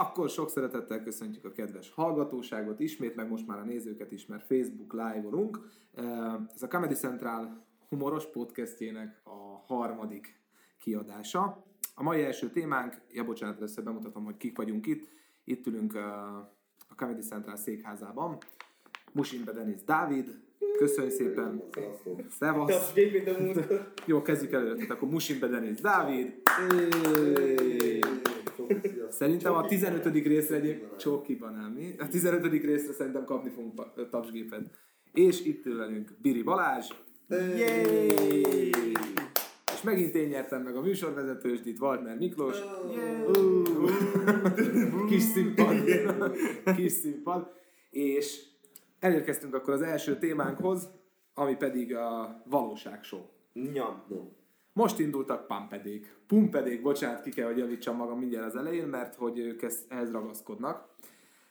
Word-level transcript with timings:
Akkor 0.00 0.28
sok 0.28 0.50
szeretettel 0.50 1.02
köszöntjük 1.02 1.44
a 1.44 1.52
kedves 1.52 1.90
hallgatóságot 1.90 2.80
ismét, 2.80 3.14
meg 3.14 3.28
most 3.28 3.46
már 3.46 3.58
a 3.58 3.64
nézőket 3.64 4.12
is, 4.12 4.26
mert 4.26 4.46
Facebook 4.46 4.92
live-olunk. 4.92 5.68
Ez 6.54 6.62
a 6.62 6.68
Comedy 6.68 6.94
Central 6.94 7.64
humoros 7.88 8.30
podcastjének 8.30 9.20
a 9.24 9.64
harmadik 9.66 10.40
kiadása. 10.80 11.64
A 11.94 12.02
mai 12.02 12.22
első 12.22 12.50
témánk, 12.50 13.00
ja 13.12 13.24
bocsánat, 13.24 13.56
először 13.56 13.84
bemutatom, 13.84 14.24
hogy 14.24 14.36
kik 14.36 14.56
vagyunk 14.56 14.86
itt. 14.86 15.08
Itt 15.44 15.66
ülünk 15.66 15.94
a 15.94 16.94
Comedy 16.96 17.20
Central 17.20 17.56
székházában. 17.56 18.38
Musimbe 19.12 19.52
Denis 19.52 19.84
Dávid, 19.84 20.42
Köszönj 20.78 21.08
szépen. 21.10 21.62
Szevasz. 22.38 22.92
Jó, 24.06 24.22
kezdjük 24.22 24.52
előre. 24.52 24.74
Tehát 24.74 24.90
akkor 24.90 25.08
Musimbe 25.08 25.46
Denis 25.46 25.80
Dávid. 25.80 26.42
Szerintem 29.14 29.54
a 29.54 29.66
15. 29.66 30.04
részre 30.04 30.56
egy 30.56 30.86
csókiban 30.96 31.54
nem 31.54 31.72
mi? 31.72 31.94
A 31.98 32.08
15. 32.08 32.52
részre 32.62 32.92
szerintem 32.92 33.24
kapni 33.24 33.50
fogunk 33.50 34.08
tapsgépet. 34.10 34.62
És 35.12 35.44
itt 35.44 35.66
ül 35.66 35.76
velünk 35.76 36.10
Biri 36.22 36.42
Balázs. 36.42 36.90
Yay! 37.28 38.68
És 39.72 39.82
megint 39.82 40.14
én 40.14 40.28
nyertem 40.28 40.62
meg 40.62 40.76
a 40.76 40.80
műsorvezetősdit, 40.80 41.78
Waldner 41.78 42.16
Miklós. 42.16 42.56
Kis 45.08 45.22
színpad. 45.22 45.76
Kis 46.76 46.92
színpad. 46.92 47.52
És 47.90 48.42
elérkeztünk 48.98 49.54
akkor 49.54 49.74
az 49.74 49.82
első 49.82 50.18
témánkhoz, 50.18 50.90
ami 51.34 51.56
pedig 51.56 51.94
a 51.94 52.42
valóságshow. 52.44 53.20
Nyam. 53.72 54.02
Most 54.74 54.98
indultak 54.98 55.46
pumpedék. 55.46 56.16
Pumpedék, 56.26 56.82
bocsánat, 56.82 57.22
ki 57.22 57.30
kell, 57.30 57.46
hogy 57.46 57.58
javítsam 57.58 57.96
magam 57.96 58.18
mindjárt 58.18 58.46
az 58.46 58.56
elején, 58.56 58.86
mert 58.86 59.14
hogy 59.14 59.38
ők 59.38 59.62
ezt, 59.62 59.92
ehhez 59.92 60.12
ragaszkodnak. 60.12 60.88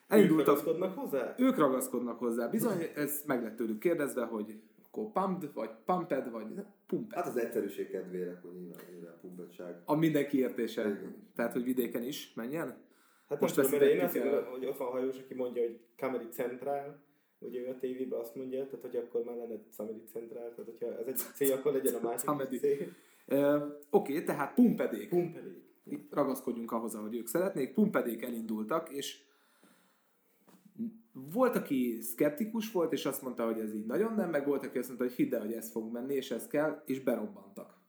Elindultak, 0.08 0.47
ők 0.47 0.64
ragaszkodnak 0.64 0.97
hozzá? 0.97 1.36
Ők 1.38 1.58
ragaszkodnak 1.58 2.20
hozzá. 2.20 2.47
Bizony, 2.47 2.89
ez 2.95 3.23
meg 3.25 3.44
lett 3.44 3.56
tőlük 3.56 3.80
kérdezve, 3.80 4.25
hogy 4.25 4.59
akkor 4.88 5.12
pumped, 5.12 5.53
vagy 5.53 5.70
pumped, 5.86 6.31
vagy 6.31 6.45
pumped. 6.88 7.17
Hát 7.17 7.28
az 7.28 7.38
egyszerűség 7.38 7.89
kedvére, 7.89 8.39
hogy 8.42 8.53
nyilván, 8.59 8.84
nyilván 8.92 9.17
pumpedság. 9.22 9.81
A 9.86 9.95
mindenki 9.95 10.38
értése. 10.38 10.81
Igen. 10.81 11.16
Tehát, 11.36 11.53
hogy 11.53 11.64
vidéken 11.64 12.03
is 12.03 12.34
menjen. 12.34 12.78
Hát 13.30 13.40
most 13.40 13.58
most 13.58 13.69
tudom, 13.69 13.88
én 13.88 14.00
azt 14.00 14.16
el... 14.16 14.44
hogy 14.44 14.66
ott 14.66 14.78
van 14.78 14.88
hajós, 14.88 15.17
aki 15.17 15.34
mondja, 15.34 15.62
hogy 15.62 15.80
Comedy 15.97 16.28
Central, 16.30 17.00
ugye 17.40 17.59
ő 17.59 17.67
a 17.67 17.75
tévében 17.80 18.19
azt 18.19 18.36
mondja, 18.36 18.66
tehát 18.66 18.81
hogy 18.81 18.95
akkor 18.95 19.23
már 19.23 19.36
lenne 19.36 19.56
Comedy 19.78 20.03
Central, 20.12 20.53
tehát 20.56 20.66
hogyha 20.66 20.97
ez 20.97 21.08
egy 21.08 21.16
cél, 21.16 21.53
akkor 21.53 21.73
legyen 21.73 21.95
a 21.95 22.02
másik 22.02 22.59
cél. 22.59 22.88
Uh, 23.27 23.53
Oké, 23.89 24.13
okay, 24.13 24.23
tehát 24.23 24.53
pumpedék. 24.53 25.09
Pumpedék. 25.09 25.61
Itt 25.85 26.13
ragaszkodjunk 26.13 26.71
ahhoz, 26.71 26.95
ahogy 26.95 27.16
ők 27.16 27.27
szeretnék. 27.27 27.73
Pumpedék 27.73 28.23
elindultak, 28.23 28.89
és 28.89 29.23
volt, 31.31 31.55
aki 31.55 32.01
szkeptikus 32.01 32.71
volt, 32.71 32.94
és 32.94 33.05
azt 33.05 33.21
mondta, 33.21 33.45
hogy 33.45 33.59
ez 33.59 33.73
így 33.73 33.85
nagyon 33.85 34.13
nem, 34.13 34.29
meg 34.29 34.47
volt, 34.47 34.66
aki 34.66 34.77
azt 34.77 34.88
mondta, 34.88 35.05
hogy 35.05 35.16
hidd 35.16 35.33
el, 35.33 35.41
hogy 35.41 35.53
ez 35.53 35.71
fog 35.71 35.91
menni, 35.91 36.13
és 36.13 36.31
ez 36.31 36.47
kell, 36.47 36.83
és 36.85 36.99
berobbantak. 36.99 37.81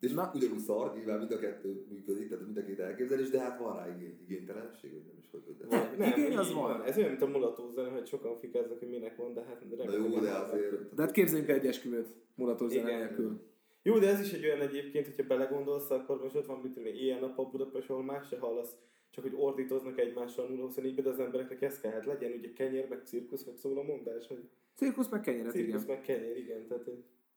És 0.00 0.12
Na, 0.12 0.30
ugyanúgy 0.34 0.58
szar, 0.58 0.94
nyilván 0.94 1.18
mind 1.18 1.32
a 1.32 1.38
kettő 1.38 1.86
működik, 1.90 2.28
tehát 2.28 2.44
mind 2.44 2.56
a 2.56 2.64
két 2.64 2.78
elképzelés, 2.78 3.30
de 3.30 3.40
hát 3.40 3.58
van 3.58 3.76
rá 3.76 3.96
igény, 3.96 4.18
igénytelenség, 4.22 4.92
hogy 4.92 5.02
nem 5.06 5.16
is 5.18 5.30
hogy. 5.30 5.56
De... 5.56 5.76
Nem, 5.76 5.94
nem, 5.98 6.12
igény 6.18 6.36
az 6.36 6.52
van. 6.52 6.62
van. 6.62 6.82
Ez 6.82 6.96
olyan, 6.96 7.08
mint 7.08 7.22
a 7.22 7.26
mulató 7.26 7.70
zene, 7.70 7.88
hogy 7.88 8.06
sokan 8.06 8.36
fikáznak, 8.36 8.78
hogy 8.78 8.88
minek 8.88 9.16
van, 9.16 9.34
de 9.34 9.42
hát 9.42 9.76
de 9.76 9.84
jó, 9.84 10.20
de 10.20 10.30
azért. 10.30 10.94
De 10.94 11.02
hát 11.02 11.10
képzeljünk 11.10 11.48
el 11.48 11.56
egy 11.56 11.66
esküvőt 11.66 12.14
mulató 12.34 12.68
zene 12.68 12.96
nélkül. 12.96 13.40
Jó, 13.82 13.98
de 13.98 14.08
ez 14.08 14.20
is 14.20 14.32
egy 14.32 14.44
olyan 14.44 14.60
egyébként, 14.60 15.06
hogyha 15.06 15.26
belegondolsz, 15.26 15.90
akkor 15.90 16.22
most 16.22 16.34
ott 16.34 16.46
van, 16.46 16.58
mint 16.58 16.98
ilyen 16.98 17.20
nap 17.20 17.38
a 17.38 17.48
Budapest, 17.48 17.90
ahol 17.90 18.02
más 18.02 18.28
se 18.28 18.38
hallasz, 18.38 18.76
csak 19.10 19.24
hogy 19.24 19.34
ordítoznak 19.36 19.98
egymással 19.98 20.48
0-24-ben, 20.50 21.04
de 21.04 21.10
az 21.10 21.20
embereknek 21.20 21.62
ez 21.62 21.80
kell, 21.80 21.92
hát 21.92 22.06
legyen 22.06 22.32
ugye 22.32 22.52
kenyér, 22.52 22.88
meg 22.88 23.02
cirkusz, 23.04 23.44
meg 23.44 23.56
szól 23.56 23.78
a 23.78 23.82
mondás, 23.82 24.26
hogy... 24.26 24.48
Cirkusz, 24.74 25.08
meg 25.08 25.20
kenyér, 25.20 25.50
cirkusz, 25.50 25.82
igen. 25.82 25.96
meg 25.96 26.00
kenyér, 26.00 26.36
igen, 26.36 26.66
tehát... 26.66 26.88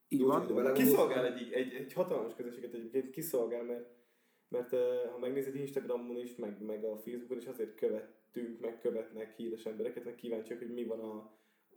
Így 0.07 0.19
jó, 0.19 0.27
van. 0.27 0.73
Kiszolgál 0.73 1.25
egy, 1.25 1.51
egy, 1.51 1.73
egy 1.73 1.93
hatalmas 1.93 2.35
közösséget 2.35 2.73
egyébként, 2.73 3.09
kiszolgál, 3.09 3.63
mert, 3.63 3.89
mert 4.47 4.69
ha 5.11 5.17
megnézed 5.19 5.55
Instagramon 5.55 6.17
is, 6.17 6.35
meg, 6.35 6.61
meg 6.61 6.83
a 6.83 6.97
Facebookon 6.97 7.37
is 7.37 7.45
azért 7.45 7.75
követünk, 7.75 8.59
meg 8.59 8.79
követnek 8.79 9.35
híres 9.35 9.65
embereket, 9.65 10.03
meg 10.03 10.15
kíváncsiak, 10.15 10.59
hogy 10.59 10.73
mi 10.73 10.83
van 10.83 10.99
a... 10.99 11.31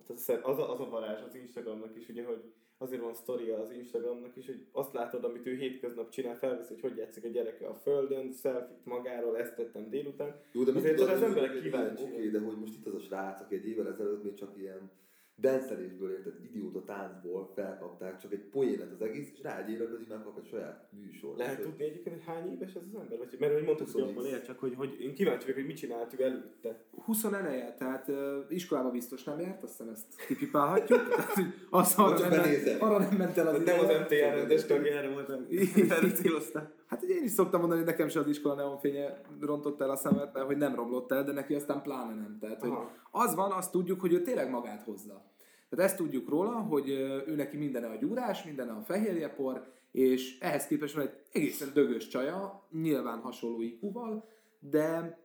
Az 0.08 0.28
a, 0.58 0.70
az 0.72 0.80
a 0.80 0.88
varázs 0.88 1.22
az 1.22 1.34
Instagramnak 1.34 1.96
is, 1.96 2.08
ugye, 2.08 2.24
hogy 2.24 2.52
azért 2.78 3.02
van 3.02 3.14
sztoria 3.14 3.58
az 3.58 3.70
Instagramnak 3.70 4.36
is, 4.36 4.46
hogy 4.46 4.66
azt 4.72 4.92
látod, 4.92 5.24
amit 5.24 5.46
ő 5.46 5.56
hétköznap 5.56 6.10
csinál, 6.10 6.36
felvesz, 6.36 6.68
hogy 6.68 6.80
hogy 6.80 6.96
játszik 6.96 7.24
a 7.24 7.28
gyereke 7.28 7.66
a 7.66 7.74
földön, 7.74 8.32
selfit 8.32 8.84
magáról, 8.84 9.38
ezt 9.38 9.54
tettem 9.54 9.88
délután. 9.88 10.40
Jó, 10.52 10.62
de 10.62 10.72
azért 10.72 11.00
az 11.00 11.22
emberek 11.22 11.60
kíváncsi. 11.60 12.02
Oké, 12.02 12.12
okay, 12.12 12.30
de 12.30 12.38
hogy 12.38 12.58
most 12.58 12.74
itt 12.74 12.86
az 12.86 12.94
a 12.94 13.00
srác, 13.00 13.40
aki 13.40 13.54
egy 13.54 13.68
évvel 13.68 13.88
ezelőtt 13.88 14.22
még 14.22 14.34
csak 14.34 14.56
ilyen 14.56 14.90
denszelésből 15.38 16.10
értett 16.10 16.44
idióta 16.44 16.84
táncból 16.84 17.52
felkapták 17.54 18.18
csak 18.18 18.32
egy 18.32 18.44
poénet 18.52 18.92
az 18.92 19.02
egész, 19.02 19.30
és 19.32 19.42
rá 19.42 19.58
egy 19.58 19.70
évre 19.70 19.84
pedig 19.84 20.08
már 20.08 20.22
kap 20.22 20.38
egy 20.38 20.48
saját 20.48 20.88
műsor. 20.90 21.36
Lehet 21.36 21.60
tudni 21.60 21.84
egyébként, 21.84 22.16
hogy 22.16 22.34
hány 22.34 22.52
éves 22.52 22.74
ez 22.74 22.82
az 22.92 23.00
ember? 23.00 23.18
Vagy, 23.18 23.36
mert 23.38 23.52
hogy 23.52 23.64
mondtad, 23.64 23.90
hogy 23.90 24.02
abból 24.02 24.24
él, 24.24 24.42
csak 24.42 24.58
hogy, 24.58 24.74
hogy 24.74 24.96
én 25.00 25.14
kíváncsi 25.14 25.40
vagyok, 25.40 25.56
hogy 25.56 25.66
mit 25.66 25.76
csinált 25.76 26.20
ő 26.20 26.24
előtte. 26.24 26.84
20 27.04 27.24
eleje, 27.24 27.74
tehát 27.74 28.08
uh, 28.08 28.16
iskolába 28.48 28.90
biztos 28.90 29.24
nem 29.24 29.40
járt, 29.40 29.62
azt 29.62 29.76
hiszem 29.76 29.92
ezt 29.92 30.26
kipipálhatjuk. 30.26 31.00
az 31.70 31.94
arra 31.96 32.28
nem, 32.28 32.42
arra 32.78 32.98
nem 32.98 33.16
ment 33.16 33.36
el 33.36 33.46
az 33.46 33.62
Nem 33.64 33.78
az 33.78 33.86
MTR 33.86 34.34
rendes 34.34 34.64
tagjára 34.64 35.10
voltam. 35.10 35.46
Erre 35.88 36.12
céloztál. 36.12 36.74
Hát 36.86 37.02
ugye 37.02 37.14
én 37.14 37.22
is 37.22 37.30
szoktam 37.30 37.60
mondani, 37.60 37.80
hogy 37.80 37.90
nekem 37.90 38.08
sem 38.08 38.22
az 38.22 38.28
iskola 38.28 38.54
neonfénye 38.54 39.20
rontott 39.40 39.80
el 39.80 39.90
a 39.90 39.96
szemet, 39.96 40.32
mert 40.32 40.46
hogy 40.46 40.56
nem 40.56 40.74
romlott 40.74 41.12
el, 41.12 41.24
de 41.24 41.32
neki 41.32 41.54
aztán 41.54 41.82
pláne 41.82 42.14
nem. 42.14 42.38
Tehát, 42.40 42.60
hogy 42.60 42.72
az 43.10 43.34
van, 43.34 43.52
azt 43.52 43.72
tudjuk, 43.72 44.00
hogy 44.00 44.12
ő 44.12 44.22
tényleg 44.22 44.50
magát 44.50 44.82
hozza. 44.82 45.24
Tehát 45.68 45.86
ezt 45.86 45.96
tudjuk 45.96 46.28
róla, 46.28 46.50
hogy 46.50 46.88
ő 47.26 47.34
neki 47.34 47.56
minden 47.56 47.84
a 47.84 47.94
gyúrás, 47.94 48.44
minden 48.44 48.68
a 48.68 48.82
fehérjepor, 48.82 49.66
és 49.92 50.38
ehhez 50.38 50.66
képest 50.66 50.94
van 50.94 51.04
egy 51.06 51.22
egészen 51.32 51.68
dögös 51.74 52.08
csaja, 52.08 52.66
nyilván 52.70 53.18
hasonló 53.18 53.60
iq 53.60 54.22
de, 54.58 55.18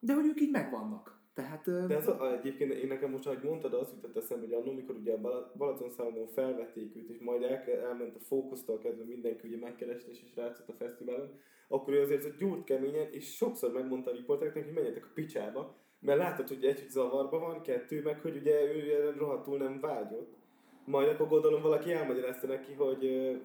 de 0.00 0.14
hogy 0.14 0.26
ők 0.26 0.40
így 0.40 0.50
megvannak. 0.50 1.19
Tehát, 1.40 1.86
De 1.86 1.96
ez 1.96 2.08
a, 2.08 2.32
egyébként 2.38 2.72
én 2.72 2.86
nekem 2.86 3.10
most, 3.10 3.26
ahogy 3.26 3.42
mondtad, 3.42 3.74
azt 3.74 3.92
jutott 3.92 4.16
eszembe, 4.16 4.46
hogy 4.46 4.54
annól, 4.54 4.74
mikor 4.74 4.94
ugye 4.94 5.12
a 5.12 5.52
Balatonszámon 5.56 6.26
felvették 6.26 6.96
őt, 6.96 7.08
és 7.08 7.18
majd 7.18 7.42
el, 7.42 7.62
elment 7.62 8.16
a 8.16 8.24
fókusztól 8.24 8.78
kezdve 8.78 9.04
mindenki 9.04 9.48
ugye 9.48 9.58
megkereste 9.58 10.10
és 10.10 10.36
rácott 10.36 10.68
a 10.68 10.72
fesztiválon, 10.72 11.38
akkor 11.68 11.94
ő 11.94 12.00
azért 12.00 12.36
gyúrt 12.36 12.64
keményen, 12.64 13.12
és 13.12 13.34
sokszor 13.34 13.72
megmondta 13.72 14.10
a 14.10 14.14
riportereknek, 14.14 14.64
hogy 14.64 14.74
menjetek 14.74 15.04
a 15.04 15.10
picsába, 15.14 15.76
mert 16.00 16.18
látod, 16.18 16.48
hogy 16.48 16.64
egy, 16.64 16.80
hogy 16.80 16.90
zavarba 16.90 17.38
van, 17.38 17.62
kettő, 17.62 18.02
meg 18.02 18.20
hogy 18.20 18.36
ugye 18.36 18.74
ő 18.74 19.10
rohadtul 19.18 19.58
nem 19.58 19.80
vágyott. 19.80 20.38
Majd 20.84 21.08
akkor 21.08 21.28
gondolom 21.28 21.62
valaki 21.62 21.92
elmagyarázta 21.92 22.46
neki, 22.46 22.72
hogy 22.72 23.00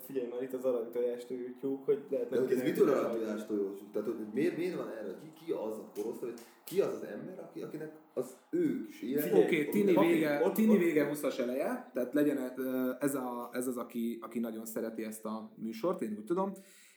figyelj 0.05 0.27
már 0.27 0.41
itt 0.41 0.53
az 0.53 0.65
aranytojást 0.65 1.27
tyúk, 1.59 1.85
hogy 1.85 2.03
lehet. 2.09 2.29
De 2.29 2.55
ez 2.55 2.63
mitől 2.63 2.89
aranytojást 2.89 3.47
tojósuk? 3.47 3.91
Tehát 3.91 4.07
hogy 4.07 4.15
miért, 4.33 4.57
miért 4.57 4.75
van 4.75 4.89
erre? 4.89 5.17
Ki, 5.21 5.45
ki 5.45 5.51
az 5.51 5.77
a 5.77 5.91
korosztály, 5.95 6.29
ki 6.63 6.81
az 6.81 6.93
az 6.93 7.03
ember, 7.03 7.39
aki, 7.39 7.61
akinek 7.61 7.91
az 8.13 8.35
ők 8.49 8.89
is 8.89 9.01
ilyen? 9.01 9.27
Oké, 9.27 9.41
okay, 9.43 9.69
Tini 9.69 10.07
vége, 10.07 10.41
ott, 10.43 10.53
Tini 10.53 10.77
vége 10.77 11.09
20-as 11.13 11.39
eleje, 11.39 11.91
tehát 11.93 12.13
legyen 12.13 12.37
ez, 12.99 13.15
a, 13.15 13.49
ez 13.51 13.67
az, 13.67 13.77
aki, 13.77 14.17
aki 14.21 14.39
nagyon 14.39 14.65
szereti 14.65 15.03
ezt 15.03 15.25
a 15.25 15.51
műsort, 15.55 16.01
én 16.01 16.15
úgy 16.17 16.25
tudom. 16.25 16.51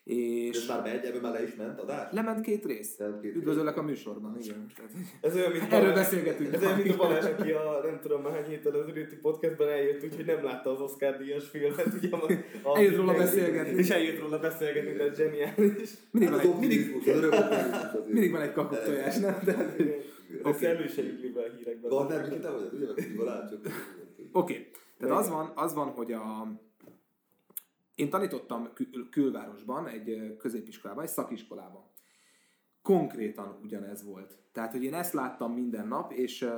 És... 0.09 0.57
Ez 0.57 0.69
már 0.69 0.83
megy, 0.83 1.05
ebből 1.05 1.21
már 1.21 1.33
le 1.33 1.43
is 1.43 1.55
ment 1.55 1.81
adás? 1.81 2.13
Lement 2.13 2.41
két 2.41 2.65
rész. 2.65 2.97
két 3.23 3.35
Üdvözöllek 3.35 3.75
rész. 3.75 3.83
a 3.83 3.87
műsorban, 3.87 4.39
igen. 4.41 4.67
Ez 5.21 5.35
olyan, 5.35 5.53
mint 5.53 5.73
Erről 5.73 5.93
beszélgetünk. 5.93 6.55
Ez 6.55 6.63
olyan, 6.63 6.79
mint 6.79 6.95
a 6.95 6.97
Balázs, 6.97 7.25
aki 7.25 7.51
a 7.51 7.81
nem 7.85 7.99
tudom 8.03 8.25
hány 8.25 8.45
héttel 8.45 8.75
az 8.75 8.87
Röti 8.95 9.17
podcastben 9.17 9.69
eljött, 9.69 10.05
úgyhogy 10.05 10.25
nem 10.25 10.45
látta 10.45 10.71
az 10.71 10.81
Oscar 10.81 11.17
díjas 11.17 11.49
filmet. 11.49 11.87
Ugye, 11.97 12.09
a, 12.11 12.33
a, 12.63 12.77
eljött 12.77 12.97
róla 12.97 13.15
beszélgetni. 13.15 13.79
És 13.79 13.91
eljött 13.91 14.21
róla 14.21 14.39
beszélgetni, 14.39 14.93
de 14.93 15.15
zseniális. 15.15 15.91
Mindig 16.11 16.31
van 16.31 16.41
egy, 16.41 16.59
mindig, 16.59 17.03
mindig 18.07 18.31
van 18.31 18.41
egy 18.41 18.53
kakuktojás, 18.53 19.17
nem? 19.17 19.41
De, 19.45 19.75
Ezt 20.45 20.63
elősegítjük 20.63 21.35
be 21.35 21.41
a 21.41 21.57
hírekben. 21.57 21.91
Van, 21.91 22.07
nem, 22.07 22.41
te 22.41 22.51
vagy, 22.51 22.71
ugye, 22.73 22.87
meg 22.97 23.15
Balázs, 23.17 23.53
Oké. 24.33 24.67
Tehát 24.99 25.19
az 25.19 25.29
van, 25.29 25.53
az 25.55 25.75
van, 25.75 25.89
hogy 25.89 26.13
a, 26.13 26.47
én 27.99 28.11
tanítottam 28.11 28.73
kül- 28.75 29.09
külvárosban, 29.11 29.89
egy 29.89 30.37
középiskolában, 30.39 31.05
egy 31.05 31.11
szakiskolában. 31.11 31.91
Konkrétan 32.83 33.59
ugyanez 33.63 34.05
volt. 34.05 34.39
Tehát, 34.53 34.73
hogy 34.73 34.83
én 34.83 34.95
ezt 34.95 35.13
láttam 35.13 35.53
minden 35.53 35.89
nap, 35.89 36.13
és, 36.13 36.49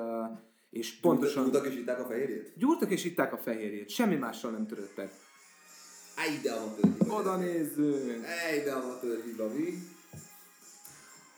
és 0.70 1.00
pontosan... 1.00 1.44
Gyúrtak 1.44 1.66
és 1.66 1.76
itták 1.76 2.00
a 2.00 2.04
fehérjét? 2.04 2.52
Gyúrtak 2.56 2.90
és 2.90 3.04
itták 3.04 3.32
a 3.32 3.36
fehérjét. 3.36 3.88
Semmi 3.88 4.16
mással 4.16 4.50
nem 4.50 4.66
törődtek. 4.66 5.12
Ej, 6.16 6.40
de 6.42 6.52
amatőr 6.52 6.90
hiba. 6.98 7.14
Oda 7.14 7.36
nézzünk. 7.36 8.24
Ej, 8.24 8.62
de 8.64 8.72
amatőr 8.72 9.24
hiba, 9.24 9.48
mi? 9.48 9.68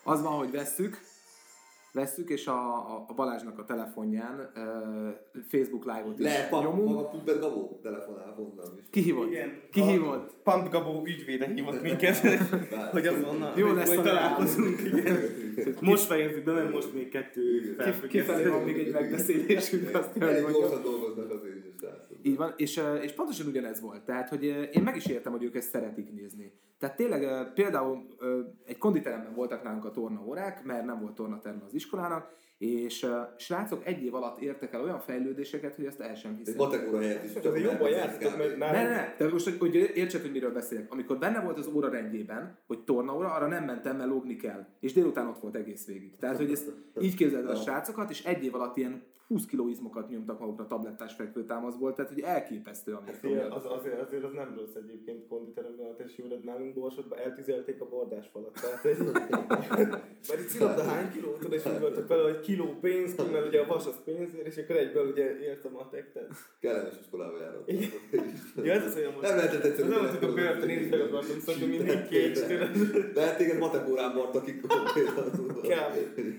Az 0.03 0.23
van, 0.23 0.33
hogy 0.33 0.51
vesszük, 0.51 1.01
vesszük, 1.93 2.29
és 2.29 2.47
a, 2.47 2.53
a, 2.95 3.05
a 3.09 3.15
Balázsnak 3.15 3.59
a 3.59 3.65
telefonján 3.65 4.51
uh, 4.57 4.63
Facebook 5.49 5.85
live-ot 5.85 6.19
is 6.19 6.25
Lehet, 6.25 6.49
pap, 6.49 6.63
nyomunk. 6.63 6.89
maga 6.89 7.09
Pumpet 7.09 7.41
Gabó 7.41 7.79
telefonál 7.83 8.35
is. 8.79 8.85
Ki 8.91 9.01
hívott? 9.01 9.31
Igen. 9.31 9.61
Ki 9.73 9.81
A- 9.81 9.85
hívott? 9.87 10.33
Pant 10.43 10.71
Gabó 10.71 11.03
ügyvéde 11.07 11.47
hívott 11.47 11.83
minket, 11.89 12.17
hogy 12.91 13.07
azonnal, 13.07 13.53
Jó 13.57 13.67
hogy 13.67 13.77
lesz 13.77 13.87
majd 13.87 13.99
a 13.99 14.03
találkozunk. 14.03 14.81
Igen. 14.81 15.19
Most 15.81 16.05
fejezzük 16.05 16.45
be, 16.45 16.53
mert 16.53 16.73
most 16.73 16.95
még 16.95 17.09
kettő 17.09 17.75
felfüggesztő. 17.79 18.09
Kifelé 18.35 18.49
van 18.49 18.63
még 18.63 18.79
egy 18.79 18.93
megbeszélésünk, 18.93 19.97
hogy 19.97 20.23
Elég 20.23 20.43
gyorsan 20.53 20.83
dolgoznak 20.83 21.31
azért 21.31 21.62
srácok. 21.83 22.17
Így 22.23 22.37
van, 22.37 22.55
és, 22.57 22.81
és 23.03 23.13
pontosan 23.13 23.47
ugyanez 23.47 23.81
volt. 23.81 24.05
Tehát, 24.05 24.29
hogy 24.29 24.45
én 24.73 24.83
meg 24.85 24.97
is 24.97 25.07
értem, 25.07 25.33
hogy 25.33 25.45
ők 25.45 25.57
ezt 25.57 25.69
szeretik 25.69 26.13
nézni. 26.13 26.53
Tehát 26.79 26.97
tényleg 26.97 27.53
például 27.53 28.07
egy 28.67 28.79
konditeremben 28.79 29.35
voltak 29.35 29.63
nálunk 29.63 29.85
a 29.85 29.91
tornaórák, 29.91 30.65
mert 30.65 30.85
nem 30.85 31.01
volt 31.01 31.15
tornaterme 31.15 31.65
az 31.65 31.75
iskolának, 31.75 32.35
és 32.59 33.07
srácok 33.37 33.87
egy 33.87 34.03
év 34.05 34.15
alatt 34.15 34.41
értek 34.41 34.73
el 34.73 34.83
olyan 34.83 35.01
fejlődéseket, 35.01 35.75
hogy 35.75 35.85
ezt 35.85 36.01
el 36.01 36.15
sem 36.15 36.31
Egy 36.31 36.37
hiszem. 36.39 36.57
matek 36.57 36.89
óra 36.89 37.01
helyett 37.01 37.25
is 37.25 37.35
Azért 37.35 37.65
jobban 37.65 37.91
jártatok, 37.91 38.39
mert 38.39 38.59
Ne, 38.59 38.67
nálunk 38.67 38.89
ne, 38.89 38.97
ne, 38.97 39.15
de 39.19 39.29
most, 39.29 39.45
hogy, 39.45 39.59
hogy 39.59 39.75
értsed, 39.75 40.21
hogy 40.21 40.31
miről 40.31 40.53
beszélek. 40.53 40.93
Amikor 40.93 41.19
benne 41.19 41.41
volt 41.41 41.59
az 41.59 41.67
óra 41.75 41.89
rendjében, 41.89 42.59
hogy 42.67 42.85
tornaóra, 42.85 43.33
arra 43.33 43.47
nem 43.47 43.65
mentem, 43.65 43.97
mert 43.97 44.09
lógni 44.09 44.37
kell. 44.37 44.67
És 44.81 44.93
délután 44.93 45.27
ott 45.27 45.39
volt 45.39 45.57
egész 45.57 45.87
végig. 45.87 46.17
Tehát, 46.17 46.37
hogy 46.37 46.51
ezt 46.51 46.73
így 47.01 47.15
képzeld 47.15 47.45
el 47.45 47.51
a 47.51 47.57
srácokat, 47.57 48.11
és 48.11 48.25
egy 48.25 48.45
év 48.45 48.55
alatt 48.55 48.77
ilyen 48.77 49.03
20 49.33 49.47
kiló 49.47 49.69
izmokat 49.69 50.09
nyomtak 50.09 50.39
magukra 50.39 50.67
tablettás 50.67 51.15
fekvőtámaszból, 51.15 51.93
tehát 51.93 52.11
hogy 52.11 52.21
elképesztő, 52.21 52.93
amit 52.93 53.17
Fél, 53.17 53.49
az, 53.51 53.65
azért, 53.65 54.01
azért 54.01 54.25
az 54.25 54.33
nem 54.33 54.55
rossz 54.59 54.75
egyébként 54.75 55.27
konditeremben 55.29 55.87
a 55.87 55.95
tesi 55.95 56.23
órad 56.23 56.45
nálunk 56.45 56.75
Borsodban 56.75 57.19
eltüzelték 57.19 57.81
a 57.81 57.89
bordásfalat. 57.89 58.53
Tehát 58.53 58.85
egy, 58.85 58.99
mert 60.29 60.41
itt 60.41 60.49
szilabda 60.49 60.83
hány 60.83 61.11
kiló, 61.13 61.33
tudod, 61.33 61.53
és 61.53 61.67
úgy 61.67 61.81
voltak 61.81 62.09
vele, 62.09 62.23
hogy 62.23 62.41
kiló 62.41 62.77
pénz, 62.81 63.17
mert 63.17 63.47
ugye 63.47 63.61
a 63.61 63.67
vas 63.67 63.87
az 63.87 64.03
pénzért, 64.05 64.47
és 64.47 64.57
akkor 64.57 64.77
egyből 64.77 65.11
ugye 65.11 65.41
ért 65.41 65.65
a 65.65 65.71
matek. 65.71 66.13
Tehát... 66.13 66.29
Kellemes 66.61 66.95
iskolába 67.01 67.41
járok. 67.41 67.71
Ja, 68.63 68.73
ez 68.73 68.85
az 68.85 68.97
olyan 68.97 69.13
most. 69.13 69.29
Nem 69.29 69.37
lehetett 69.37 69.65
egyszerűen. 69.65 70.03
nem 70.03 70.31
a 70.31 70.33
börtön, 70.33 70.69
én 70.69 70.81
is 70.81 70.89
meg 70.89 71.01
akartam 71.01 71.39
szokni 71.39 71.67
mindig 71.67 72.09
két, 72.09 72.47
tudod. 72.47 73.15
Lehet 73.15 73.37
téged 73.37 73.59
matek 73.59 73.89
órán 73.89 74.15
martak 74.15 74.45
ki 74.45 74.61
konkrétan. 74.61 75.31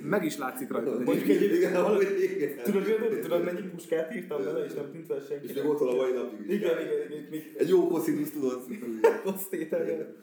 Meg 0.01 0.25
is 0.25 0.37
látszik 0.37 0.71
rajta. 0.71 0.91
Mondjuk 0.91 1.27
igen. 1.27 2.63
Tudod, 2.63 2.82
tudod, 2.83 3.19
tudod, 3.19 3.44
mennyi 3.44 3.62
puskát 3.62 4.15
írtam 4.15 4.44
bele, 4.44 4.65
és 4.65 4.74
nem 4.74 4.91
tűnt 4.91 5.06
fel 5.06 5.19
senki. 5.19 5.47
És 5.47 5.53
még 5.53 5.65
ott 5.65 5.80
van 5.80 5.88
a 5.88 5.95
mai 5.95 6.12
napig 6.12 6.39
is. 6.39 6.56
Igen, 6.56 6.81
igen, 6.81 7.12
igen, 7.12 7.27
még 7.30 7.56
Egy 7.57 7.69
jó 7.69 7.88
koszinusz 7.88 8.31
tudod. 8.31 8.62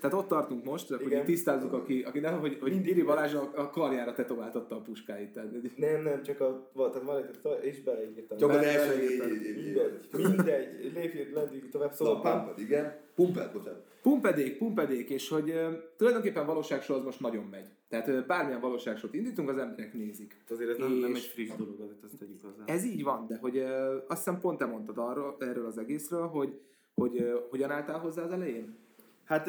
Tehát 0.01 0.13
ott 0.13 0.29
tartunk 0.29 0.65
most, 0.65 0.91
akkor 0.91 1.07
Igen. 1.07 1.25
tisztázzuk, 1.25 1.73
aki, 1.73 2.03
aki 2.03 2.19
nem, 2.19 2.41
hogy, 2.41 2.59
hogy 2.61 2.87
Iri 2.87 3.03
Balázs 3.03 3.35
a, 3.35 3.71
karjára 3.71 4.13
tetováltatta 4.13 4.77
a 4.77 4.81
puskáit. 4.81 5.33
Tehát, 5.33 5.51
Nem, 5.77 6.03
nem, 6.03 6.23
csak 6.23 6.41
a, 6.41 6.71
tehát 6.77 7.03
van 7.03 7.17
egy, 7.17 7.65
és 7.65 7.83
beleírtam. 7.83 8.39
Csak 8.39 8.51
az 8.51 8.57
első 8.57 8.97
négy. 8.97 9.55
Mindegy, 9.55 10.09
mindegy, 10.13 10.93
lépjünk, 10.95 11.35
lendüljünk 11.35 11.71
tovább. 11.71 11.93
Szóval 11.93 12.21
Pumpet, 12.21 12.59
igen. 12.59 12.95
Pumpet, 13.25 13.53
bocsánat. 13.53 13.89
Pumpedék, 14.03 14.59
pumpedék, 14.59 15.11
és 15.11 15.29
hogy 15.29 15.51
ö, 15.51 15.71
tulajdonképpen 15.97 16.47
valóságshow 16.47 16.97
az 16.97 17.03
most 17.03 17.21
nagyon 17.21 17.45
megy. 17.45 17.69
Tehát 17.89 18.09
ö, 18.09 18.21
bármilyen 18.27 18.61
valóságsót 18.61 19.15
indítunk, 19.15 19.49
az 19.49 19.59
emberek 19.59 19.95
nézik. 19.95 20.45
azért 20.51 20.71
ez 20.71 20.77
nem, 20.77 20.93
nem 20.93 21.15
egy 21.15 21.21
friss 21.21 21.51
dolog, 21.57 21.81
azért 21.81 22.03
azt 22.05 22.19
tegyük 22.19 22.43
hozzá. 22.43 22.63
Ez 22.67 22.85
így 22.85 23.03
van, 23.03 23.27
de 23.27 23.39
hogy 23.41 23.57
ö, 23.57 23.97
azt 24.09 24.25
hiszem 24.25 24.41
pont 24.41 24.59
te 24.59 24.65
mondtad 24.65 24.99
arról, 24.99 25.37
erről 25.41 25.67
az 25.67 25.79
egészről, 25.79 26.27
hogy, 26.27 26.61
hogy 26.95 27.21
ö, 27.21 27.39
hogyan 27.51 27.71
álltál 27.71 27.99
hozzá 27.99 28.23
az 28.23 28.31
elején? 28.31 28.79
Hát 29.25 29.47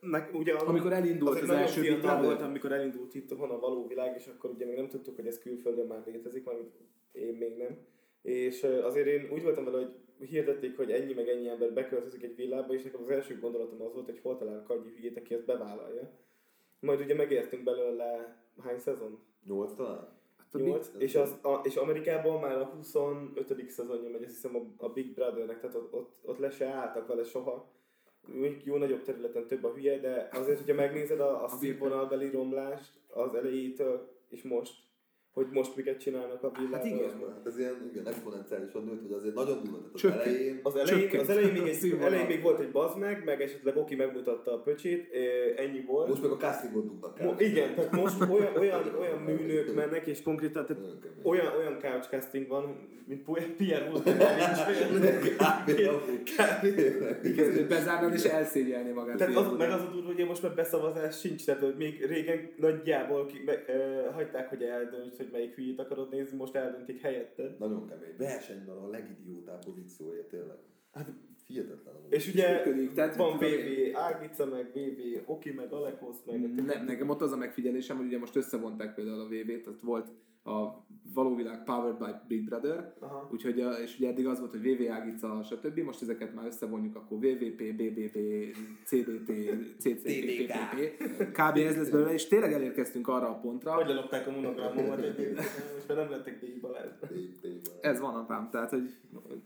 meg 0.00 0.30
ugye 0.32 0.54
Amikor 0.54 0.92
elindult 0.92 1.40
az 1.40 1.50
első 1.50 1.80
fiatal 1.80 2.22
voltam, 2.22 2.48
amikor 2.48 2.72
elindult 2.72 3.14
itt 3.14 3.30
van 3.30 3.50
a 3.50 3.58
való 3.58 3.86
világ, 3.86 4.14
és 4.16 4.26
akkor 4.26 4.50
ugye 4.50 4.66
még 4.66 4.76
nem 4.76 4.88
tudtuk, 4.88 5.16
hogy 5.16 5.26
ez 5.26 5.38
külföldön 5.38 5.86
már 5.86 6.02
létezik, 6.06 6.44
mert 6.44 6.58
én 7.12 7.34
még 7.34 7.56
nem. 7.56 7.76
És 8.26 8.62
azért 8.62 9.06
én 9.06 9.28
úgy 9.32 9.42
voltam 9.42 9.64
vele, 9.64 9.76
hogy 9.76 10.28
hirdették, 10.28 10.76
hogy 10.76 10.90
ennyi 10.90 11.12
meg 11.12 11.28
ennyi 11.28 11.48
ember 11.48 11.72
beköltözik 11.72 12.22
egy 12.22 12.36
villába, 12.36 12.74
és 12.74 12.82
nekem 12.82 13.00
az 13.02 13.10
első 13.10 13.38
gondolatom 13.38 13.82
az 13.82 13.92
volt, 13.92 14.06
hogy 14.06 14.20
hol 14.22 14.36
találok 14.36 14.70
annyi 14.70 14.90
hülyét, 14.96 15.16
aki 15.16 15.34
ezt 15.34 15.44
bevállalja. 15.44 16.10
Majd 16.80 17.00
ugye 17.00 17.14
megértünk 17.14 17.64
belőle 17.64 18.42
hány 18.62 18.78
szezon? 18.78 19.18
Nyolc 19.44 19.74
talán? 19.74 20.08
Hát 20.36 20.54
a 20.54 20.58
8, 20.58 20.90
és, 20.98 21.14
az, 21.14 21.38
a, 21.42 21.60
és 21.62 21.76
Amerikában 21.76 22.40
már 22.40 22.58
a 22.58 22.64
25. 22.64 23.68
szezonja 23.68 24.10
megy, 24.10 24.22
azt 24.22 24.32
hiszem 24.32 24.56
a, 24.56 24.84
a 24.84 24.88
Big 24.88 25.14
Brothernek, 25.14 25.60
tehát 25.60 25.76
ott, 25.76 25.92
ott, 25.92 26.18
ott 26.22 26.38
le 26.38 26.50
se 26.50 26.66
álltak 26.66 27.06
vele 27.06 27.24
soha. 27.24 27.72
Mondjuk 28.20 28.64
jó 28.64 28.76
nagyobb 28.76 29.02
területen 29.02 29.46
több 29.46 29.64
a 29.64 29.72
hülye, 29.72 29.98
de 29.98 30.28
azért, 30.32 30.58
hogyha 30.58 30.74
megnézed 30.74 31.20
a, 31.20 31.44
a 31.44 31.48
színvonalbeli 31.48 32.30
romlást 32.30 33.00
az 33.08 33.34
elejétől 33.34 34.14
és 34.28 34.42
most, 34.42 34.85
hogy 35.36 35.46
most 35.50 35.76
miket 35.76 36.00
csinálnak 36.00 36.42
a 36.42 36.50
villában. 36.56 36.78
Hát 36.78 36.86
igen. 36.86 37.10
Hát 37.34 37.46
ez 37.46 37.58
ilyen 37.58 37.90
igen, 37.92 38.06
exponenciálisan 38.06 38.84
nőtt, 38.84 39.02
hogy 39.02 39.12
azért 39.12 39.34
nagyon 39.34 39.62
durva. 39.62 39.78
Tehát 39.78 39.94
az 39.94 40.00
Csökken. 40.00 40.20
elején 40.20 40.60
Az 40.62 40.76
elején, 40.76 41.00
Csökkent 41.00 41.22
az 41.22 41.28
elején, 41.28 41.52
még 41.52 41.68
egy, 41.68 41.96
elején 42.06 42.26
még 42.26 42.42
volt 42.42 42.60
egy 42.60 42.70
bazd 42.70 42.98
meg, 42.98 43.22
meg 43.24 43.42
esetleg 43.42 43.76
Oki 43.76 43.94
megmutatta 43.94 44.52
a 44.52 44.58
pöcsét, 44.58 45.08
ennyi 45.56 45.84
volt. 45.86 46.08
most 46.08 46.22
meg 46.22 46.30
a 46.30 46.36
castingot 46.36 46.86
dugnak 46.86 47.20
Mo- 47.20 47.40
igen, 47.40 47.74
tehát 47.74 47.90
most 47.90 48.20
olyan, 48.20 48.56
olyan, 48.56 48.94
olyan 49.00 49.18
műnők 49.18 49.74
mennek, 49.74 50.06
és 50.06 50.22
konkrétan 50.22 50.66
tehát 50.66 50.82
olyan, 51.22 51.56
olyan 51.56 51.78
couch 51.80 52.08
casting 52.08 52.46
van, 52.46 52.76
mint 53.06 53.22
Pierre 53.56 53.90
Wood. 53.90 54.02
Bezárnád 57.68 58.12
és 58.12 58.24
elszégyelni 58.24 58.90
magát. 58.90 59.16
Tehát 59.16 59.36
az, 59.36 59.56
meg 59.58 59.70
az 59.70 59.80
a 59.80 59.88
durva, 59.92 60.12
hogy 60.12 60.26
most 60.26 60.42
már 60.42 60.54
beszavazás 60.54 61.18
sincs, 61.18 61.44
tehát 61.44 61.76
még 61.76 62.06
régen 62.06 62.50
nagyjából 62.56 63.26
ki, 63.26 63.42
me, 63.44 63.64
e, 63.64 64.10
hagyták, 64.14 64.48
hogy 64.48 64.62
eldönts, 64.62 65.16
hogy 65.16 65.25
melyik 65.32 65.54
hülyét 65.54 65.78
akarod 65.78 66.10
nézni, 66.10 66.36
most 66.36 66.54
eldöntik 66.54 67.00
helyetted. 67.00 67.58
Nagyon 67.58 67.86
kemény. 67.86 68.14
Versenyben 68.18 68.76
a 68.76 68.88
legidiótább 68.88 69.64
pozíciója 69.64 70.26
tényleg. 70.26 70.56
Hát 70.92 71.12
hihetetlen. 71.46 71.94
És 72.08 72.28
ugye 72.28 72.56
Működik, 72.56 72.92
tehát 72.92 73.16
van 73.16 73.38
VV. 73.38 73.96
Ágica, 73.96 74.46
meg 74.46 74.70
VV 74.72 75.30
Oki, 75.30 75.50
meg 75.50 75.72
Alekosz, 75.72 76.24
meg... 76.26 76.54
Nem, 76.54 76.84
nekem 76.84 77.08
ott 77.08 77.20
az 77.20 77.32
a 77.32 77.36
megfigyelésem, 77.36 77.96
hogy 77.96 78.06
ugye 78.06 78.18
most 78.18 78.36
összevonták 78.36 78.94
például 78.94 79.20
a 79.20 79.28
VV-t, 79.28 79.62
tehát 79.62 79.80
volt 79.80 80.10
a 80.46 80.84
valóvilág 81.16 81.64
Powered 81.64 81.96
by 81.98 82.10
Big 82.28 82.44
Brother, 82.44 82.92
Aha. 83.00 83.28
úgyhogy, 83.32 83.64
és 83.82 83.98
ugye 83.98 84.08
eddig 84.08 84.26
az 84.26 84.38
volt, 84.38 84.50
hogy 84.50 84.60
VV 84.60 84.90
Ágica, 84.90 85.42
stb. 85.42 85.78
Most 85.78 86.02
ezeket 86.02 86.34
már 86.34 86.46
összevonjuk, 86.46 86.96
akkor 86.96 87.18
VVP, 87.18 87.62
BBP, 87.74 88.18
CDT, 88.84 89.32
CCPPP, 89.78 90.96
kb. 91.32 91.56
ez 91.56 91.76
lesz 91.76 91.88
belőle, 91.88 92.12
és 92.12 92.26
tényleg 92.26 92.52
elérkeztünk 92.52 93.08
arra 93.08 93.28
a 93.28 93.34
pontra, 93.40 93.72
Hogy 93.72 93.86
lelopták 93.86 94.26
a 94.26 94.30
monogrammomat 94.30 94.98
egyébként, 94.98 95.38
és 95.78 95.86
már 95.88 95.96
nem 95.96 96.10
lettek 96.10 96.44
Balázs. 96.60 96.90
Ez 97.80 98.00
van 98.00 98.14
apám, 98.14 98.48
tehát 98.50 98.70
hogy 98.70 98.96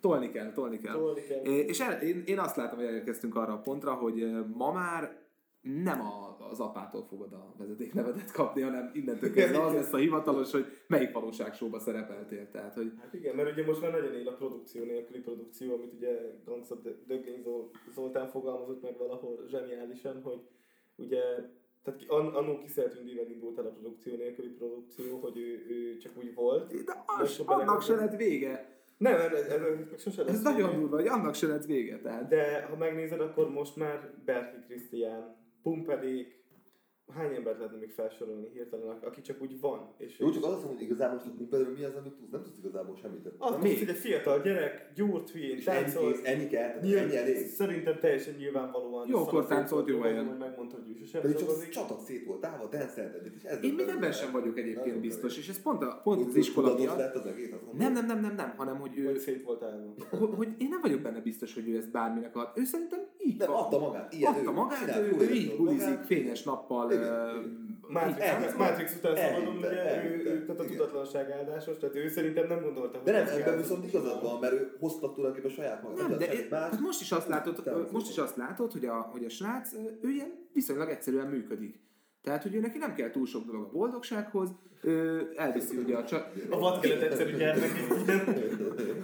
tolni 0.00 0.30
kell, 0.30 0.52
tolni 0.52 0.78
kell. 0.78 0.94
Tolni 0.94 1.20
kell. 1.22 1.42
És 1.42 1.80
el, 1.80 2.00
én, 2.02 2.22
én 2.26 2.38
azt 2.38 2.56
látom, 2.56 2.78
hogy 2.78 2.86
elérkeztünk 2.86 3.36
arra 3.36 3.52
a 3.52 3.58
pontra, 3.58 3.92
hogy 3.92 4.30
ma 4.54 4.72
már 4.72 5.19
nem 5.62 6.00
a, 6.00 6.36
az 6.50 6.60
apától 6.60 7.04
fogod 7.04 7.32
a 7.32 7.54
vezetéknevedet 7.58 8.32
kapni, 8.32 8.60
hanem 8.62 8.90
innentől 8.94 9.32
kezdve 9.32 9.62
az 9.62 9.72
lesz 9.72 9.92
a 9.92 9.96
hivatalos, 9.96 10.50
hogy 10.50 10.66
melyik 10.86 11.12
valóságsóba 11.12 11.78
szerepeltél. 11.78 12.50
Tehát, 12.50 12.74
hogy 12.74 12.92
Hát 13.00 13.14
igen, 13.14 13.36
mert 13.36 13.52
ugye 13.52 13.66
most 13.66 13.80
már 13.80 13.90
nagyon 13.90 14.14
él 14.14 14.28
a 14.28 14.32
produkció 14.32 14.84
nélküli 14.84 15.20
produkció, 15.20 15.74
amit 15.74 15.92
ugye 15.92 16.18
Gangsta 16.44 16.74
Dögény 17.06 17.42
Zol- 17.42 17.76
Zoltán 17.94 18.28
fogalmazott 18.28 18.82
meg 18.82 18.98
valahol 18.98 19.44
zseniálisan, 19.48 20.22
hogy 20.22 20.40
ugye 20.96 21.22
tehát 21.82 22.04
an, 22.08 22.34
annó 22.34 22.58
Kiszel 22.58 22.88
Tündivel 22.88 23.30
indult 23.30 23.58
el 23.58 23.66
a 23.66 23.70
produkció 23.70 24.16
nélküli 24.16 24.48
produkció, 24.48 25.18
hogy 25.18 25.36
ő, 25.38 25.66
ő 25.68 25.96
csak 25.96 26.12
úgy 26.16 26.34
volt. 26.34 26.84
de 26.84 27.04
az, 27.06 27.42
annak 27.44 27.82
se 27.82 27.94
lett 27.94 28.16
vége. 28.16 28.78
Nem, 28.96 29.12
nem, 29.12 29.34
ez, 29.34 29.46
ez, 29.46 29.60
ez 29.94 30.02
sose 30.02 30.22
lesz 30.24 30.34
Ez 30.34 30.42
nagyon 30.42 30.74
durva, 30.74 30.96
hogy 30.96 31.06
annak 31.06 31.34
se 31.34 31.46
lett 31.46 31.64
vége. 31.64 32.00
Tehát. 32.00 32.28
De 32.28 32.62
ha 32.62 32.76
megnézed, 32.76 33.20
akkor 33.20 33.50
most 33.50 33.76
már 33.76 34.14
Berki 34.24 34.56
Krisztián, 34.66 35.36
Pumpedék, 35.62 36.38
hány 37.14 37.34
embert 37.34 37.56
lehetne 37.58 37.78
még 37.78 37.90
felsorolni 37.90 38.48
hirtelen, 38.52 38.98
aki 39.02 39.20
csak 39.20 39.42
úgy 39.42 39.60
van. 39.60 39.94
És 39.98 40.18
Jó, 40.18 40.30
csak 40.30 40.44
az 40.44 40.48
azt 40.50 40.58
mondom, 40.58 40.76
hogy 40.76 40.86
igazából 40.86 41.14
most 41.14 41.26
a 41.26 41.36
Cooperről 41.36 41.76
mi 41.76 41.84
az, 41.84 41.94
amit 41.94 42.12
tudsz? 42.12 42.30
Nem 42.30 42.42
tudsz 42.42 42.58
igazából 42.58 42.96
semmit. 42.96 43.26
az 43.38 43.56
Mi? 43.62 43.78
hogy 43.78 43.88
egy 43.88 43.96
fiatal 43.96 44.40
gyerek, 44.40 44.92
gyúrt 44.94 45.30
hülyén, 45.30 45.56
És 45.56 45.66
ennyi 45.66 45.82
táncol, 45.82 46.12
kész, 46.12 46.20
ennyi 46.24 46.46
kell, 46.46 46.68
tehát 46.68 46.82
Nyilván, 46.82 47.04
ennyi 47.04 47.16
elég. 47.16 47.46
Szerintem 47.46 47.98
teljesen 47.98 48.34
nyilvánvalóan. 48.38 49.08
Jókor 49.08 49.26
szarul 49.26 49.46
táncolt, 49.46 49.88
jó 49.88 50.00
helyen. 50.00 50.26
Hogy 50.26 50.38
megmondta, 50.38 50.76
hogy 50.76 50.90
ő 50.90 50.94
sosem 50.98 51.20
Pedig 51.20 51.36
csak 51.36 51.68
csatak 51.68 52.00
szét 52.00 52.24
volt 52.24 52.44
állva, 52.44 52.66
dancelted, 52.68 53.32
és 53.36 53.42
ez 53.42 53.62
Én 53.64 53.74
még 53.74 53.80
ebben 53.80 53.94
belőle. 53.94 54.12
sem 54.12 54.32
vagyok 54.32 54.58
egyébként 54.58 55.00
biztos, 55.00 55.38
és 55.38 55.48
ez 55.48 55.62
pont, 55.62 55.82
a, 55.82 56.00
pont 56.04 56.26
az 56.26 56.34
iskola 56.36 56.74
miatt. 56.74 57.14
az. 57.14 57.22
Nem, 57.72 57.92
nem, 57.92 58.06
nem, 58.06 58.20
nem, 58.20 58.34
nem, 58.34 58.54
hanem 58.56 58.76
hogy 58.80 58.98
ő, 58.98 59.04
Hogy 59.04 59.18
szét 59.18 59.42
volt 59.42 59.62
állva. 59.62 59.94
hogy, 60.10 60.30
hogy 60.36 60.48
én 60.58 60.68
nem 60.68 60.80
vagyok 60.80 61.00
benne 61.00 61.20
biztos, 61.20 61.54
hogy 61.54 61.68
ő 61.68 61.76
ezt 61.76 61.90
bárminek 61.90 62.36
ad. 62.36 62.50
Ő 62.54 62.64
szerintem 62.64 63.00
így 63.30 63.38
Nem, 63.38 63.54
adta 63.54 63.78
magát, 63.78 64.12
ilyen 64.12 64.32
Adta 64.32 64.50
ő. 64.50 64.54
magát, 64.54 64.96
ő, 64.96 65.00
ő 65.02 65.06
érezte 65.06 65.34
így 65.34 65.56
bulizik 65.56 65.98
fényes 66.04 66.42
nappal. 66.42 66.92
Matrix. 67.88 68.56
Matrix 68.56 68.96
után 68.96 69.16
szabadon, 69.16 69.56
ugye, 69.56 70.04
ő, 70.04 70.24
ő, 70.24 70.44
tehát 70.44 70.60
a 70.60 70.64
tudatlanság 70.64 71.30
áldásos, 71.30 71.76
tehát 71.78 71.96
ő 71.96 72.08
szerintem 72.08 72.46
nem 72.46 72.62
gondolta, 72.62 72.96
hogy 72.98 73.06
De 73.06 73.12
nem, 73.12 73.40
ebben 73.40 73.56
viszont 73.56 73.86
igazad 73.86 74.22
van, 74.22 74.38
mert 74.40 74.52
ő 74.52 74.76
hozta 74.80 75.12
tulajdonképpen 75.12 75.56
saját 75.56 75.82
magát. 75.82 76.08
Nem, 76.08 76.18
de 76.18 76.56
hát 76.56 76.80
most 76.80 77.00
is 77.00 77.12
azt 77.12 77.28
látod, 77.28 77.88
most 77.92 78.10
is 78.10 78.18
azt 78.18 78.36
látod, 78.36 78.72
hogy 78.72 78.84
a, 78.84 79.08
hogy 79.12 79.24
a 79.24 79.28
srác, 79.28 79.72
ő 80.00 80.10
ilyen 80.10 80.48
viszonylag 80.52 80.88
egyszerűen 80.88 81.26
működik. 81.26 81.80
Tehát, 82.22 82.42
hogy 82.42 82.54
ő 82.54 82.60
neki 82.60 82.78
nem 82.78 82.94
kell 82.94 83.10
túl 83.10 83.26
sok 83.26 83.44
dolog 83.44 83.62
a 83.64 83.70
boldogsághoz, 83.70 84.50
Ö, 84.82 85.20
elviszi 85.36 85.76
ugye 85.76 85.96
a 85.96 86.04
csa... 86.04 86.32
A 86.50 86.58
vadkelet 86.58 87.02
egyszerű 87.02 87.36
gyermek. 87.36 87.70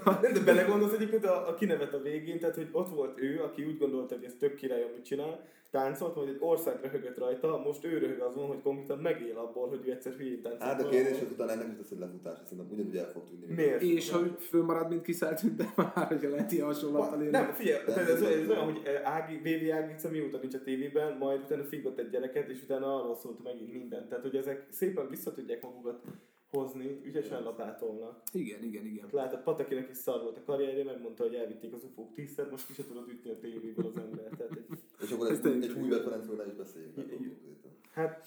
Nem, 0.04 0.32
de 0.32 0.40
belegondolsz 0.44 0.92
egyébként 0.92 1.24
a, 1.24 1.48
a 1.48 1.54
kinevet 1.54 1.94
a 1.94 2.02
végén, 2.02 2.38
tehát 2.38 2.54
hogy 2.54 2.68
ott 2.72 2.88
volt 2.88 3.20
ő, 3.20 3.40
aki 3.42 3.64
úgy 3.64 3.78
gondolta, 3.78 4.14
hogy 4.14 4.24
ez 4.24 4.34
tök 4.38 4.54
király, 4.54 4.82
amit 4.82 5.04
csinál, 5.04 5.44
táncolt, 5.70 6.14
hogy 6.14 6.28
egy 6.28 6.36
ország 6.40 6.78
röhögött 6.82 7.18
rajta, 7.18 7.62
most 7.64 7.84
ő 7.84 7.98
röhög 7.98 8.20
azon, 8.20 8.46
hogy 8.46 8.62
konkrétan 8.62 8.98
megél 8.98 9.36
abból, 9.36 9.68
hogy 9.68 9.80
ő 9.86 9.90
egyszer 9.90 10.12
hülyén 10.12 10.42
táncolt. 10.42 10.62
Hát 10.62 10.82
a 10.82 10.88
kérdés, 10.88 11.18
hogy 11.18 11.28
utána 11.32 11.52
ennek 11.52 11.68
is 11.72 11.78
lesz 11.78 11.90
egy 11.90 11.98
lefutás, 11.98 12.38
szerintem 12.48 12.66
ugyanúgy 12.72 12.96
el 12.96 13.10
fog 13.12 13.22
tűnni. 13.28 13.54
Miért? 13.54 13.82
És 13.82 14.10
hogy 14.10 14.36
fölmarad, 14.38 14.88
mint 14.88 15.02
kiszelt, 15.02 15.56
de 15.56 15.72
már, 15.76 16.06
hogyha 16.06 16.28
lehet 16.28 16.52
ilyen 16.52 16.66
hasonlattal 16.66 17.20
érni. 17.20 17.30
Nem, 17.30 17.52
figyelj, 17.52 17.84
tehát 17.84 18.08
ez, 18.08 18.22
ez 18.22 18.48
olyan, 18.48 18.64
hogy 18.64 18.80
eh, 18.84 19.14
Ági, 19.14 19.36
VV 19.36 19.72
Ágica 19.72 20.10
mióta 20.10 20.38
nincs 20.38 20.54
a 20.54 20.62
tévében, 20.62 21.16
majd 21.16 21.40
utána 21.44 21.64
figott 21.64 21.98
egy 21.98 22.10
gyereket, 22.10 22.48
és 22.48 22.62
utána 22.62 23.00
arról 23.00 23.14
szólt 23.14 23.42
megint 23.42 23.72
minden. 23.72 24.08
Tehát, 24.08 24.24
hogy 24.24 24.36
ezek 24.36 24.66
szépen 24.70 25.08
vissza 25.08 25.32
tudják 25.32 25.64
magukat 25.66 26.04
hozni, 26.50 27.00
ügyesen 27.04 27.42
lapátolnak. 27.42 28.22
Igen, 28.32 28.62
igen, 28.62 28.86
igen. 28.86 29.06
Látod, 29.10 29.42
Patakinek 29.42 29.88
is 29.90 29.96
szar 29.96 30.22
volt 30.22 30.36
a 30.36 30.42
karrierje, 30.44 30.84
megmondta, 30.84 31.22
hogy 31.22 31.34
elvitték 31.34 31.72
az 31.72 31.84
ufók 31.84 32.14
tízszer, 32.14 32.50
most 32.50 32.66
ki 32.66 32.72
se 32.72 32.86
tudod 32.86 33.08
ütni 33.08 33.30
a 33.30 33.38
tévéből 33.38 33.86
az 33.86 33.96
ember. 33.96 34.28
Tehát 34.36 34.52
egy, 34.56 34.66
És 35.00 35.10
akkor 35.10 35.30
egy, 35.30 35.40
tényleg 35.40 35.70
egy 35.70 35.76
új 35.82 35.88
referencről 35.88 36.36
ne 36.36 36.46
is 36.46 36.54
beszéljünk. 36.54 36.94
konkrétan. 36.94 37.70
hát, 37.92 38.26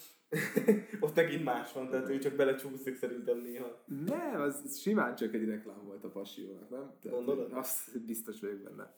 ott 1.00 1.16
megint 1.16 1.44
más 1.44 1.74
van, 1.74 1.90
tehát 1.90 2.10
ő 2.10 2.18
csak 2.18 2.34
belecsúszik 2.36 2.96
szerintem 2.96 3.38
néha. 3.42 3.84
Nem, 4.06 4.42
az 4.42 4.80
simán 4.80 5.16
csak 5.16 5.34
egy 5.34 5.46
reklám 5.46 5.86
volt 5.86 6.04
a 6.04 6.10
passiónak, 6.10 6.70
nem? 6.70 6.92
Tehát, 7.02 7.18
Gondolod? 7.18 7.52
Azt 7.54 8.06
biztos 8.06 8.40
vagyok 8.40 8.58
benne. 8.58 8.98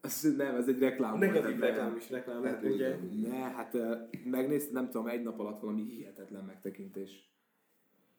Az, 0.00 0.34
nem, 0.36 0.54
ez 0.54 0.68
egy 0.68 0.78
reklám 0.78 1.10
volt. 1.10 1.32
negatív 1.32 1.58
tehát 1.58 1.76
reklám 1.76 1.96
is 1.96 2.10
reklám, 2.10 2.42
Hát, 2.42 2.54
hát, 2.54 2.64
ugye? 2.64 2.96
Ne, 3.28 3.36
hát 3.36 3.76
megnéztem, 4.24 4.72
nem 4.72 4.90
tudom, 4.90 5.06
egy 5.06 5.22
nap 5.22 5.38
alatt 5.38 5.60
valami 5.60 5.82
hihetetlen 5.82 6.44
megtekintés. 6.44 7.27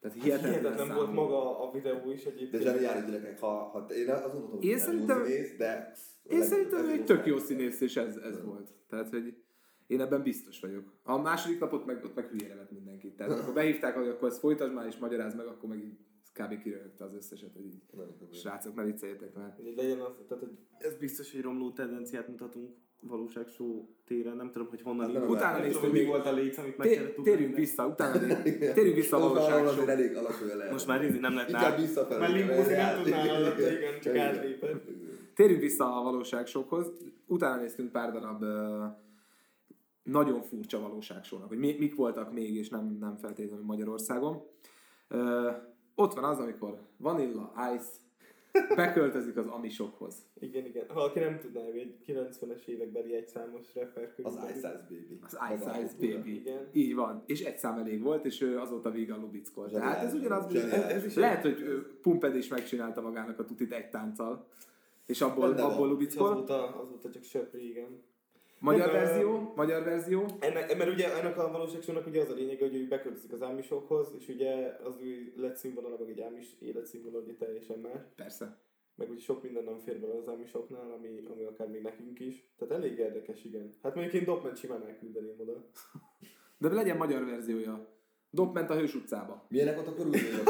Tehát 0.00 0.16
Hát 0.16 0.24
hihetetlen, 0.24 0.52
hihetetlen 0.52 0.86
számú. 0.86 0.98
volt 1.00 1.12
maga 1.12 1.68
a 1.68 1.70
videó 1.72 2.10
is 2.10 2.22
De 2.22 2.30
egyébként. 2.30 2.62
zseniális 2.62 3.04
gyerekek, 3.10 3.40
ha, 3.40 3.46
ha 3.48 3.78
én 3.94 4.08
azt 4.10 4.22
mondhatom, 4.22 4.50
hogy 4.50 4.64
Én 4.64 4.78
szerintem- 4.78 5.24
színész, 5.24 5.56
de... 5.56 5.92
Én 6.28 6.42
szerintem 6.42 6.88
egy 6.88 7.04
tök 7.04 7.26
jó 7.26 7.38
színész, 7.38 7.80
és 7.80 7.96
ez, 7.96 8.16
ez 8.16 8.44
volt. 8.44 8.70
Tehát, 8.88 9.08
hogy 9.08 9.34
én 9.86 10.00
ebben 10.00 10.22
biztos 10.22 10.60
vagyok. 10.60 10.92
A 11.02 11.18
második 11.18 11.58
napot 11.60 11.86
meg, 11.86 12.04
ott 12.04 12.14
meg 12.14 12.26
hülyére 12.26 12.54
lett 12.54 12.70
mindenkit. 12.70 13.16
Tehát 13.16 13.38
akkor 13.40 13.54
behívták, 13.54 13.94
hogy 13.94 14.08
akkor 14.08 14.28
ezt 14.28 14.38
folytasd 14.38 14.72
már 14.74 14.86
és 14.86 14.96
magyarázd 14.98 15.36
meg, 15.36 15.46
akkor 15.46 15.68
meg 15.68 15.78
így 15.78 15.98
kb. 16.32 16.62
kiröhögte 16.62 17.04
az 17.04 17.14
összeset, 17.14 17.52
hogy 17.52 17.64
így, 17.64 17.82
srácok, 18.32 18.74
ne 18.74 18.84
vicceljetek 18.84 19.34
már. 19.34 19.56
Legyen 19.76 20.00
az, 20.00 20.12
tehát 20.28 20.44
hogy 20.44 20.56
ez 20.78 20.96
biztos, 20.96 21.32
hogy 21.32 21.40
romló 21.40 21.70
tendenciát 21.72 22.28
mutatunk 22.28 22.76
valóságshow 23.00 23.84
téren, 24.06 24.36
nem 24.36 24.50
tudom, 24.50 24.68
hogy 24.68 24.82
honnan 24.82 25.14
Hát. 25.14 25.28
Utána 25.28 25.58
hogy 25.58 25.92
mi 25.92 25.98
még- 25.98 26.06
volt 26.06 26.26
a 26.26 26.32
léc, 26.32 26.58
amit 26.58 26.76
meg 26.76 26.88
kellett 26.88 27.14
térjünk 27.14 27.38
ugrani. 27.40 27.54
vissza, 27.54 27.86
utána 27.86 28.18
térjünk 28.74 28.94
vissza 28.94 29.16
a 29.16 29.20
valóság 29.28 29.66
azért 29.66 29.88
elég 29.88 30.16
alacsony 30.16 30.56
lehet. 30.56 30.72
Most 30.72 30.86
már 30.86 31.04
így 31.04 31.20
nem 31.20 31.34
lehet 31.34 31.50
Inkább 31.50 31.78
visszafelé. 31.78 32.20
Már 32.20 32.30
nem 32.30 33.02
tudnál 33.02 33.58
igen, 33.58 34.00
csak 34.00 34.16
átléped. 34.16 34.82
Térjünk 35.34 35.60
vissza 35.60 35.96
a 35.96 36.02
valóságsokhoz. 36.02 36.92
Utána 37.26 37.60
néztünk 37.60 37.92
pár 37.92 38.12
darab 38.12 38.44
nagyon 40.02 40.42
furcsa 40.42 40.80
valóságsónak, 40.80 41.48
hogy 41.48 41.58
mi, 41.58 41.76
mik 41.78 41.94
voltak 41.94 42.32
még, 42.32 42.54
és 42.54 42.68
nem, 42.68 42.96
nem 43.00 43.16
feltétlenül 43.16 43.64
Magyarországon. 43.64 44.42
Uh, 45.10 45.52
ott 45.94 46.14
van 46.14 46.24
az, 46.24 46.38
amikor 46.38 46.78
Vanilla 46.96 47.52
Ice 47.74 47.88
beköltözik 48.76 49.36
az 49.36 49.46
amisokhoz. 49.46 50.14
Igen, 50.40 50.64
igen. 50.64 50.84
Ha 50.88 51.00
aki 51.00 51.18
nem 51.18 51.38
tudná, 51.38 51.62
hogy 51.62 51.76
egy 51.76 51.96
90-es 52.06 52.64
évekbeli 52.64 53.14
egyszámos 53.14 53.74
rapper 53.74 54.14
Az 54.22 54.34
Ice 54.34 54.56
Ice 54.56 54.86
Baby. 54.88 55.18
Az 55.22 55.38
Ice 55.54 55.70
a 55.70 55.80
Ice. 55.80 55.94
Baby. 56.00 56.34
Igen. 56.34 56.68
Így 56.72 56.94
van. 56.94 57.22
És 57.26 57.40
egy 57.44 57.58
szám 57.58 57.78
elég 57.78 58.02
volt, 58.02 58.24
és 58.24 58.40
ő 58.40 58.58
azóta 58.58 58.90
vígan 58.90 59.20
lubickolt. 59.20 59.72
Tehát 59.72 60.04
ez 60.04 60.14
ugyanaz, 60.14 60.52
Zseniális. 60.52 60.94
Ez 60.94 61.04
is 61.04 61.14
lehet, 61.14 61.42
hogy 61.42 61.86
Pumped 62.02 62.36
is 62.36 62.48
megcsinálta 62.48 63.00
magának 63.00 63.38
a 63.38 63.44
tutit 63.44 63.72
egy 63.72 63.88
tánccal, 63.88 64.46
és 65.06 65.20
abból, 65.20 65.52
abból 65.52 65.88
lubickol. 65.88 66.30
Azóta, 66.30 66.80
azóta 66.80 67.10
csak 67.10 67.22
söpri, 67.22 67.68
igen. 67.68 68.02
Magyar 68.60 68.92
Nem, 68.92 69.02
verzió, 69.02 69.52
magyar 69.56 69.84
verzió. 69.84 70.26
Ennek, 70.38 70.76
mert 70.76 70.90
ugye 70.90 71.18
ennek 71.18 71.38
a 71.38 71.50
valóságsónak 71.50 72.06
ugye 72.06 72.20
az 72.20 72.28
a 72.30 72.34
lényege, 72.34 72.64
hogy 72.64 72.74
ő 72.74 72.86
beköltözik 72.88 73.32
az 73.32 73.42
ámisokhoz, 73.42 74.12
és 74.18 74.28
ugye 74.28 74.76
az 74.84 74.96
ő 75.02 75.32
életszínvonala, 75.36 75.96
meg 75.98 76.08
egy 76.08 76.20
ámis 76.20 76.46
életszínvonal 76.58 77.22
ugye 77.22 77.34
teljesen 77.34 77.78
más. 77.78 78.02
Persze. 78.16 78.58
Meg 78.94 79.10
ugye 79.10 79.20
sok 79.20 79.42
minden 79.42 79.64
nem 79.64 79.78
fér 79.78 80.00
bele 80.00 80.14
az 80.14 80.28
ámisoknál, 80.28 80.90
ami, 80.90 81.24
ami 81.32 81.44
akár 81.44 81.68
még 81.68 81.82
nekünk 81.82 82.20
is. 82.20 82.50
Tehát 82.58 82.74
elég 82.74 82.98
érdekes, 82.98 83.44
igen. 83.44 83.70
Hát 83.82 83.94
mondjuk 83.94 84.14
én 84.14 84.24
Dopment 84.24 84.58
simán 84.58 84.86
elküldeném 84.86 85.40
oda. 85.40 85.64
De 86.58 86.68
legyen 86.68 86.96
magyar 86.96 87.24
verziója. 87.24 87.88
Dob 88.30 88.54
ment 88.54 88.70
a 88.70 88.74
Hős 88.74 88.94
utcába. 88.94 89.44
Milyenek 89.48 89.78
ott 89.78 89.86
a 89.86 89.94
körülmények? 89.94 90.48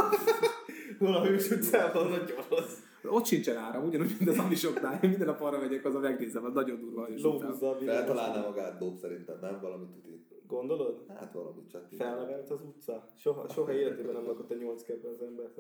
Hol 0.99 1.15
a 1.15 1.25
hős 1.25 1.51
utcában 1.51 2.09
nagyon 2.09 2.45
rossz. 2.49 2.79
Ott 3.05 3.25
sincsen 3.25 3.57
áram, 3.57 3.85
ugyanúgy, 3.85 4.17
mint 4.19 4.31
az 4.31 4.39
amisoknál. 4.39 4.99
Én 5.03 5.11
minden 5.11 5.27
nap 5.27 5.41
arra 5.41 5.59
megyek, 5.61 5.85
az 5.85 5.95
a 5.95 5.99
megnézem, 5.99 6.45
az 6.45 6.53
nagyon 6.53 6.81
durva 6.81 7.03
a 7.03 7.07
Hős 7.07 7.23
utcában. 7.23 7.41
Lóbuzza 7.41 7.71
a. 7.71 7.75
Feltalálná 7.75 8.47
magát 8.47 8.79
Dob 8.79 8.97
szerintem, 8.97 9.39
nem? 9.41 9.59
Valamit 9.61 9.89
tuti. 9.89 10.21
Gondolod? 10.47 11.05
Hát 11.09 11.33
valamit 11.33 11.71
csak. 11.71 11.89
Felnevelt 11.97 12.51
az 12.51 12.63
utca. 12.63 13.09
Soha, 13.17 13.49
soha 13.49 13.73
életében 13.73 14.15
nem 14.15 14.27
lakott 14.27 14.51
a 14.51 14.55
nyolc 14.55 14.83
kertben 14.83 15.13
az 15.13 15.23
ember. 15.23 15.51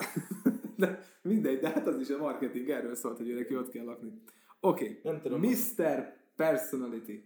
De 0.77 0.99
mindegy, 1.23 1.59
de 1.59 1.69
hát 1.69 1.87
az 1.87 2.01
is 2.01 2.11
a 2.11 2.19
marketing 2.19 2.71
erről 2.71 2.95
szólt, 2.95 3.17
hogy 3.17 3.29
ő 3.29 3.35
neki 3.35 3.57
ott 3.57 3.69
kell 3.69 3.85
lakni. 3.85 4.13
Oké, 4.61 4.85
okay. 4.85 5.01
Nem 5.03 5.21
tudom. 5.21 5.41
Mr. 5.41 6.13
Personality. 6.37 7.25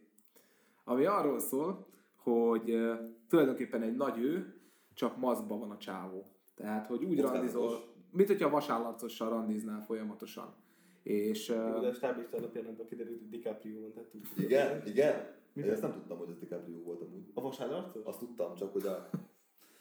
Ami 0.85 1.04
arról 1.04 1.38
szól, 1.38 1.87
hogy 2.16 2.71
uh, 2.71 2.94
tulajdonképpen 3.28 3.83
egy 3.83 3.97
nagy 3.97 4.18
ő, 4.18 4.54
csak 4.94 5.16
maszkban 5.16 5.59
van 5.59 5.71
a 5.71 5.76
csávó. 5.76 6.26
Tehát, 6.54 6.87
hogy 6.87 7.04
úgy 7.04 7.21
Kockázatos. 7.21 7.52
randizol, 7.52 7.93
mint 8.14 8.28
hogyha 8.28 8.50
vasállarcossal 8.50 9.28
randiznál 9.28 9.83
folyamatosan. 9.83 10.54
És 11.02 11.49
Jó, 11.49 11.54
uh, 11.54 11.80
de 11.80 11.87
a 11.87 11.92
stáblista 11.92 12.37
alapján 12.37 12.66
abban 12.66 12.87
kiderült, 12.87 13.18
hogy 13.18 13.28
DiCaprio 13.28 13.80
van, 13.80 13.92
tehát 13.92 14.09
tudjuk. 14.09 14.50
Igen, 14.50 14.83
igen. 14.87 15.14
Én 15.54 15.64
Mit? 15.64 15.73
ezt 15.73 15.83
nem 15.83 15.92
tudtam, 15.92 16.18
hogy 16.18 16.28
ez 16.30 16.38
DiCaprio 16.38 16.83
volt 16.83 17.00
amúgy. 17.00 17.30
A 17.35 17.40
vasárarcos? 17.40 18.02
Azt 18.04 18.18
tudtam, 18.18 18.54
csak 18.54 18.73
hogy 18.73 18.87
a... 18.87 19.11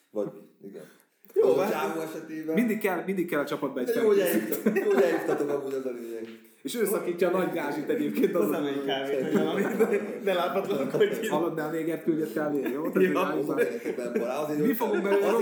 Vagy? 0.10 0.32
Igen. 0.63 0.84
Jó, 1.34 1.50
a 1.50 1.62
hát- 1.62 1.72
csávó 1.72 2.02
esetében... 2.02 2.56
mindig 2.56 2.80
kell, 2.80 3.04
mindig 3.04 3.30
kell 3.30 3.40
a 3.40 3.46
csapatba 3.46 3.80
egy 3.80 3.96
jó, 3.96 4.08
hogy 4.08 4.20
elhívtatok 4.20 5.50
amúgy 5.50 5.74
az 5.74 5.86
a 5.86 5.92
lényeg. 5.92 6.28
És 6.63 6.75
ő 6.75 6.86
szakítja 6.86 7.27
a 7.27 7.38
nagy 7.38 7.53
gázsit 7.53 7.89
egyébként 7.89 8.36
az 8.36 8.46
Hozzám 8.46 8.65
egy 8.65 8.86
kávét, 8.86 9.22
hogy 9.22 9.34
valami, 9.34 9.62
hogy 10.98 11.27
Hallod, 11.27 11.55
ne 11.55 11.63
a 11.63 11.72
négert 11.72 12.03
küldjet 12.03 12.34
kávé, 12.34 12.62
jó? 12.74 12.84
Mi 14.58 14.74
fogunk 14.74 15.03
belőle 15.03 15.29
rossz- 15.29 15.41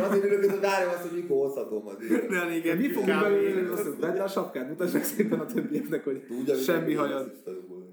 azért 0.00 0.24
ülök, 0.24 0.50
hogy 0.50 0.60
várjam 0.60 0.90
azt, 0.90 1.00
hogy 1.08 1.18
mikor 1.20 1.36
hozhatom 1.36 1.86
az 1.86 1.94
időt. 2.02 2.78
Mi 2.78 2.88
fogunk 2.90 3.20
belőle 3.20 3.68
rosszul? 3.68 3.96
Vedd 4.00 4.18
a 4.18 4.28
sapkát, 4.28 4.68
mutasd 4.68 4.92
meg 4.92 5.04
szépen 5.04 5.38
a 5.40 5.46
többieknek, 5.46 6.04
hogy 6.04 6.22
semmi 6.64 6.94
hajad. 6.94 7.32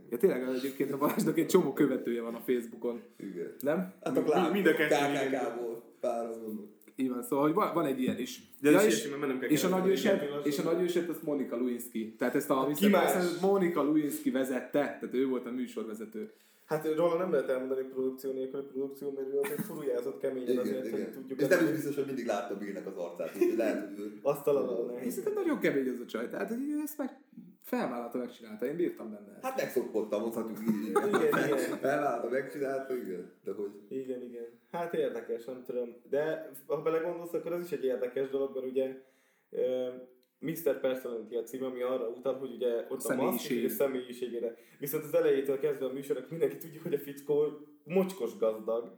Ja 0.09 0.17
tényleg 0.17 0.43
egyébként 0.55 0.91
a 0.91 0.97
Balázsnak 0.97 1.37
egy 1.37 1.47
csomó 1.47 1.73
követője 1.73 2.21
van 2.21 2.33
a 2.35 2.41
Facebookon, 2.45 3.01
Igen. 3.17 3.55
nem? 3.59 3.93
Hát 4.03 4.17
a 4.17 4.49
mind 4.51 4.65
a 4.67 4.73
kettő 4.73 4.95
KKK-ból. 4.95 5.83
Párom. 5.99 6.75
Így 6.99 7.09
van, 7.09 7.23
szóval 7.23 7.45
hogy 7.45 7.53
van, 7.53 7.73
van 7.73 7.85
egy 7.85 8.01
ilyen 8.01 8.19
is. 8.19 8.41
De 8.61 8.71
ja, 8.71 8.81
és, 8.81 9.09
mennem 9.19 9.39
kell 9.39 9.49
és, 9.49 9.63
a 9.63 9.67
nagyőset, 9.67 10.45
és 10.45 10.59
a 10.59 10.63
nagyőset 10.63 11.09
azt 11.09 11.23
Monika 11.23 11.55
Lewinsky. 11.55 12.15
Tehát 12.17 12.35
ezt 12.35 12.49
a 12.49 12.71
Ki 12.75 12.87
más? 12.87 13.13
ezt 13.13 13.41
Monika 13.41 13.83
Lewinsky 13.83 14.31
vezette, 14.31 14.79
tehát 14.79 15.09
ő 15.13 15.27
volt 15.27 15.45
a 15.45 15.51
műsorvezető. 15.51 16.33
Hát 16.65 16.95
róla 16.95 17.17
nem 17.17 17.31
lehet 17.31 17.49
elmondani 17.49 17.83
produkció 17.83 18.31
nélkül, 18.31 18.59
hogy 18.59 18.69
produkció, 18.69 19.11
mert 19.11 19.27
ő 19.33 19.39
azért 19.39 19.61
furujázott 19.61 20.19
keményen 20.19 20.49
Igen, 20.49 20.57
azért, 20.57 20.89
hogy 20.89 20.99
igen. 20.99 21.11
tudjuk. 21.11 21.41
És 21.41 21.47
nem 21.47 21.65
is 21.65 21.71
biztos, 21.71 21.95
hogy 21.95 22.05
mindig 22.05 22.25
láttam 22.25 22.57
Billnek 22.57 22.87
az 22.87 22.95
arcát, 22.95 23.35
úgyhogy 23.35 23.57
lehet, 23.57 23.87
hogy 23.87 23.99
ő... 23.99 24.13
És 24.15 24.21
nehéz. 24.87 25.13
szerintem 25.13 25.33
nagyon 25.33 25.59
kemény 25.59 25.89
az 25.89 25.99
a 25.99 26.05
csaj, 26.05 26.29
tehát 26.29 26.49
hogy 26.49 26.59
ezt 26.83 26.97
meg 26.97 27.19
felvállalta, 27.67 28.17
megcsinálta, 28.17 28.65
én 28.65 28.75
bírtam 28.75 29.11
benne. 29.11 29.39
Hát 29.41 29.57
megszokottam, 29.57 30.21
mondhatjuk 30.21 30.59
így. 30.59 30.87
Igen, 30.87 31.09
igen. 31.17 31.57
Felvállalta, 31.57 32.29
megcsinálta, 32.29 32.95
igen. 32.95 33.31
De 33.43 33.51
hogy... 33.53 33.71
Igen, 33.89 34.21
igen. 34.21 34.45
Hát 34.71 34.93
érdekes, 34.93 35.45
nem 35.45 35.63
tudom. 35.65 35.95
De 36.09 36.51
ha 36.67 36.81
belegondolsz, 36.81 37.33
akkor 37.33 37.53
az 37.53 37.63
is 37.65 37.71
egy 37.71 37.83
érdekes 37.83 38.29
dolog, 38.29 38.53
mert 38.53 38.65
ugye 38.65 38.95
Mr. 40.39 40.79
Personality 40.79 41.35
a 41.35 41.43
cím, 41.43 41.63
ami 41.63 41.81
arra 41.81 42.07
utal, 42.07 42.37
hogy 42.37 42.51
ugye 42.51 42.85
ott 42.89 43.03
a, 43.03 43.13
a 43.13 43.15
maszk 43.15 43.49
és 43.49 43.65
a 43.65 43.69
személyiségére. 43.69 44.55
Viszont 44.79 45.03
az 45.03 45.13
elejétől 45.13 45.59
kezdve 45.59 45.85
a 45.85 45.91
műsorok 45.91 46.29
mindenki 46.29 46.57
tudja, 46.57 46.81
hogy 46.81 46.93
a 46.93 46.99
fickó 46.99 47.43
mocskos 47.83 48.37
gazdag. 48.37 48.97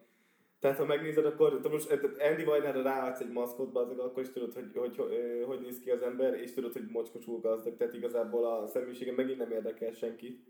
Tehát 0.59 0.77
ha 0.77 0.85
megnézed, 0.85 1.25
akkor 1.25 1.59
most 1.71 1.91
Andy 2.29 2.43
Vajnára 2.43 2.81
ráadsz 2.81 3.19
egy 3.19 3.31
maszkot, 3.31 3.71
bazdmeg, 3.71 3.99
akkor 3.99 4.23
is 4.23 4.31
tudod, 4.31 4.53
hogy 4.53 4.71
hogy, 4.75 4.97
hogy 4.97 5.43
hogy 5.45 5.61
néz 5.61 5.79
ki 5.79 5.89
az 5.89 6.01
ember, 6.01 6.33
és 6.33 6.53
tudod, 6.53 6.73
hogy 6.73 6.85
mocskosul 6.91 7.39
gazdag. 7.39 7.75
Tehát 7.75 7.93
igazából 7.93 8.45
a 8.45 8.67
személyisége 8.67 9.13
megint 9.13 9.37
nem 9.37 9.51
érdekel 9.51 9.91
senkit. 9.91 10.43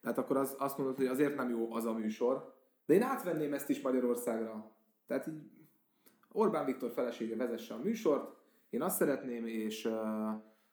Tehát 0.00 0.18
akkor 0.18 0.36
az, 0.36 0.56
azt 0.58 0.78
mondod, 0.78 0.96
hogy 0.96 1.06
azért 1.06 1.36
nem 1.36 1.50
jó 1.50 1.72
az 1.72 1.84
a 1.84 1.92
műsor, 1.92 2.54
de 2.86 2.94
én 2.94 3.02
átvenném 3.02 3.52
ezt 3.52 3.68
is 3.68 3.80
Magyarországra. 3.80 4.70
Tehát 5.06 5.26
így 5.26 5.40
Orbán 6.32 6.64
Viktor 6.64 6.90
felesége 6.90 7.36
vezesse 7.36 7.74
a 7.74 7.82
műsort, 7.82 8.38
én 8.70 8.82
azt 8.82 8.96
szeretném, 8.96 9.46
és 9.46 9.84
uh, 9.84 9.94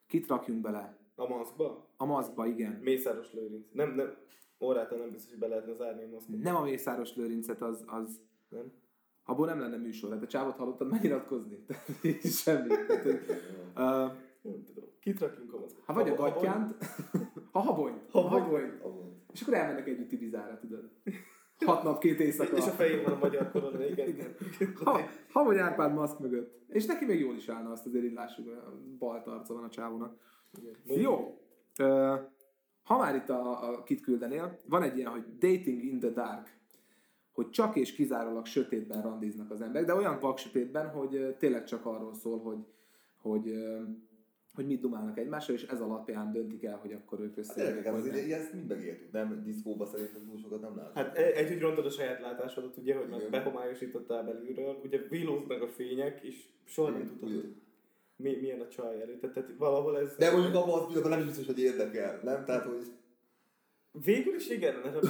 kit 0.07 0.27
rakjunk 0.27 0.61
bele? 0.61 0.97
A 1.15 1.27
maszkba? 1.27 1.87
A 1.97 2.05
maszkba, 2.05 2.45
igen. 2.45 2.71
Mészáros 2.71 3.33
Lőrinc. 3.33 3.67
Nem, 3.71 3.95
nem. 3.95 4.15
Órától 4.59 4.97
nem 4.97 5.11
biztos, 5.11 5.29
hogy 5.29 5.39
be 5.39 5.47
lehetne 5.47 5.73
zárni 5.73 6.03
a 6.03 6.07
maszkot. 6.07 6.37
Nem 6.37 6.55
a 6.55 6.61
Mészáros 6.61 7.15
Lőrincet, 7.15 7.61
az, 7.61 7.83
az 7.87 8.21
Nem? 8.49 8.71
abból 9.27 9.45
nem 9.45 9.59
lenne 9.59 9.77
műsor. 9.77 10.11
Hát 10.11 10.23
a 10.23 10.27
csávot 10.27 10.55
hallottad 10.55 10.89
megnyilatkozni? 10.89 11.65
Semmi. 12.43 12.67
Tehát, 12.67 13.05
uh, 13.05 14.17
Nem 14.41 14.63
tudom. 14.65 14.85
Kit 14.99 15.19
rakjunk 15.19 15.53
a 15.53 15.65
ha 15.85 15.93
vagy 15.93 16.09
a 16.09 16.15
gatyánt, 16.15 16.75
ha 17.51 17.59
habonyt, 17.59 18.11
ha 18.11 18.21
Habonyt. 18.21 18.81
és 19.33 19.41
akkor 19.41 19.53
elmennek 19.53 19.87
együtt 19.87 20.11
Ibizára, 20.11 20.57
tudod. 20.57 20.89
Hat 21.65 21.83
nap, 21.83 21.99
két 21.99 22.19
éjszaka. 22.19 22.55
És 22.57 22.65
a 22.65 22.69
fején 22.69 23.03
van 23.03 23.13
a 23.13 23.17
magyar 23.17 23.51
korona, 23.51 23.85
igen. 23.85 24.07
igen. 24.07 24.35
Ha, 24.83 25.01
ha 25.31 25.43
vagy 25.43 25.57
Árpád 25.57 25.93
maszk 25.93 26.19
mögött. 26.19 26.59
És 26.67 26.85
neki 26.85 27.05
még 27.05 27.19
jól 27.19 27.35
is 27.35 27.49
állna, 27.49 27.71
azt 27.71 27.85
azért 27.85 28.03
így 28.03 28.13
lássuk, 28.13 28.47
a 28.47 28.73
balt 28.97 29.27
arca 29.27 29.53
van 29.53 29.63
a 29.63 29.69
csávónak. 29.69 30.17
igen. 30.59 30.99
Jó. 30.99 31.41
Ha 32.83 32.97
már 32.97 33.15
itt 33.15 33.29
a, 33.29 33.69
a 33.69 33.83
kit 33.83 34.01
küldenél, 34.01 34.59
van 34.65 34.83
egy 34.83 34.97
ilyen, 34.97 35.11
hogy 35.11 35.37
dating 35.37 35.83
in 35.83 35.99
the 35.99 36.09
dark, 36.09 36.57
hogy 37.37 37.49
csak 37.49 37.75
és 37.75 37.93
kizárólag 37.93 38.45
sötétben 38.45 39.01
randiznak 39.01 39.51
az 39.51 39.61
emberek, 39.61 39.87
de 39.87 39.95
olyan 39.95 40.19
vak 40.19 40.37
sötétben, 40.37 40.89
hogy 40.89 41.35
tényleg 41.39 41.63
csak 41.63 41.85
arról 41.85 42.13
szól, 42.13 42.39
hogy, 42.39 42.57
hogy, 43.21 43.53
hogy 44.53 44.65
mit 44.65 44.79
dumálnak 44.79 45.19
egymással, 45.19 45.55
és 45.55 45.63
ez 45.63 45.81
alapján 45.81 46.31
döntik 46.31 46.63
el, 46.63 46.77
hogy 46.77 46.91
akkor 46.93 47.19
ők 47.19 47.27
Hát 47.27 47.37
összejönnek. 47.37 47.85
ilyen- 48.25 48.39
ezt 48.39 48.53
mind 48.53 48.67
megértük, 48.67 49.11
nem? 49.11 49.41
Diszkóba 49.43 49.85
szerintem 49.85 50.25
túl 50.25 50.37
sokat 50.37 50.61
nem 50.61 50.75
látunk. 50.75 50.95
Hát 50.95 51.17
egy, 51.17 51.47
hogy 51.47 51.59
rontod 51.59 51.85
a 51.85 51.89
saját 51.89 52.21
látásodat, 52.21 52.77
ugye, 52.77 52.95
hogy 52.95 53.07
már 53.09 53.29
behomályosítottál 53.29 54.23
belülről, 54.23 54.79
ugye 54.83 54.99
villóznak 55.09 55.61
a 55.61 55.67
fények, 55.67 56.19
és 56.23 56.43
soha 56.63 56.89
nem 56.89 57.17
tudod, 57.19 57.53
mi, 58.15 58.37
milyen 58.41 58.59
a 58.59 58.67
csaj 58.67 59.01
előtt. 59.01 59.19
Tehát, 59.21 59.35
tehát 59.35 59.51
valahol 59.57 59.99
ez... 59.99 60.15
De 60.15 60.31
mondjuk 60.31 60.55
abban 60.55 60.79
az 60.79 60.85
pillanatban 60.85 61.09
nem 61.11 61.19
is 61.19 61.25
biztos, 61.25 61.45
hogy 61.45 61.59
érdekel, 61.59 62.19
nem? 62.23 62.45
Tehát, 62.45 62.63
hogy 62.65 62.91
Végül 64.03 64.35
is 64.35 64.49
igen, 64.49 64.75
mert 64.83 65.05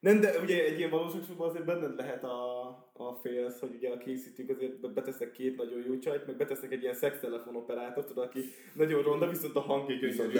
nem, 0.00 0.20
de 0.20 0.38
ugye 0.42 0.64
egy 0.64 0.78
ilyen 0.78 0.90
valóságsokban 0.90 1.48
azért 1.48 1.64
benned 1.64 1.96
lehet 1.96 2.24
a, 2.24 2.60
a 2.92 3.18
félsz, 3.22 3.60
hogy 3.60 3.74
ugye 3.76 3.90
a 3.90 3.96
készítők 3.96 4.50
azért 4.50 4.92
betesznek 4.92 5.32
két 5.32 5.56
nagyon 5.56 5.84
jó 5.86 5.98
csajt, 5.98 6.26
meg 6.26 6.36
betesznek 6.36 6.72
egy 6.72 6.82
ilyen 6.82 6.94
szextelefon 6.94 7.56
operátort, 7.56 8.06
tudod, 8.06 8.24
aki 8.24 8.40
nagyon 8.74 9.02
ronda, 9.02 9.28
viszont 9.28 9.56
a 9.56 9.60
hangja 9.60 9.96
gyönyörű. 9.96 10.38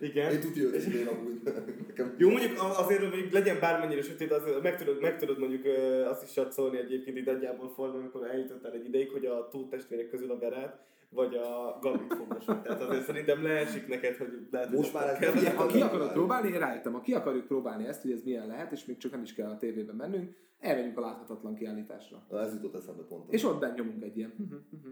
Igen. 0.00 0.32
Én 0.32 0.40
tudja, 0.40 0.70
hogy 0.70 0.94
én 0.94 1.06
amúgy. 1.06 1.40
Nekem 1.86 2.14
Jó, 2.18 2.30
mondjuk 2.30 2.52
azért, 2.76 3.14
hogy 3.14 3.28
legyen 3.32 3.60
bármennyire 3.60 4.02
sötét, 4.02 4.32
az, 4.32 4.42
meg, 4.62 4.76
tudod, 4.76 5.00
meg 5.00 5.18
tudod 5.18 5.38
mondjuk 5.38 5.64
azt 6.08 6.22
is 6.22 6.30
satszolni 6.32 6.78
egyébként 6.78 7.16
itt 7.16 7.26
nagyjából 7.26 7.68
formában, 7.68 8.00
amikor 8.00 8.26
eljutottál 8.26 8.72
egy 8.72 8.84
ideig, 8.84 9.10
hogy 9.10 9.26
a 9.26 9.48
túltestvérek 9.50 10.08
közül 10.08 10.30
a 10.30 10.38
Berát, 10.38 10.78
vagy 11.10 11.34
a 11.34 11.78
Gabit 11.80 12.14
fog 12.14 12.32
mosni. 12.32 12.60
Tehát 12.62 12.80
azért 12.80 13.04
szerintem 13.04 13.42
leesik 13.42 13.88
neked, 13.88 14.16
hogy 14.16 14.46
lehet, 14.50 14.70
Most 14.70 14.92
már 14.92 15.08
ez 15.08 15.18
kell. 15.18 15.32
nem 15.42 15.56
Ha 15.56 15.66
ki 15.66 15.80
akarod 15.80 16.12
próbálni, 16.12 16.48
én 16.48 16.58
rájöttem, 16.58 16.92
ha 16.92 17.00
ki 17.00 17.14
akarjuk 17.14 17.46
próbálni 17.46 17.86
ezt, 17.86 18.02
hogy 18.02 18.10
ez 18.12 18.22
milyen 18.22 18.46
lehet, 18.46 18.72
és 18.72 18.84
még 18.84 18.96
csak 18.96 19.10
nem 19.10 19.22
is 19.22 19.34
kell 19.34 19.50
a 19.50 19.56
tévében 19.56 19.94
mennünk, 19.94 20.36
elmegyünk 20.58 20.98
a 20.98 21.00
láthatatlan 21.00 21.54
kiállításra. 21.54 22.26
Na, 22.28 22.40
ez 22.40 22.54
jutott 22.54 22.74
eszembe 22.74 23.02
pont. 23.02 23.32
És 23.32 23.44
ott 23.44 23.60
bent 23.60 23.76
nyomunk 23.76 24.02
egy 24.02 24.16
ilyen. 24.16 24.32
mhm, 24.36 24.54
mhm. 24.70 24.88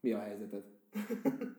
Mi 0.00 0.12
a 0.12 0.18
helyzeted? 0.18 0.64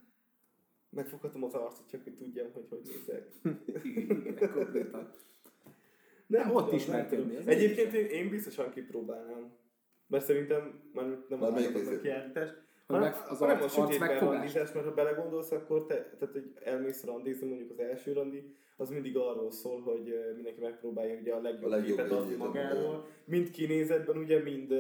Megfoghatom 0.90 1.44
az 1.44 1.54
arcot, 1.54 1.90
csak 1.90 2.04
hogy 2.04 2.16
tudjam, 2.16 2.48
hogy 2.54 2.66
hogy 2.70 2.82
nézek. 2.84 3.28
Igen, 3.84 4.52
konkrétan. 4.54 5.10
Nem 6.28 6.56
ott 6.56 6.64
tudom, 6.64 6.76
ismerkedni, 6.76 7.26
nem 7.26 7.36
ez 7.36 7.44
tudom. 7.44 7.60
Egyébként 7.60 7.94
én, 7.94 8.06
én 8.06 8.30
biztosan 8.30 8.70
kipróbálnám. 8.70 9.52
Mert 10.08 10.26
szerintem 10.26 10.82
már 10.94 11.06
nem 11.30 11.40
Már 11.40 11.52
a 11.52 12.02
kiállítás, 12.02 12.50
Hanem, 12.94 13.12
meg, 13.12 13.30
az 13.30 13.38
hanem 13.38 13.62
arc, 13.62 13.78
arc 13.78 13.98
megfogás. 13.98 14.36
randizás, 14.36 14.72
mert 14.72 14.86
ha 14.86 14.94
belegondolsz, 14.94 15.52
akkor 15.52 15.86
te, 15.86 15.96
tehát, 15.96 16.34
hogy 16.34 16.54
elmész 16.64 17.04
randizni, 17.04 17.48
mondjuk 17.48 17.72
az 17.72 17.80
első 17.80 18.14
randi, 18.14 18.56
az 18.78 18.90
mindig 18.90 19.18
arról 19.18 19.52
szól, 19.52 19.82
hogy 19.82 20.16
mindenki 20.36 20.62
megpróbálja 20.62 21.20
ugye 21.20 21.34
a 21.34 21.42
legjobb, 21.42 21.72
A 21.72 21.76
legjobb 21.76 21.98
képet 21.98 22.12
adni 22.12 22.36
magáról, 22.36 23.06
mind 23.26 23.50
kinézetben, 23.50 24.18
ugye, 24.18 24.40
mind, 24.40 24.74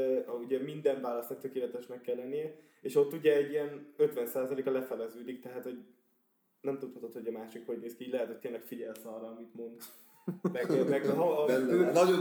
ugye 0.44 0.60
minden 0.60 1.02
válasznak 1.02 1.40
tökéletesnek 1.40 2.02
kell 2.02 2.16
lennie, 2.16 2.56
és 2.82 2.96
ott 2.96 3.14
ugye 3.14 3.36
egy 3.36 3.52
ilyen 3.52 3.94
50%-a 3.98 4.70
lefeleződik, 4.70 5.42
tehát 5.42 5.64
hogy 5.64 5.78
nem 6.62 6.78
tudhatod, 6.78 7.14
hogy 7.14 7.28
a 7.28 7.32
másik 7.32 7.66
hogy 7.66 7.80
néz 7.80 7.96
ki, 7.96 8.06
így 8.06 8.12
lehet, 8.12 8.28
hogy 8.28 8.40
tényleg 8.40 8.62
figyelsz 8.62 9.06
arra, 9.06 9.28
amit 9.28 9.54
mond. 9.54 9.82
Meg, 10.52 10.90
meg 10.90 11.06
ha, 11.06 11.46
Benne. 11.46 11.92
Nagyon 11.92 12.20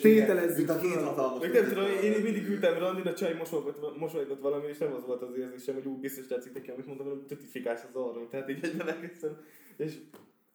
tételezzük 0.00 0.68
a 0.68 0.76
két 0.76 0.94
hatalmas. 0.94 1.40
meg 1.40 1.52
nem 1.52 1.68
tudom, 1.68 1.84
én 1.84 2.12
én 2.12 2.22
mindig 2.22 2.48
ültem 2.48 2.78
randin, 2.78 3.06
a 3.06 3.14
csaj 3.14 3.34
mosolygott, 3.34 3.98
mosolygott 3.98 4.40
valami, 4.40 4.66
és 4.66 4.78
nem 4.78 4.94
az 4.94 5.06
volt 5.06 5.22
az 5.22 5.36
érzésem, 5.36 5.74
hogy 5.74 5.86
úgy 5.86 6.00
biztos 6.00 6.26
tetszik 6.26 6.54
neki, 6.54 6.70
amit 6.70 6.86
mondtam, 6.86 7.06
hanem 7.06 7.26
tutifikás 7.26 7.80
az 7.88 7.94
arról. 7.94 8.28
Tehát 8.28 8.50
így 8.50 8.64
egyben 8.64 8.88
elkezdtem, 8.88 9.36
és 9.76 9.98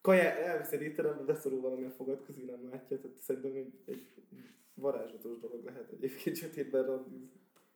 kaja, 0.02 0.22
elviszed 0.22 0.82
étterembe, 0.82 1.24
beszorul 1.24 1.62
valami 1.62 1.86
a 1.86 1.89
fogad 1.89 2.24
közé, 2.26 2.44
nem 2.44 2.70
látja, 2.72 3.00
tehát 3.00 3.18
szerintem 3.20 3.52
egy, 3.56 3.74
egy 3.86 4.08
varázslatos 4.74 5.39
dolog 5.39 5.63
lehet 5.63 5.92
egyébként 5.92 6.36
sötétben 6.36 6.86
randizni. 6.86 7.30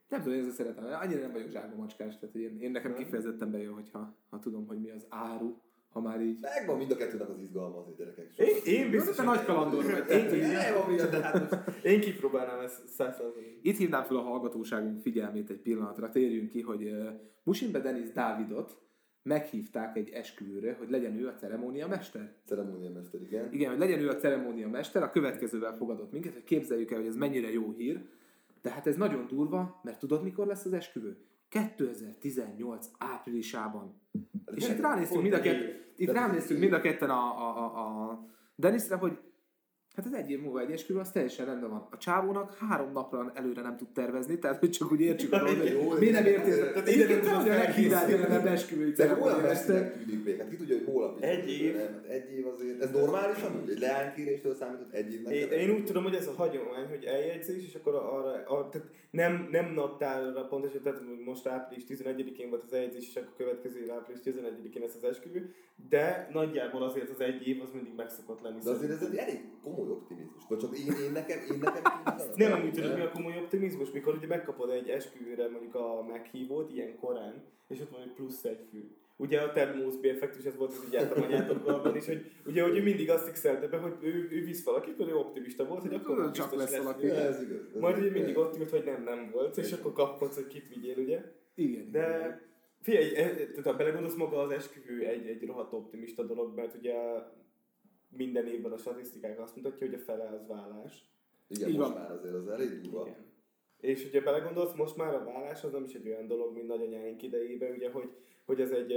Nem 0.09 0.21
tudom, 0.21 0.37
én 0.37 0.45
ezt 0.45 0.55
szeretem. 0.55 0.85
Annyira 0.85 1.19
nem 1.19 1.31
vagyok 1.31 1.49
zsákba 1.49 1.75
macskás, 1.75 2.17
tehát 2.19 2.31
hogy 2.31 2.41
én, 2.41 2.61
én 2.61 2.71
nekem 2.71 2.91
Nem? 2.91 3.03
kifejezetten 3.03 3.51
bejön, 3.51 3.73
hogyha 3.73 4.17
ha 4.29 4.39
tudom, 4.39 4.67
hogy 4.67 4.81
mi 4.81 4.89
az 4.89 5.05
áru, 5.09 5.61
ha 5.95 6.01
már 6.01 6.21
így. 6.21 6.39
Megvan 6.41 6.77
mind 6.77 6.91
a 6.91 6.95
kettőnek 6.95 7.29
az 7.29 7.39
izgalma 7.39 7.77
azért 7.77 7.97
gyerekek. 7.97 8.37
Én, 8.37 8.55
én 8.73 8.83
Jó, 8.83 8.89
biztos, 8.89 9.15
te 9.15 9.23
nagy 9.23 9.45
kalandor 9.45 9.83
vagy. 9.83 10.09
Én, 10.17 10.25
Én- 10.25 10.41
én, 10.41 11.21
hát 11.21 11.69
én 11.83 11.99
kipróbálnám 11.99 12.59
ezt 12.59 12.87
száz 12.87 13.15
százalékig. 13.15 13.59
Itt 13.61 13.77
hívnám 13.77 14.03
fel 14.03 14.15
a 14.15 14.21
hallgatóságunk 14.21 15.01
figyelmét 15.01 15.49
egy 15.49 15.59
pillanatra, 15.59 16.09
térjünk 16.09 16.49
ki, 16.49 16.61
hogy 16.61 16.83
uh, 16.83 17.07
Musimbe 17.43 17.79
Denis 17.79 18.11
Dávidot 18.11 18.77
meghívták 19.23 19.97
egy 19.97 20.09
esküvőre, 20.09 20.75
hogy 20.79 20.89
legyen 20.89 21.19
ő 21.19 21.27
a 21.27 21.33
ceremónia 21.33 21.87
mester. 21.87 22.33
Ceremóniamester, 22.45 23.21
igen. 23.21 23.53
Igen, 23.53 23.69
hogy 23.69 23.79
legyen 23.79 23.99
ő 23.99 24.09
a 24.09 24.15
ceremónia 24.15 24.69
mester, 24.69 25.03
a 25.03 25.09
következővel 25.09 25.75
fogadott 25.77 26.11
minket, 26.11 26.33
hogy 26.33 26.43
képzeljük 26.43 26.91
el, 26.91 26.97
hogy 26.97 27.07
ez 27.07 27.15
mennyire 27.15 27.51
jó 27.51 27.73
hír, 27.77 28.05
de 28.61 28.69
hát 28.69 28.87
ez 28.87 28.95
nagyon 28.95 29.27
durva, 29.27 29.79
mert 29.83 29.99
tudod, 29.99 30.23
mikor 30.23 30.47
lesz 30.47 30.65
az 30.65 30.73
esküvő? 30.73 31.17
2018 31.49 32.87
áprilisában. 32.97 34.01
És 34.55 34.69
itt 34.69 34.79
ránéztünk 34.79 35.21
mind 35.21 35.33
a, 35.33 35.39
pont 35.39 35.47
egy 35.47 35.57
kett, 35.57 35.69
év. 35.69 35.84
Itt 35.97 36.07
De- 36.11 36.19
ránéztünk 36.19 36.59
mind 36.59 36.73
a 36.73 36.81
ketten 36.81 37.09
a, 37.09 37.13
a, 37.13 37.57
a, 37.57 38.09
a 38.09 38.19
Denisre, 38.55 38.95
hogy 38.95 39.19
hát 39.95 40.05
ez 40.05 40.13
egy 40.13 40.31
év 40.31 40.41
múlva 40.41 40.59
egy 40.59 40.71
esküvő, 40.71 40.99
az 40.99 41.11
teljesen 41.11 41.45
rendben 41.45 41.69
van. 41.69 41.87
A 41.91 41.97
csávónak 41.97 42.57
három 42.69 42.91
napra 42.91 43.31
előre 43.33 43.61
nem 43.61 43.77
tud 43.77 43.87
tervezni, 43.93 44.39
tehát 44.39 44.59
hogy 44.59 44.69
csak 44.69 44.91
úgy 44.91 45.01
értsük 45.01 45.33
a 45.33 45.37
dolgot, 45.37 45.69
hogy 45.69 45.99
mi 45.99 46.09
nem 46.09 46.25
értél. 46.25 46.71
Tehát 46.71 46.89
ide 46.89 47.15
nem 47.15 47.47
meghívni 47.47 47.89
felkészülni. 47.89 48.47
a 48.47 48.51
esküvői 48.51 48.91
De 48.91 49.03
olyan 49.03 49.15
ceremónia 49.17 49.47
messzinek 49.47 49.81
mester. 49.81 50.05
tűnik 50.05 50.25
még, 50.25 50.37
hát 50.37 50.49
ki 50.49 50.55
tudja, 50.55 50.75
hogy 50.75 50.85
holnap. 50.85 51.23
Egy 51.23 51.49
év. 51.49 51.75
Nem, 51.75 51.93
hát 51.93 52.05
egy 52.05 52.37
év 52.37 52.47
azért. 52.47 52.81
Ez 52.81 52.91
normális 52.91 53.41
amúgy? 53.41 53.69
Egy 53.69 53.79
leánykéréstől 53.79 54.55
számított 54.55 54.93
egy 54.93 55.13
évnek? 55.13 55.33
Én, 55.33 55.49
én 55.49 55.69
úgy 55.69 55.85
tudom, 55.85 56.03
hogy 56.03 56.15
ez 56.15 56.27
a 56.27 56.33
hagyomány, 56.33 56.87
hogy 56.89 57.03
eljegyzés, 57.03 57.65
és 57.67 57.75
akkor 57.75 57.95
arra, 57.95 58.69
tehát 58.69 58.87
nem, 59.11 59.47
nem 59.51 59.73
naptárra 59.73 60.47
pontosan, 60.47 60.81
tehát 60.81 61.01
most 61.25 61.47
április 61.47 61.83
11-én 61.89 62.49
volt 62.49 62.63
az 62.63 62.73
eljegyzés, 62.73 63.07
és 63.07 63.15
akkor 63.15 63.33
következő 63.37 63.79
év 63.79 63.91
április 63.91 64.21
11-én 64.25 64.81
lesz 64.81 64.95
az 65.01 65.09
esküvő, 65.09 65.53
de 65.89 66.29
nagyjából 66.33 66.83
azért 66.83 67.09
az 67.09 67.19
egy 67.19 67.47
év 67.47 67.61
az 67.61 67.69
mindig 67.73 67.93
meg 67.95 68.09
szokott 68.09 68.41
lenni. 68.41 68.59
De 68.63 68.69
azért 68.69 68.91
ez 68.91 69.07
egy 69.11 69.15
elég 69.15 69.39
komoly 69.63 69.84
optimizmus. 69.89 70.43
Vagy 70.49 70.57
csak 70.57 70.77
én, 70.77 71.05
én 71.05 71.11
nekem, 71.11 71.39
én 71.51 71.59
nekem 71.59 71.81
Nem 72.35 72.51
amúgy 72.51 72.71
tudod, 72.71 72.95
mi 72.95 73.01
a 73.01 73.11
komoly 73.11 73.37
optimizmus, 73.37 73.91
mikor 73.91 74.13
ugye 74.13 74.27
megkapod 74.27 74.69
egy 74.69 74.89
esküvőre 74.89 75.49
mondjuk 75.49 75.75
a 75.75 76.05
meghívót, 76.07 76.71
ilyen 76.71 76.95
korán, 76.95 77.43
és 77.67 77.79
ott 77.79 77.89
van 77.89 78.01
egy 78.01 78.13
plusz 78.13 78.43
egy 78.43 78.67
fű. 78.71 78.95
Ugye 79.17 79.41
a 79.41 79.51
Ted 79.51 79.75
Mosby 79.77 80.09
effektus, 80.09 80.45
ez 80.45 80.55
volt 80.55 80.71
az 80.71 80.83
így 80.87 80.95
általában 80.95 81.57
abban 81.57 81.95
is, 81.95 82.05
hogy 82.05 82.31
ugye 82.45 82.63
hogy 82.63 82.77
ő 82.77 82.83
mindig 82.83 83.09
azt 83.09 83.25
fixelte 83.25 83.67
be, 83.67 83.77
hogy 83.77 83.93
ő, 84.01 84.27
ő 84.31 84.43
visz 84.43 84.63
valakit, 84.63 84.97
mert 84.97 85.09
ő 85.09 85.15
optimista 85.15 85.65
volt, 85.65 85.81
hogy 85.81 85.93
akkor 85.93 86.31
csak 86.31 86.55
lesz 86.55 86.77
valaki. 86.77 87.05
Ja, 87.05 87.13
ez 87.13 87.41
igaz. 87.41 87.59
ez 87.73 87.79
Majd 87.79 87.97
ugye 87.97 88.11
mindig 88.11 88.37
ott 88.37 88.57
ült, 88.57 88.69
hogy 88.69 88.83
nem, 88.83 89.03
nem 89.03 89.29
volt, 89.33 89.57
és 89.57 89.71
akkor 89.71 89.93
kapkodsz, 89.93 90.35
hogy 90.35 90.47
kit 90.47 90.67
vigyél, 90.67 90.97
ugye? 90.97 91.21
Igen. 91.55 91.91
De 91.91 92.39
figyelj, 92.81 93.15
e- 93.15 93.35
tehát 93.35 93.65
ha 93.65 93.73
belegondolsz 93.73 94.15
maga 94.15 94.41
az 94.41 94.51
esküvő 94.51 95.05
egy, 95.05 95.27
egy 95.27 95.45
rohadt 95.45 95.73
optimista 95.73 96.23
dolog, 96.23 96.55
mert 96.55 96.75
ugye 96.75 96.93
minden 98.17 98.47
évben 98.47 98.71
a 98.71 98.77
statisztikák 98.77 99.39
azt 99.39 99.55
mutatja, 99.55 99.87
hogy 99.87 99.95
a 99.95 99.99
fele 100.03 100.29
az 100.29 100.47
vállás. 100.47 101.09
Igen, 101.47 101.69
Így 101.69 101.77
most 101.77 101.89
van. 101.89 101.97
már 102.01 102.11
azért 102.11 102.33
az 102.33 102.47
elég 102.47 102.81
durva. 102.81 103.01
Igen. 103.07 103.25
És 103.79 104.05
ugye 104.05 104.21
belegondolsz, 104.21 104.73
most 104.75 104.97
már 104.97 105.13
a 105.13 105.23
vállás 105.23 105.63
az 105.63 105.71
nem 105.71 105.83
is 105.83 105.93
egy 105.93 106.07
olyan 106.07 106.27
dolog, 106.27 106.53
mint 106.53 106.67
nagyanyáink 106.67 107.23
idejében, 107.23 107.71
ugye, 107.71 107.91
hogy, 107.91 108.09
hogy 108.45 108.61
ez 108.61 108.71
egy, 108.71 108.93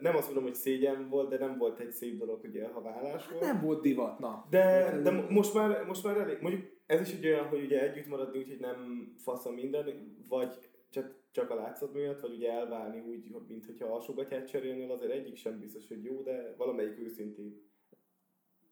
nem 0.00 0.16
azt 0.16 0.24
mondom, 0.26 0.44
hogy 0.44 0.54
szégyen 0.54 1.08
volt, 1.08 1.28
de 1.28 1.38
nem 1.38 1.58
volt 1.58 1.80
egy 1.80 1.90
szép 1.92 2.18
dolog, 2.18 2.44
ugye, 2.44 2.68
ha 2.68 2.82
vállás 2.82 3.28
volt. 3.28 3.42
Nem 3.44 3.60
volt 3.60 3.82
divat, 3.82 4.18
na. 4.18 4.46
De, 4.50 4.98
de 5.02 5.10
mo- 5.10 5.30
most 5.30 5.54
már, 5.54 5.84
most 5.86 6.04
már 6.04 6.16
elég, 6.16 6.38
mondjuk 6.40 6.62
ez 6.86 7.00
is 7.00 7.12
egy 7.14 7.26
olyan, 7.26 7.46
hogy 7.46 7.64
ugye 7.64 7.90
együtt 7.90 8.06
maradni 8.06 8.38
úgy, 8.38 8.48
hogy 8.48 8.58
nem 8.60 9.12
faszom 9.16 9.54
minden, 9.54 10.14
vagy 10.28 10.54
csak, 10.90 11.14
csak 11.30 11.50
a 11.50 11.54
látszat 11.54 11.92
miatt, 11.94 12.20
vagy 12.20 12.34
ugye 12.34 12.50
elválni 12.52 13.00
úgy, 13.00 13.34
mint 13.48 13.66
hogyha 13.66 13.94
alsógatját 13.94 14.48
cserélnél, 14.48 14.90
azért 14.90 15.12
egyik 15.12 15.36
sem 15.36 15.58
biztos, 15.58 15.88
hogy 15.88 16.04
jó, 16.04 16.22
de 16.22 16.54
valamelyik 16.56 16.98
őszintén. 16.98 17.68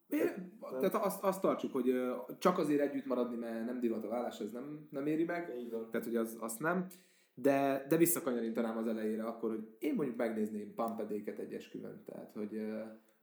Én, 0.09 0.59
tehát 0.81 0.95
azt, 0.95 1.23
azt 1.23 1.41
tartsuk, 1.41 1.73
hogy 1.73 1.95
csak 2.39 2.59
azért 2.59 2.81
együtt 2.81 3.07
maradni, 3.07 3.37
mert 3.37 3.65
nem 3.65 3.81
divat 3.81 4.05
a 4.05 4.09
vállás, 4.09 4.41
ez 4.41 4.51
nem, 4.53 4.89
nem 4.91 5.07
éri 5.07 5.25
meg. 5.25 5.53
Van. 5.71 5.91
Tehát, 5.91 6.07
hogy 6.07 6.17
az, 6.17 6.37
azt 6.41 6.61
nem. 6.61 6.87
De, 7.35 7.87
de 7.89 7.97
visszakanyarítanám 7.97 8.77
az 8.77 8.87
elejére 8.87 9.25
akkor, 9.25 9.51
hogy 9.51 9.77
én 9.79 9.95
mondjuk 9.95 10.17
megnézném 10.17 10.75
Pampedéket 10.75 11.39
egy 11.39 11.53
esküvőn. 11.53 12.03
Tehát, 12.07 12.33
hogy 12.35 12.61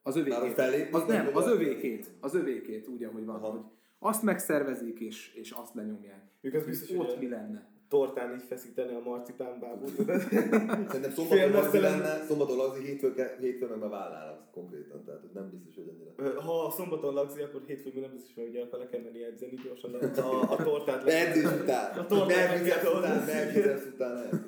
az 0.02 0.16
övékét. 0.16 0.54
fellépni, 0.54 1.00
Az 1.00 1.08
nem, 1.08 1.30
az 1.34 1.48
övékét. 1.48 2.12
Az 2.20 2.36
övékét, 2.36 2.88
úgy, 2.88 3.04
ahogy 3.04 3.26
van. 3.26 3.36
Aha. 3.36 3.50
Hogy 3.50 3.62
azt 4.00 4.24
megszervezik, 4.24 5.00
és, 5.00 5.34
és 5.34 5.52
azt 5.52 5.74
lenyomják. 5.74 6.24
Ők 6.42 6.54
az 6.54 6.66
biztos, 6.66 6.98
Ott 6.98 7.10
hogy 7.10 7.20
mi 7.20 7.30
lenne? 7.30 7.75
Tortán 7.90 8.34
így 8.34 8.44
feszíteni 8.44 8.94
a 8.96 9.00
marcipán 9.00 9.60
bábút. 9.60 9.90
Szerintem 9.96 11.12
szombaton 11.12 11.52
lazi 11.52 11.80
lenne, 11.80 12.24
szombaton 12.24 12.58
lazi, 12.58 12.84
hétfőn, 12.86 13.14
hétfőn 13.40 13.70
meg 13.70 13.80
már 13.80 13.90
válnának 13.90 14.52
konkrétan, 14.52 15.04
tehát 15.06 15.22
hogy 15.22 15.30
nem 15.34 15.50
biztos, 15.50 15.76
hogy 15.76 15.88
ennyire. 15.88 16.42
Ha 16.42 16.72
szombaton 16.72 17.14
lagzi, 17.14 17.42
akkor 17.42 17.62
hétfőn 17.68 18.02
nem 18.02 18.12
biztos, 18.12 18.34
hogy 18.36 18.48
ugye 18.48 18.66
le 18.72 18.88
kell 18.90 19.02
menni 19.02 19.24
edzeni 19.24 19.56
gyorsan 19.64 19.94
a, 19.94 20.20
a, 20.20 20.52
a 20.52 20.56
tortát. 20.64 21.04
le- 21.04 21.28
Edzés 21.28 21.44
után. 21.62 21.98
A 21.98 22.06
tortát 22.06 22.62
meg 22.62 22.64
kell 22.64 22.98
után, 22.98 23.26
megvizet 23.26 23.86
után. 23.94 24.44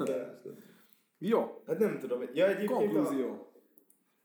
Igen. 0.00 0.40
Jó, 1.18 1.62
Hát 1.66 1.78
nem 1.78 1.98
tudom. 1.98 2.22
Ja, 2.34 2.46
egyébként 2.46 2.70
a, 2.70 2.74
konklúzió. 2.74 3.52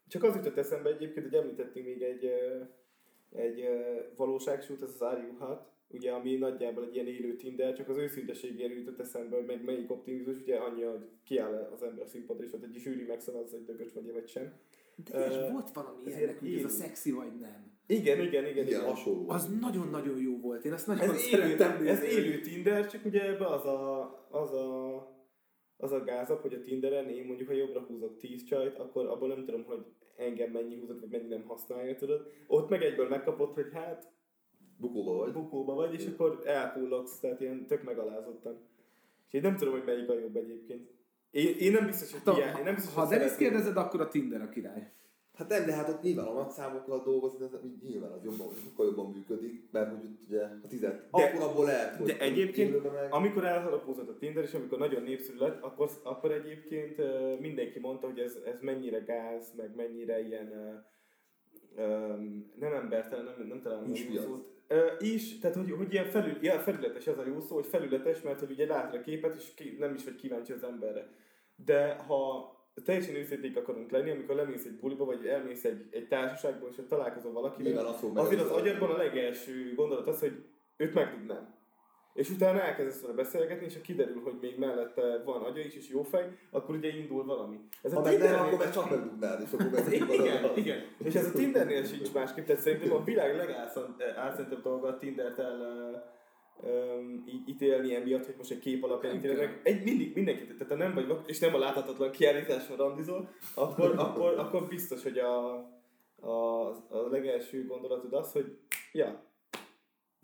csak 0.07 0.23
az 0.23 0.35
jutott 0.35 0.57
eszembe 0.57 0.89
egyébként, 0.89 1.25
hogy 1.25 1.35
említettünk 1.39 1.85
még 1.85 2.01
egy, 2.01 2.25
egy 3.35 3.65
valóságsút, 4.15 4.81
ez 4.81 4.89
az 4.93 5.01
Are 5.01 5.19
You 5.21 5.37
Hot, 5.37 5.70
ugye, 5.93 6.11
ami 6.11 6.35
nagyjából 6.35 6.83
egy 6.83 6.93
ilyen 6.95 7.07
élő 7.07 7.35
Tinder, 7.35 7.73
csak 7.73 7.89
az 7.89 7.97
őszinteségére 7.97 8.73
jutott 8.73 8.99
eszembe, 8.99 9.35
hogy 9.35 9.45
meg 9.45 9.63
melyik 9.63 9.91
optimizmus, 9.91 10.39
ugye 10.41 10.55
annyi, 10.55 10.81
hogy 10.81 11.07
kiáll 11.23 11.69
az 11.73 11.83
ember 11.83 12.03
a 12.05 12.07
színpadra, 12.07 12.43
és 12.43 12.53
ott 12.53 12.63
egy 12.63 12.75
zsűri 12.77 13.03
megszavazza, 13.03 13.55
hogy 13.57 13.65
dögös 13.65 13.93
vagy 13.93 14.11
vagy 14.11 14.27
sem. 14.27 14.53
De 15.11 15.27
és 15.27 15.35
Ö, 15.35 15.51
volt 15.51 15.71
valami 15.71 15.97
ez 16.05 16.17
ilyenek, 16.17 16.41
ilyen 16.41 16.53
hogy 16.53 16.53
ez 16.53 16.55
a 16.55 16.59
élő. 16.59 16.67
szexi 16.67 17.11
vagy 17.11 17.39
nem. 17.39 17.71
Igen, 17.87 18.19
igen, 18.19 18.45
igen. 18.45 18.65
Igen, 18.67 18.81
hasonló. 18.85 19.29
Az 19.29 19.59
nagyon-nagyon 19.59 20.21
jó 20.21 20.39
volt, 20.39 20.65
én 20.65 20.73
azt 20.73 20.87
nagyon 20.87 21.09
Ez 21.09 21.27
élő, 21.27 21.41
szerettem. 21.41 21.87
ez 21.87 21.99
nézni. 21.99 22.21
élő 22.21 22.39
Tinder, 22.39 22.87
csak 22.87 23.05
ugye 23.05 23.25
ebbe 23.27 23.45
az 23.45 23.65
a, 23.65 24.01
az 24.31 24.53
a, 24.53 24.95
az 25.77 25.91
a 25.91 26.03
gázap, 26.03 26.41
hogy 26.41 26.53
a 26.53 26.61
Tinderen 26.61 27.09
én 27.09 27.25
mondjuk, 27.25 27.47
ha 27.47 27.55
jobbra 27.55 27.79
húzok 27.81 28.17
10 28.17 28.43
csajt, 28.43 28.77
akkor 28.77 29.05
abból 29.05 29.27
nem 29.27 29.45
tudom, 29.45 29.63
hogy 29.63 29.85
engem 30.17 30.51
mennyi 30.51 30.75
húzott, 30.79 30.99
vagy 30.99 31.09
mennyi 31.09 31.27
nem 31.27 31.43
használja, 31.47 31.95
tudod. 31.95 32.27
Ott 32.47 32.69
meg 32.69 32.81
egyből 32.83 33.07
megkapott, 33.07 33.53
hogy 33.53 33.69
hát 33.73 34.11
Bukóba 34.81 35.13
vagy. 35.17 35.31
bukóba 35.31 35.73
vagy, 35.73 35.93
és 35.93 36.05
akkor 36.05 36.41
elpullogsz, 36.45 37.19
tehát 37.19 37.41
ilyen 37.41 37.65
tök 37.67 37.83
megalázottan. 37.83 38.57
És 39.27 39.33
én 39.33 39.41
nem 39.41 39.55
tudom, 39.55 39.73
hogy 39.73 39.83
melyik 39.85 40.09
a 40.09 40.19
jobb 40.19 40.35
egyébként. 40.35 40.89
Én, 41.31 41.55
én 41.59 41.71
nem 41.71 41.85
biztos, 41.85 42.11
hogy 42.11 42.21
Ha, 42.25 42.37
ilyen, 42.37 42.57
én 42.57 42.63
nem 42.63 42.75
biztos, 42.75 42.93
ha 42.93 43.07
Denis 43.07 43.35
kérdezed, 43.35 43.77
akkor 43.77 44.01
a 44.01 44.07
Tinder 44.07 44.41
a 44.41 44.49
király. 44.49 44.91
Hát 45.33 45.49
nem, 45.49 45.65
de 45.65 45.73
hát 45.73 45.89
ott 45.89 46.01
nyilván 46.01 46.25
a 46.25 46.33
nagy 46.33 46.49
számokkal 46.49 47.03
dolgozni, 47.03 47.45
ez 47.45 47.51
úgy 47.63 47.89
nyilván 47.89 48.11
az 48.11 48.23
jobban, 48.23 48.53
sokkal 48.53 48.85
jobban 48.85 49.11
működik, 49.11 49.67
mert 49.71 49.89
hogy 49.89 50.05
ott 50.05 50.21
ugye 50.27 50.41
a 50.63 50.67
tized, 50.67 51.07
De- 51.11 51.23
akkor 51.23 51.41
abból 51.41 51.65
lehet, 51.65 51.95
hogy 51.95 52.05
De 52.05 52.19
egyébként, 52.19 52.91
meg, 52.93 53.13
amikor 53.13 53.45
elharapózott 53.45 54.09
a 54.09 54.17
Tinder, 54.17 54.43
és 54.43 54.53
amikor 54.53 54.77
nagyon 54.77 55.03
népszerű 55.03 55.37
lett, 55.37 55.63
akkor, 55.63 55.89
akkor 56.03 56.31
egyébként 56.31 57.01
mindenki 57.39 57.79
mondta, 57.79 58.07
hogy 58.07 58.19
ez, 58.19 58.37
ez 58.45 58.61
mennyire 58.61 58.99
gáz, 58.99 59.53
meg 59.57 59.75
mennyire 59.75 60.25
ilyen 60.27 60.51
ö, 61.75 61.83
nem 62.59 62.73
embertelen, 62.73 63.25
nem, 63.25 63.47
nem 63.47 63.61
találom 63.61 63.83
a 63.83 63.87
jó 63.87 63.93
Húspiac. 63.93 64.23
szót. 64.23 64.49
Is, 64.99 65.39
tehát 65.39 65.55
hogy, 65.55 65.71
hogy 65.71 65.93
ilyen 65.93 66.05
felül, 66.05 66.37
ja, 66.41 66.59
felületes 66.59 67.07
az 67.07 67.17
a 67.17 67.25
jó 67.25 67.39
szó, 67.39 67.55
hogy 67.55 67.65
felületes, 67.65 68.21
mert 68.21 68.39
hogy 68.39 68.51
ugye 68.51 68.65
látod 68.65 68.99
a 68.99 69.03
képet, 69.03 69.35
és 69.35 69.53
ki, 69.55 69.75
nem 69.79 69.93
is 69.93 70.03
vagy 70.03 70.15
kíváncsi 70.15 70.51
az 70.51 70.63
emberre. 70.63 71.09
De 71.55 71.95
ha 71.95 72.49
teljesen 72.85 73.15
őszinték 73.15 73.57
akarunk 73.57 73.91
lenni, 73.91 74.09
amikor 74.09 74.35
lemész 74.35 74.65
egy 74.65 74.79
buliba, 74.79 75.05
vagy 75.05 75.25
elmész 75.25 75.63
egy, 75.63 75.87
egy 75.91 76.07
társaságba, 76.07 76.67
és 76.67 76.75
találkozol 76.87 77.31
valakivel, 77.31 77.85
azért 78.13 78.41
az 78.41 78.49
agyadban 78.49 78.89
a 78.89 78.97
legelső 78.97 79.73
gondolat 79.75 80.07
az, 80.07 80.19
hogy 80.19 80.45
őt 80.77 80.93
megdudnám. 80.93 81.59
És 82.13 82.29
utána 82.29 82.61
elkezdesz 82.61 83.01
vele 83.01 83.13
beszélgetni, 83.13 83.65
és 83.65 83.73
ha 83.73 83.81
kiderül, 83.81 84.21
hogy 84.23 84.37
még 84.41 84.57
mellette 84.57 85.21
van 85.25 85.43
agya 85.43 85.61
is, 85.61 85.75
és 85.75 85.89
jó 85.89 86.03
fej, 86.03 86.27
akkor 86.51 86.75
ugye 86.75 86.97
indul 86.97 87.25
valami. 87.25 87.59
Ez 87.81 87.93
Ha 87.93 88.01
meg 88.01 88.17
nem, 88.17 88.39
akkor 88.39 88.57
meg 88.57 88.71
csak 88.71 88.89
megdugnád, 88.89 89.41
és 89.41 89.51
akkor 89.53 89.69
meg 89.85 89.93
igen, 89.93 90.51
igen. 90.55 90.83
És 90.97 91.15
ez 91.15 91.25
a 91.25 91.31
Tindernél 91.31 91.83
sincs 91.83 92.13
másképp, 92.13 92.45
tehát 92.45 92.61
szerintem 92.61 92.91
a 92.91 93.03
világ 93.03 93.35
legálszentebb 93.35 94.61
dolga 94.61 94.87
a 94.87 94.97
Tindert 94.97 95.39
el 95.39 95.59
öm, 96.63 97.23
így 97.27 97.49
ítélni 97.49 97.95
emiatt, 97.95 98.25
hogy 98.25 98.35
most 98.37 98.51
egy 98.51 98.59
kép 98.59 98.83
alapján 98.83 99.15
ítélnek. 99.15 99.59
Egy 99.63 99.83
mindig, 99.83 100.15
mindenki, 100.15 100.45
tehát 100.45 100.67
ha 100.67 100.75
nem 100.75 100.93
vagy 100.93 101.17
és 101.25 101.39
nem 101.39 101.55
a 101.55 101.57
láthatatlan 101.57 102.11
kiállításon 102.11 102.77
randizol, 102.77 103.29
akkor, 103.55 103.93
akkor, 103.97 104.33
akkor 104.37 104.67
biztos, 104.67 105.03
hogy 105.03 105.17
a, 105.17 105.53
a, 106.19 106.67
a 106.89 107.07
legelső 107.09 107.65
gondolatod 107.65 108.13
az, 108.13 108.31
hogy 108.31 108.57
ja, 108.91 109.29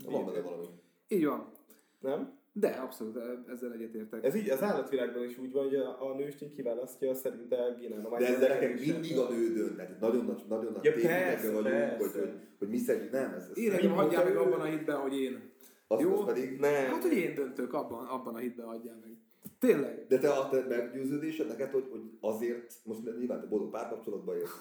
Van 0.06 0.26
benne 0.26 0.42
valami. 0.42 0.68
Így 1.08 1.26
van. 1.26 1.52
Nem? 2.00 2.36
De 2.52 2.68
abszolút 2.68 3.16
e- 3.18 3.52
ezzel 3.52 3.72
egyetértek. 3.74 4.24
Ez 4.26 4.36
így 4.36 4.50
az 4.50 4.62
állatvilágban 4.64 5.24
is 5.24 5.38
úgy 5.38 5.52
van, 5.52 5.64
hogy 5.64 5.76
a, 5.76 6.10
a 6.12 6.16
nőstény 6.16 6.52
kiválasztja 6.52 7.14
szerinte 7.14 7.56
a 7.56 7.74
génánományt. 7.74 8.24
De 8.24 8.34
ez 8.34 8.60
nekünk 8.60 8.80
mindig 8.86 9.18
a 9.18 9.30
nő 9.30 9.54
dönt, 9.54 9.76
tehát 9.76 10.00
nagyon 10.00 10.26
nagy, 10.26 10.44
nagyon 10.48 10.72
nagy 10.72 10.84
Ja, 10.84 10.92
persze, 10.92 11.48
vagyunk, 11.52 11.64
persze. 11.74 11.98
hogy, 11.98 12.12
hogy, 12.22 12.32
hogy 12.60 12.70
mi 12.70 12.78
szedjük, 12.78 13.12
nem, 13.12 13.34
ez, 13.34 13.48
ez 13.50 13.58
Én 13.58 13.72
engem 13.72 13.92
hagyjál 13.92 14.24
meg 14.24 14.38
abban 14.38 14.62
a 14.62 14.66
hitben, 14.66 14.98
hogy 14.98 15.20
én. 15.20 15.52
az, 15.88 16.00
jó. 16.00 16.14
az 16.20 16.26
pedig, 16.26 16.60
Nem. 16.60 16.86
Hát, 16.86 17.02
hogy 17.02 17.14
én 17.18 17.34
döntök, 17.36 17.74
abban, 17.74 18.06
abban 18.06 18.36
a 18.36 18.38
hitben 18.38 18.66
hagyjál 18.66 18.98
meg. 19.02 19.12
Tényleg. 19.60 20.06
de 20.08 20.18
te 20.20 20.30
a 20.30 20.50
te 20.50 20.66
meggyőződésed 20.68 21.48
neked, 21.48 21.72
hogy, 21.72 21.88
hogy 21.92 22.02
azért, 22.22 22.74
most 22.84 23.18
nyilván 23.18 23.40
te 23.42 23.48
boldog 23.48 23.70
párkapcsolatban 23.72 24.36
élsz, 24.38 24.56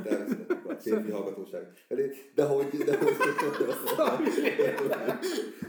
természetesen 0.00 0.62
a 0.68 0.74
férfi 0.74 1.10
hallgatóság 1.10 1.72
elé, 1.88 2.12
de 2.34 2.44
hogy, 2.44 2.66
de 2.68 2.96
hogy, 2.98 3.16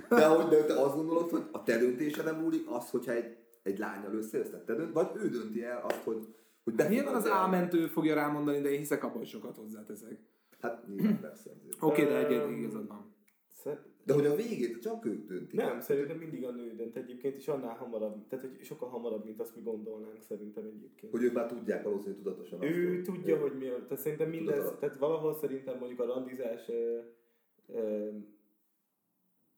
de 0.09 0.25
hogy 0.27 0.47
de 0.47 0.63
te 0.65 0.73
azt 0.73 0.95
gondolod, 0.95 1.29
hogy 1.29 1.43
a 1.51 1.63
te 1.63 1.77
döntése 1.77 2.23
nem 2.23 2.35
múlik 2.35 2.69
az, 2.69 2.89
hogyha 2.89 3.11
egy, 3.11 3.37
egy 3.63 3.77
lányal 3.77 4.13
összejössz, 4.13 4.49
te 4.65 4.73
dönt, 4.75 4.93
vagy 4.93 5.07
ő 5.15 5.29
dönti 5.29 5.63
el 5.63 5.81
azt, 5.83 6.03
hogy, 6.03 6.27
hogy 6.63 6.73
Hát 6.77 6.89
Nyilván 6.89 7.15
az 7.15 7.29
ámentő 7.29 7.87
fogja 7.87 8.15
rámondani, 8.15 8.61
de 8.61 8.71
én 8.71 8.79
hiszek 8.79 9.03
abban, 9.03 9.23
sokat 9.23 9.55
hozzáteszek. 9.55 10.19
Hát 10.61 10.87
nyilván 10.87 11.19
persze. 11.19 11.49
Oké, 11.79 12.01
okay, 12.01 12.13
de 12.13 12.35
Öm, 12.35 12.51
egy 12.51 12.57
igazad 12.57 12.87
van. 12.87 13.12
Szer- 13.63 13.79
De 14.05 14.13
hogy 14.13 14.25
a 14.25 14.35
végét 14.35 14.81
csak 14.81 15.05
ők 15.05 15.27
döntik. 15.27 15.59
Nem, 15.59 15.79
szerintem 15.81 16.17
mindig 16.17 16.43
a 16.45 16.51
nő 16.51 16.73
dönt 16.75 16.95
egyébként, 16.95 17.35
és 17.35 17.47
annál 17.47 17.75
hamarabb, 17.75 18.27
tehát 18.27 18.45
hogy 18.45 18.63
sokkal 18.63 18.89
hamarabb, 18.89 19.25
mint 19.25 19.39
azt 19.39 19.55
mi 19.55 19.61
gondolnánk 19.61 20.21
szerintem 20.21 20.65
egyébként. 20.65 21.11
Hogy 21.11 21.23
ők 21.23 21.33
már 21.33 21.45
tudják 21.47 21.83
valószínűleg 21.83 22.21
tudatosan 22.23 22.59
azt, 22.61 22.69
ő 22.69 22.87
hogy- 22.95 23.03
tudja, 23.03 23.37
hogy 23.39 23.57
mi 23.57 23.67
a, 23.67 23.83
tehát 23.83 23.97
szerintem 24.03 24.29
mindez, 24.29 24.55
Tudata. 24.57 24.77
tehát 24.77 24.97
valahol 24.97 25.33
szerintem 25.33 25.77
mondjuk 25.77 25.99
a 25.99 26.05
randizás 26.05 26.69
ö, 26.69 26.97
ö, 27.73 28.07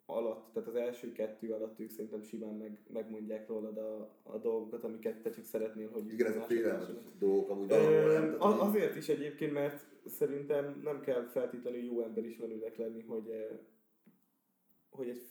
alatt, 0.06 0.54
tehát 0.54 0.70
az 0.70 0.76
első 0.76 1.12
kettő 1.12 1.52
alatt 1.54 1.80
ők 1.80 1.90
szerintem 1.90 2.22
simán 2.22 2.54
meg, 2.54 2.80
megmondják 2.94 3.48
rólad 3.48 3.78
a, 3.78 4.10
a 4.24 4.38
dolgokat, 4.38 4.84
amiket 4.84 5.22
te 5.22 5.30
csak 5.30 5.44
szeretnél, 5.44 5.90
hogy 5.90 6.12
Igen, 6.14 6.42
félelmetes 6.42 6.80
lássanak. 6.88 7.04
dolgok, 7.20 7.50
amúgy 7.50 7.68
valahol 7.68 7.92
nem. 7.94 8.06
Tehát, 8.22 8.42
a- 8.42 8.62
azért 8.62 8.96
is 8.96 9.10
egyébként, 9.10 9.52
mert 9.54 9.86
szerintem 10.06 10.82
nem 10.84 11.02
kell 11.02 11.24
feltétlenül 11.24 11.84
jó 11.84 12.02
emberismerőnek 12.02 12.78
lenni, 12.78 13.02
hogy, 13.02 13.30
hogy 14.96 15.10
egy, 15.10 15.22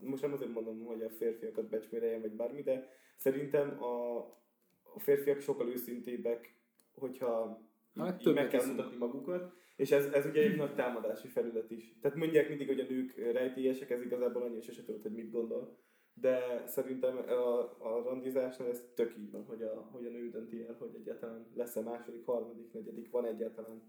most 0.00 0.22
nem 0.22 0.32
azért 0.32 0.52
mondom, 0.52 0.84
hogy 0.84 1.02
a 1.02 1.10
férfiakat 1.10 1.68
becsméreljem, 1.68 2.20
vagy 2.20 2.32
bármi, 2.32 2.62
de 2.62 2.88
szerintem 3.16 3.82
a, 3.82 4.16
a 4.94 4.98
férfiak 4.98 5.40
sokkal 5.40 5.68
őszintébbek, 5.68 6.54
hogyha 6.94 7.60
meg 7.92 8.20
így 8.20 8.34
meg 8.34 8.48
kell 8.48 8.60
iszunk. 8.60 8.76
mutatni 8.76 8.96
magukat, 8.96 9.52
és 9.76 9.90
ez, 9.90 10.04
ez 10.04 10.26
ugye 10.26 10.42
egy 10.42 10.56
nagy 10.56 10.74
támadási 10.74 11.28
felület 11.28 11.70
is. 11.70 11.94
Tehát 12.00 12.16
mondják 12.16 12.48
mindig, 12.48 12.66
hogy 12.66 12.80
a 12.80 12.86
nők 12.88 13.32
rejtélyesek, 13.32 13.90
ez 13.90 14.02
igazából 14.02 14.42
annyi, 14.42 14.54
hogy 14.54 14.64
sose 14.64 14.84
tudod, 14.84 15.02
hogy 15.02 15.12
mit 15.12 15.30
gondol. 15.30 15.76
De 16.14 16.62
szerintem 16.66 17.16
a, 17.16 17.58
a 17.78 18.02
randizásnál 18.02 18.68
ez 18.68 18.84
tök 18.94 19.16
így 19.18 19.30
van, 19.30 19.44
hogy 19.44 19.62
a, 19.62 19.88
hogy 19.92 20.06
a 20.06 20.10
nő 20.10 20.30
dönti 20.30 20.62
el, 20.62 20.76
hogy 20.78 20.94
egyáltalán 20.94 21.46
lesz-e 21.54 21.80
második, 21.80 22.24
harmadik, 22.24 22.72
negyedik, 22.72 23.10
van 23.10 23.24
egyáltalán 23.24 23.82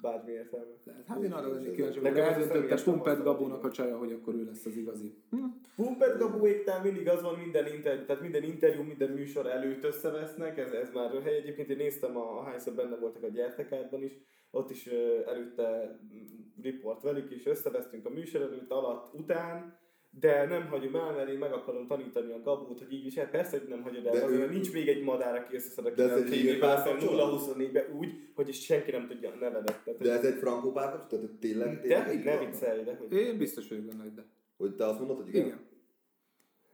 bármi 0.00 0.32
értelme. 0.32 0.72
Lehet, 0.84 1.06
hát 1.06 1.22
én 1.22 1.32
arra 1.32 1.52
lennék 1.52 1.74
kíváncsi, 1.74 1.98
hogy 1.98 2.18
a 2.18 2.22
eldöntötte 2.22 2.74
tapasztalat. 2.74 3.22
Gabónak 3.22 3.64
a 3.64 3.70
csaja, 3.70 3.98
hogy 3.98 4.12
akkor 4.12 4.34
ő 4.34 4.44
lesz 4.44 4.66
az 4.66 4.76
igazi. 4.76 5.14
Hm? 5.30 5.44
Pumpet 5.76 6.18
Gabuéknál 6.18 6.82
mindig 6.82 7.08
az 7.08 7.22
van 7.22 7.38
minden 7.38 7.66
interjú, 7.66 8.04
tehát 8.04 8.22
minden 8.22 8.42
interjú, 8.42 8.82
minden 8.82 9.10
műsor 9.10 9.46
előtt 9.46 9.84
összevesznek, 9.84 10.58
ez, 10.58 10.72
ez 10.72 10.90
már 10.92 11.22
hely. 11.22 11.36
Egyébként 11.36 11.70
én 11.70 11.76
néztem, 11.76 12.16
a, 12.16 12.38
ahányszor 12.38 12.72
benne 12.72 12.96
voltak 12.96 13.22
a 13.22 13.28
gyertekádban 13.28 14.02
is, 14.02 14.12
ott 14.50 14.70
is 14.70 14.86
előtte 15.26 15.98
mm, 16.14 16.62
report 16.62 17.02
velük 17.02 17.30
is, 17.30 17.46
összevesztünk 17.46 18.06
a 18.06 18.10
műsor 18.10 18.40
előtt, 18.40 18.70
alatt, 18.70 19.14
után, 19.14 19.78
de 20.10 20.46
nem 20.46 20.66
hagyom 20.66 20.94
el, 20.96 21.12
mert 21.12 21.28
én 21.28 21.38
meg 21.38 21.52
akarom 21.52 21.86
tanítani 21.86 22.32
a 22.32 22.40
Gabót, 22.40 22.78
hogy 22.78 22.92
így 22.92 23.06
is, 23.06 23.14
hát 23.14 23.30
persze, 23.30 23.58
hogy 23.58 23.68
nem 23.68 23.82
hagyod 23.82 24.06
el, 24.06 24.12
De 24.12 24.24
azért, 24.24 24.40
ő- 24.40 24.52
nincs 24.52 24.72
még 24.72 24.88
egy 24.88 25.02
madár, 25.02 25.34
aki 25.36 25.54
összeszed 25.54 25.86
a 25.86 25.90
De 25.90 26.02
ez 26.10 26.16
egy 26.18 26.24
tévé 26.30 26.42
ilyen 26.42 26.58
párkapcsolat? 26.58 27.40
0-24-be 27.42 27.88
úgy, 27.98 28.28
hogy 28.34 28.52
senki 28.52 28.90
nem 28.90 29.06
tudja 29.06 29.30
a 29.30 29.34
nevedet. 29.34 29.84
Tehát, 29.84 30.00
De 30.00 30.12
ez 30.12 30.24
egy 30.24 30.38
frankó 30.38 30.72
párkapcsolat? 30.72 31.24
Tehát 31.24 31.36
tényleg, 31.40 31.74
de, 31.74 31.80
tényleg 31.80 32.14
így 32.14 32.24
ne 32.24 32.36
van? 32.36 32.46
viccelj, 32.46 32.82
de 32.84 32.94
hogy... 32.94 33.12
Én 33.12 33.38
biztos 33.38 33.68
vagyok 33.68 33.84
benne, 33.84 34.02
hogy 34.02 34.14
de. 34.14 34.24
Hogy 34.56 34.74
te 34.76 34.86
azt 34.86 34.98
mondod, 34.98 35.16
hogy 35.16 35.28
igen? 35.28 35.46
Igen. 35.46 35.68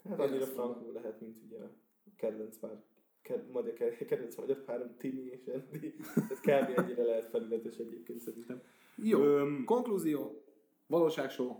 Hát 0.08 0.20
annyira 0.20 0.44
frankó 0.46 0.90
lehet, 0.92 1.20
mint 1.20 1.36
ugye 1.46 1.58
a 1.58 1.70
kedvenc 2.16 2.56
pár. 2.58 2.82
Ked, 3.22 3.50
magyar, 3.50 3.72
ked- 3.72 4.06
kedvenc 4.06 4.36
magyar 4.36 4.64
párom 4.64 4.94
Timi 4.98 5.22
és 5.32 5.52
Andy. 5.54 5.94
Ez 6.30 6.40
kb. 6.40 6.78
ennyire 6.78 7.02
lehet 7.02 7.28
felületes 7.30 7.76
egyébként 7.76 8.20
szerintem. 8.20 8.62
Jó. 8.96 9.22
Öm, 9.22 9.62
Konklúzió. 9.64 10.42
Valóságshow. 10.86 11.56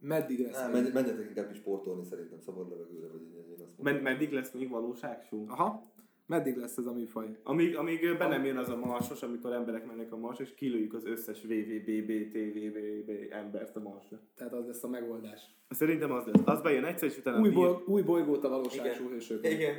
Meddig 0.00 0.40
lesz? 0.40 0.62
Még? 0.64 0.72
menj- 0.72 0.92
menjetek 0.92 1.26
inkább 1.28 1.50
is 1.50 1.56
sportolni 1.56 2.04
szerintem, 2.04 2.38
szabad 2.40 2.68
levegőre, 2.70 3.06
vagy 3.06 3.20
én, 3.22 3.28
én 3.36 3.52
azt 3.52 3.58
mondom. 3.58 3.84
med- 3.94 4.02
meddig 4.02 4.32
lesz 4.32 4.52
még 4.52 4.68
valóságshow? 4.70 5.44
Aha. 5.48 5.88
Meddig 6.26 6.56
lesz 6.56 6.76
ez 6.76 6.86
a 6.86 6.92
műfaj? 6.92 7.36
Amíg, 7.42 7.76
amíg 7.76 8.16
be 8.18 8.26
nem 8.28 8.44
jön 8.44 8.56
az 8.56 8.68
a 8.68 8.76
marsos, 8.76 9.22
amikor 9.22 9.52
emberek 9.52 9.86
mennek 9.86 10.12
a 10.12 10.16
mars, 10.16 10.38
és 10.38 10.54
kilőjük 10.54 10.94
az 10.94 11.04
összes 11.04 11.42
VVBB, 11.42 12.28
TVBB 12.32 13.10
embert 13.30 13.76
a 13.76 13.80
marsra. 13.80 14.20
Tehát 14.34 14.52
az 14.52 14.66
lesz 14.66 14.84
a 14.84 14.88
megoldás. 14.88 15.40
Szerintem 15.70 16.12
az 16.12 16.24
lesz. 16.26 16.42
Az 16.44 16.60
bejön 16.60 16.84
egyszer, 16.84 17.08
és 17.08 17.18
utána... 17.18 17.40
Új, 17.40 17.50
boly- 17.50 17.82
új 17.86 18.02
bolygót 18.02 18.44
a 18.44 18.48
valóságos 18.48 18.98
Igen. 18.98 19.10
hősök. 19.10 19.46
Igen. 19.46 19.74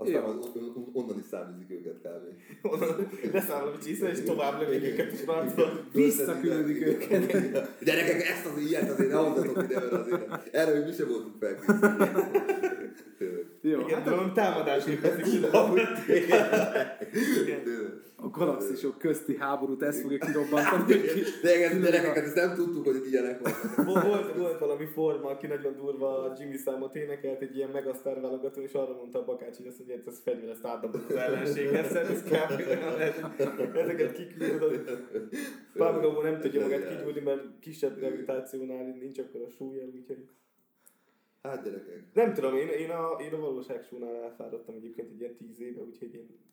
Aztán 0.00 0.22
az, 0.22 0.34
on- 0.54 0.72
on- 0.76 0.90
onnan 0.92 1.18
is 1.18 1.24
számízik 1.30 1.70
őket 1.70 1.94
kb. 2.02 2.24
Leszállom 3.34 3.74
a 3.74 3.82
csíszre, 3.84 4.10
és 4.10 4.22
tovább 4.24 4.60
lövik 4.60 4.82
őket 4.84 5.12
is 5.12 5.24
marcba. 5.24 5.70
Visszaküldik 5.92 6.86
őket. 6.86 7.32
Gyerekek, 7.84 8.28
ezt 8.28 8.46
az 8.46 8.60
ilyet 8.60 8.90
azért 8.90 9.10
ne 9.10 9.16
hozzatok 9.16 9.62
ide, 9.64 9.74
mert 9.80 9.92
azért 9.92 10.54
erre 10.54 10.72
még 10.78 10.84
mi 10.84 10.92
sem 10.92 11.08
voltunk 11.08 11.34
felkészülve. 11.40 12.26
Jó, 13.60 13.80
Igen, 13.80 13.94
hát 13.94 14.08
valami 14.08 14.32
támadásért 14.32 15.00
veszik. 15.00 15.52
Amúgy 15.52 15.80
tényleg. 16.06 17.08
A 18.20 18.28
galaxisok 18.28 18.98
közti 18.98 19.36
háborút 19.36 19.82
ezt 19.82 20.00
fogja 20.00 20.18
kirobbantani. 20.18 20.84
Gyerekek, 21.42 21.80
gyerekeket, 21.80 22.24
ezt 22.24 22.34
nem 22.34 22.54
tudtuk, 22.54 22.84
hogy 22.84 23.06
ilyenek 23.10 23.40
vannak. 23.40 23.84
Volt, 23.84 24.06
volt, 24.06 24.36
volt 24.36 24.58
valami 24.58 24.86
forma, 24.86 25.28
aki 25.28 25.46
nagyon 25.46 25.76
durva 25.76 26.22
a 26.22 26.34
Jimmy 26.38 26.56
számot 26.56 26.94
énekelt, 26.94 27.40
egy 27.40 27.56
ilyen 27.56 27.70
megasztár 27.70 28.20
válogató, 28.20 28.60
és 28.60 28.72
arra 28.72 28.94
mondta 28.94 29.18
a 29.18 29.24
Bakács, 29.24 29.56
hogy 29.56 29.66
azt 29.66 29.78
mondja, 29.78 29.96
hogy 29.96 30.06
ez 30.06 30.20
fegyver, 30.24 30.50
ezt 30.50 30.64
átadod 30.64 31.04
az 31.08 31.14
ellenséghez, 31.14 31.86
szóval 31.86 32.02
ez 32.02 32.22
kb. 32.22 33.76
ezeket 33.76 34.12
kiküldöd. 34.12 35.06
Pálmagabó 35.74 36.22
nem 36.22 36.40
tudja 36.40 36.60
magát 36.60 36.88
kigyúrni, 36.88 37.20
mert 37.20 37.42
kisebb 37.60 37.98
gravitációnál 37.98 38.96
nincs 39.00 39.18
akkor 39.18 39.40
a 39.40 39.50
súlya, 39.50 39.84
úgyhogy... 39.84 40.28
Hát 41.42 41.64
gyerekek. 41.64 42.02
Nem 42.12 42.34
tudom, 42.34 42.56
én, 42.56 42.68
én, 42.68 42.90
a, 42.90 43.16
én 43.22 43.32
a 43.32 43.40
valóságsónál 43.40 44.14
elfáradtam 44.14 44.74
egyébként 44.74 45.10
egy 45.10 45.20
ilyen 45.20 45.36
tíz 45.36 45.60
éve, 45.60 45.80
úgyhogy 45.80 46.14
én... 46.14 46.46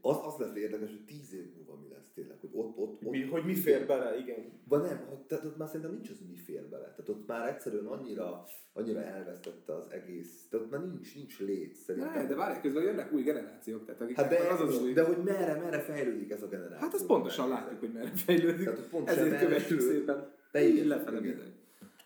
Az, 0.00 0.16
az 0.22 0.36
lesz 0.38 0.56
érdekes, 0.56 0.90
hogy 0.90 1.04
tíz 1.04 1.34
év 1.34 1.54
múlva 1.56 1.76
mi 1.82 1.88
lesz 1.88 2.10
tényleg, 2.14 2.38
hogy 2.40 2.50
ott, 2.52 2.76
ott, 2.76 3.02
ott 3.04 3.10
Mi, 3.10 3.22
hogy 3.22 3.44
mi 3.44 3.54
fér 3.54 3.86
bele, 3.86 4.18
igen. 4.18 4.36
Vagy 4.68 4.82
nem, 4.82 5.04
hogy, 5.08 5.18
tehát 5.18 5.44
ott 5.44 5.56
már 5.56 5.68
szerintem 5.68 5.90
nincs 5.92 6.10
az, 6.10 6.18
hogy 6.18 6.28
mi 6.28 6.36
fér 6.36 6.68
bele. 6.68 6.84
Tehát 6.84 7.08
ott 7.08 7.26
már 7.26 7.48
egyszerűen 7.48 7.86
annyira, 7.86 8.44
annyira 8.72 9.02
elvesztette 9.02 9.74
az 9.74 9.90
egész. 9.90 10.46
Tehát 10.50 10.66
ott 10.66 10.72
már 10.72 10.86
nincs, 10.86 11.14
nincs 11.14 11.38
lét 11.38 11.74
szerintem. 11.74 12.12
Ne, 12.12 12.26
de 12.26 12.34
várj, 12.34 12.60
közben 12.60 12.82
jönnek 12.82 13.12
új 13.12 13.22
generációk, 13.22 13.84
tehát 13.84 14.00
akik 14.00 14.16
Hát 14.16 14.28
de, 14.28 14.38
az 14.38 14.60
az 14.60 14.82
új. 14.82 14.92
de 14.92 15.04
hogy 15.04 15.22
merre, 15.24 15.54
merre 15.54 15.80
fejlődik 15.80 16.30
ez 16.30 16.42
a 16.42 16.48
generáció? 16.48 16.78
Hát 16.78 16.94
ezt 16.94 17.06
pontosan 17.06 17.48
látjuk, 17.48 17.80
hogy 17.80 17.92
merre 17.92 18.10
fejlődik. 18.14 18.64
Tehát, 18.64 18.78
hogy 18.78 18.88
pont 18.88 19.08
Ezért 19.08 19.38
követjük 19.38 19.80
merre, 19.80 19.92
szépen. 19.92 20.32
De 20.52 20.62
igen, 20.62 20.76
Így 20.76 20.86
lefele 20.86 21.20
minden. 21.20 21.54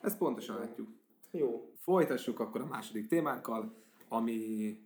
Ezt 0.00 0.18
pontosan 0.18 0.58
látjuk. 0.58 0.88
Jó. 1.30 1.72
Folytassuk 1.78 2.40
akkor 2.40 2.60
a 2.60 2.66
második 2.66 3.06
témánkkal, 3.06 3.74
ami 4.08 4.78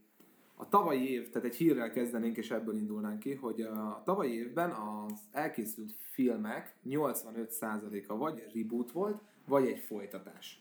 a 0.61 0.69
tavalyi 0.69 1.11
év, 1.11 1.31
tehát 1.31 1.49
egy 1.49 1.55
hírrel 1.55 1.91
kezdenénk, 1.91 2.37
és 2.37 2.51
ebből 2.51 2.75
indulnánk 2.75 3.19
ki, 3.19 3.35
hogy 3.35 3.61
a 3.61 4.03
tavalyi 4.05 4.35
évben 4.35 4.71
az 4.71 5.21
elkészült 5.33 5.95
filmek 5.99 6.77
85%-a 6.87 8.17
vagy 8.17 8.45
reboot 8.55 8.93
volt, 8.93 9.23
vagy 9.47 9.67
egy 9.67 9.79
folytatás. 9.79 10.61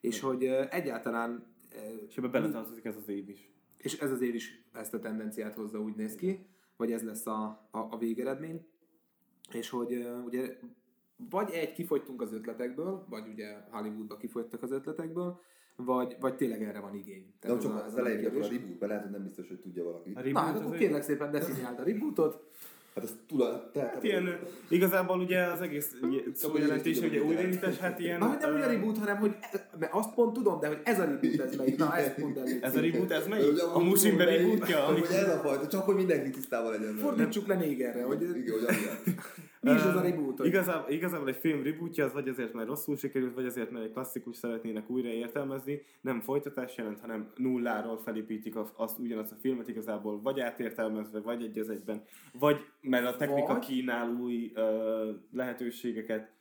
És 0.00 0.20
hogy 0.20 0.44
egyáltalán 0.70 1.46
És 2.08 2.16
ebbe 2.16 2.28
beletartozik 2.28 2.84
ez 2.84 2.96
az 2.96 3.08
év 3.08 3.28
is. 3.28 3.50
és 3.76 3.98
ez 3.98 4.10
az 4.10 4.20
év 4.20 4.34
is 4.34 4.62
ezt 4.72 4.94
a 4.94 4.98
tendenciát 4.98 5.54
hozza, 5.54 5.80
úgy 5.80 5.96
néz 5.96 6.14
ki, 6.14 6.46
vagy 6.76 6.92
ez 6.92 7.02
lesz 7.02 7.26
a, 7.26 7.68
a, 7.70 7.78
a 7.78 7.98
végeredmény, 7.98 8.66
és 9.52 9.68
hogy 9.70 10.06
ugye 10.24 10.58
vagy 11.16 11.50
egy, 11.50 11.72
kifogytunk 11.72 12.22
az 12.22 12.32
ötletekből, 12.32 13.06
vagy 13.08 13.28
ugye 13.28 13.56
Hollywoodba 13.70 14.16
kifogytak 14.16 14.62
az 14.62 14.70
ötletekből, 14.70 15.40
vagy, 15.76 16.16
vagy 16.20 16.34
tényleg 16.34 16.62
erre 16.62 16.80
van 16.80 16.94
igény. 16.94 17.34
De 17.40 17.48
ez 17.48 17.62
csak 17.62 17.84
az 17.86 17.94
a 17.94 17.98
elején 17.98 18.20
kérdés. 18.20 18.46
a 18.46 18.50
reboot, 18.50 18.68
mert 18.80 18.86
lehet, 18.92 19.02
hogy 19.02 19.12
nem 19.12 19.22
biztos, 19.22 19.48
hogy 19.48 19.58
tudja 19.60 19.84
valaki. 19.84 20.12
A 20.14 20.20
Na, 20.32 20.38
hát 20.40 20.54
az 20.56 20.60
akkor 20.60 20.76
kérlek 20.76 21.02
szépen 21.02 21.30
definiáld 21.30 21.78
a 21.78 21.82
rebootot. 21.82 22.44
Hát 22.94 23.04
ez 23.04 23.14
tula, 23.28 23.70
tehát, 23.72 23.92
Hát 23.94 24.02
ilyen, 24.02 24.38
igazából 24.68 25.18
ugye 25.20 25.42
az 25.42 25.60
egész 25.60 25.96
szó 26.34 26.56
jelentés, 26.56 26.98
ugye 27.00 27.22
újraindítás, 27.22 27.78
hát 27.78 27.98
ilyen... 27.98 28.18
Na, 28.18 28.26
hogy 28.26 28.38
nem 28.40 28.54
ö, 28.54 28.66
reboot, 28.66 28.98
hanem 28.98 29.16
hogy, 29.16 29.36
mert 29.78 29.92
azt 29.94 30.14
pont 30.14 30.32
tudom, 30.32 30.60
de 30.60 30.66
hogy 30.68 30.80
ez 30.84 30.98
a 30.98 31.04
reboot, 31.04 31.40
ez 31.40 31.56
melyik. 31.56 31.76
Na, 31.78 31.96
ezt 31.96 32.18
mondd 32.18 32.38
el. 32.38 32.44
Ez 32.60 32.76
a 32.76 32.80
reboot, 32.80 33.10
ez 33.10 33.26
melyik? 33.26 33.52
ugye, 33.52 33.62
A 33.62 33.82
de 34.16 34.32
így- 34.32 34.40
rebootja? 34.40 34.78
Hogy 34.78 35.06
ez 35.10 35.28
a 35.28 35.38
fajta, 35.38 35.66
csak 35.66 35.84
hogy 35.84 35.94
mindenki 35.94 36.30
tisztában 36.30 36.70
legyen. 36.72 36.94
Fordítsuk 36.94 37.46
le 37.46 37.54
négerre, 37.54 38.02
hogy 38.02 38.22
Igen, 38.22 38.52
hogy. 38.52 38.76
Mi 39.60 39.70
is 39.70 39.82
az 39.82 39.96
a 39.96 40.00
reboot. 40.00 40.44
Igazából, 40.44 40.90
igazából 40.92 41.28
egy 41.28 41.36
film 41.36 41.62
rebootja 41.62 42.04
az 42.04 42.12
vagy 42.12 42.28
azért, 42.28 42.52
mert 42.52 42.68
rosszul 42.68 42.96
sikerült, 42.96 43.34
vagy 43.34 43.46
azért, 43.46 43.70
mert 43.70 43.84
egy 43.84 43.92
klasszikus 43.92 44.36
szeretnének 44.36 44.90
újra 44.90 45.08
értelmezni. 45.08 45.82
Nem 46.00 46.20
folytatás 46.20 46.76
jelent, 46.76 47.00
hanem 47.00 47.30
nulláról 47.36 47.98
felépítik 47.98 48.54
azt 48.76 48.98
ugyanazt 48.98 49.32
a 49.32 49.36
filmet 49.40 49.68
igazából, 49.68 50.20
vagy 50.20 50.40
átértelmezve, 50.40 51.20
vagy 51.20 51.42
egy 51.42 51.58
az 51.58 51.70
egyben, 51.70 52.02
vagy 52.38 52.60
mert 52.80 53.06
a 53.06 53.16
technika 53.16 53.52
Vagy- 53.52 53.64
kínál 53.66 54.08
új 54.10 54.50
ö, 54.54 55.10
lehetőségeket, 55.32 56.34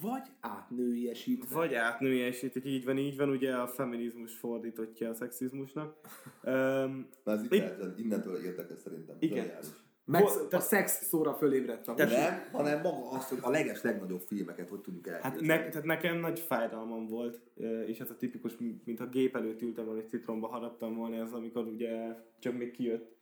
Vagy 0.00 0.22
átnőiesítve. 0.40 1.54
vagy 1.54 1.74
átnőiesítik, 1.74 2.64
így 2.64 2.84
van, 2.84 2.98
így 2.98 3.16
van, 3.16 3.28
ugye 3.30 3.54
a 3.56 3.66
feminizmus 3.66 4.34
fordítottja 4.34 5.08
a 5.08 5.14
szexizmusnak. 5.14 5.96
Öm, 6.42 7.08
Na 7.24 7.32
ez 7.32 7.42
itt 7.44 7.52
Itt- 7.52 7.98
innentől 7.98 8.36
érdekes 8.36 8.78
szerintem. 8.80 9.16
Igen. 9.18 9.36
Zseniális. 9.44 9.66
Meg 10.06 10.24
a 10.50 10.60
szex 10.60 11.04
szóra 11.04 11.34
fölébredtem. 11.34 11.94
Te- 11.96 12.04
Nem, 12.04 12.48
hanem 12.52 12.80
maga 12.80 13.10
az, 13.10 13.28
hogy 13.28 13.38
a 13.40 13.50
leges 13.50 13.82
legnagyobb 13.82 14.20
filmeket 14.20 14.68
hogy 14.68 14.80
tudjuk 14.80 15.06
Hát 15.06 15.24
elképzelni. 15.24 15.46
ne, 15.62 15.68
tehát 15.68 15.86
nekem 15.86 16.16
nagy 16.16 16.40
fájdalmam 16.40 17.06
volt, 17.06 17.40
és 17.86 18.00
ez 18.00 18.10
a 18.10 18.16
tipikus, 18.16 18.56
mint 18.84 19.00
a 19.00 19.06
gép 19.08 19.36
előtt 19.36 19.62
ültem 19.62 19.84
volna, 19.84 20.00
egy 20.00 20.08
citromba 20.08 20.46
haraptam 20.46 20.94
volna, 20.94 21.16
ez 21.16 21.32
amikor 21.32 21.66
ugye 21.66 22.16
csak 22.38 22.56
még 22.58 22.70
kijött 22.70 23.12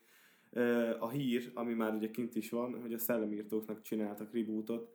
a 1.01 1.09
hír, 1.09 1.51
ami 1.55 1.75
már 1.75 1.95
ugye 1.95 2.11
kint 2.11 2.35
is 2.35 2.51
van, 2.51 2.81
hogy 2.81 2.93
a 2.93 2.99
szellemírtóknak 2.99 3.83
csináltak 3.83 4.33
rebootot. 4.33 4.89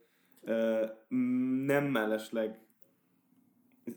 Nem 1.65 1.86
mellesleg 1.86 2.60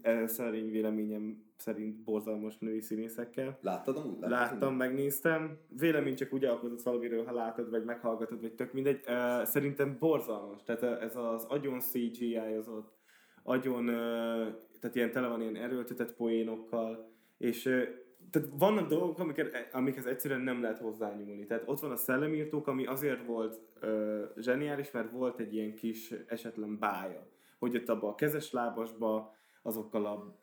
ö, 0.02 0.24
szerény 0.26 0.70
véleményem 0.70 1.42
szerint 1.60 2.04
borzalmas 2.04 2.58
női 2.58 2.80
színészekkel. 2.80 3.58
Láttad 3.60 3.96
amúgy? 3.96 4.20
Láttad 4.20 4.30
Láttam, 4.30 4.74
megnéztem. 4.74 5.58
Vélemény 5.78 6.14
csak 6.14 6.32
úgy 6.32 6.44
alkotott 6.44 6.82
valamiről, 6.82 7.24
ha 7.24 7.32
látod, 7.32 7.70
vagy 7.70 7.84
meghallgatod, 7.84 8.40
vagy 8.40 8.54
tök 8.54 8.72
mindegy. 8.72 9.00
Szerintem 9.44 9.96
borzalmas. 9.98 10.62
Tehát 10.62 10.82
ez 10.82 11.16
az 11.16 11.44
agyon 11.44 11.80
CGI-ozott, 11.80 12.92
agyon, 13.42 13.86
tehát 14.80 14.94
ilyen 14.94 15.10
tele 15.10 15.28
van 15.28 15.40
ilyen 15.40 15.56
erőltetett 15.56 16.14
poénokkal, 16.14 17.10
és 17.38 17.62
tehát 18.30 18.48
vannak 18.58 18.88
dolgok, 18.88 19.18
amiket, 19.18 19.68
amikhez 19.72 20.06
egyszerűen 20.06 20.40
nem 20.40 20.62
lehet 20.62 20.78
hozzányúlni. 20.78 21.46
Tehát 21.46 21.62
ott 21.66 21.80
van 21.80 21.90
a 21.90 21.96
szellemírtók, 21.96 22.66
ami 22.66 22.86
azért 22.86 23.26
volt 23.26 23.60
uh, 23.82 24.22
zseniális, 24.36 24.90
mert 24.90 25.10
volt 25.10 25.40
egy 25.40 25.54
ilyen 25.54 25.74
kis 25.74 26.14
esetlen 26.26 26.78
bája. 26.78 27.26
Hogy 27.58 27.76
ott 27.76 27.88
abba 27.88 28.08
a 28.08 28.14
kezes 28.14 28.52
lábasba, 28.52 29.34
azokkal 29.62 30.06
a 30.06 30.39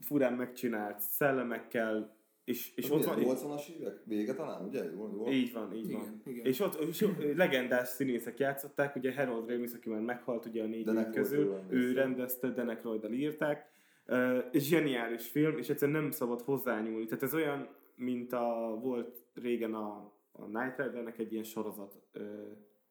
furán 0.00 0.32
megcsinált 0.32 1.00
szellemekkel, 1.00 2.16
és, 2.44 2.74
és 2.74 2.90
ott 2.90 3.04
van, 3.04 3.18
80-as 3.20 3.68
évek? 3.68 4.00
Vége 4.04 4.34
talán, 4.34 4.64
ugye? 4.64 4.84
Jól, 4.92 5.10
jól? 5.14 5.32
így 5.32 5.52
van, 5.52 5.74
így 5.74 5.84
Igen, 5.88 6.00
van. 6.00 6.22
igen. 6.24 6.44
És 6.44 6.60
ott 6.60 6.80
és 6.80 7.06
legendás 7.34 7.88
színészek 7.88 8.38
játszották, 8.38 8.96
ugye 8.96 9.14
Harold 9.14 9.48
Ramis, 9.48 9.72
aki 9.72 9.88
már 9.88 10.00
meghalt 10.00 10.46
ugye 10.46 10.62
a 10.62 10.66
négy 10.66 11.10
közül, 11.12 11.60
ő 11.68 11.92
rendezte. 11.92 12.48
Danek 12.48 12.82
Roydal 12.82 13.12
írták. 13.12 13.70
Uh, 14.06 14.38
zseniális 14.52 15.28
film, 15.28 15.58
és 15.58 15.68
egyszerűen 15.68 16.02
nem 16.02 16.10
szabad 16.10 16.40
hozzányúlni. 16.40 17.04
Tehát 17.04 17.22
ez 17.22 17.34
olyan, 17.34 17.68
mint 17.94 18.32
a, 18.32 18.78
volt 18.82 19.26
régen 19.34 19.74
a, 19.74 20.12
a 20.32 20.46
Night 20.46 20.76
Ridernek 20.76 21.18
egy 21.18 21.32
ilyen 21.32 21.44
sorozat 21.44 22.02
uh, 22.14 22.22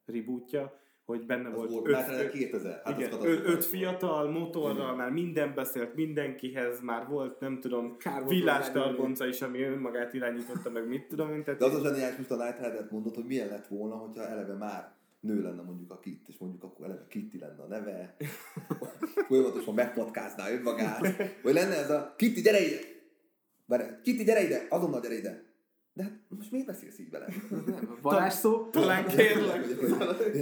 rebootja, 0.04 0.80
hogy 1.12 1.26
benne 1.26 1.48
Az 1.48 1.54
volt, 1.54 1.70
volt, 1.70 1.86
öt, 1.86 1.92
már 1.92 2.04
tényleg 2.04 2.30
2000. 2.30 2.80
Hát 2.84 2.98
igen, 2.98 3.12
az 3.12 3.24
öt 3.24 3.64
fiatal 3.64 4.30
motorral, 4.30 4.94
már 4.94 5.10
minden 5.10 5.54
beszélt 5.54 5.94
mindenkihez, 5.94 6.80
már 6.80 7.08
volt, 7.08 7.40
nem 7.40 7.60
tudom, 7.60 7.96
Kár 7.96 8.20
volt 8.20 8.34
villástargonca 8.34 9.26
is, 9.26 9.42
ami 9.42 9.62
önmagát 9.62 10.14
irányította, 10.14 10.70
meg 10.70 10.88
mit 10.88 11.06
tudom 11.08 11.32
én. 11.32 11.44
Tehát 11.44 11.60
De 11.60 11.66
az 11.66 11.74
a 11.74 11.80
zseniális, 11.80 12.16
most 12.16 12.30
a 12.30 12.36
Night 12.36 12.58
Rider-t 12.58 12.90
mondod, 12.90 13.14
hogy 13.14 13.24
milyen 13.24 13.48
lett 13.48 13.66
volna, 13.66 13.94
hogyha 13.94 14.26
eleve 14.26 14.54
már 14.54 14.92
nő 15.20 15.42
lenne 15.42 15.62
mondjuk 15.62 15.90
a 15.90 15.98
Kit, 15.98 16.28
és 16.28 16.38
mondjuk 16.38 16.62
akkor 16.62 16.84
eleve 16.84 17.06
Kitty 17.08 17.38
lenne 17.38 17.62
a 17.62 17.66
neve, 17.66 18.16
folyamatosan 19.28 19.74
megpatkázná 19.74 20.50
önmagát, 20.50 21.00
vagy 21.44 21.54
lenne 21.54 21.76
ez 21.76 21.90
a 21.90 22.14
Kitty, 22.16 22.40
gyere 22.40 22.60
ide! 22.60 22.80
Várj, 23.66 23.84
Kitty, 24.02 24.24
gyere 24.24 24.42
ide! 24.42 24.66
Azonnal 24.68 25.00
gyere 25.00 25.14
ide! 25.14 25.51
De 25.94 26.02
hát 26.02 26.12
most 26.28 26.50
miért 26.50 26.66
beszélsz 26.66 26.98
így 26.98 27.10
vele? 27.10 27.26
Varázsszó? 28.02 28.68
Talán 28.70 29.06
kérlek. 29.06 29.66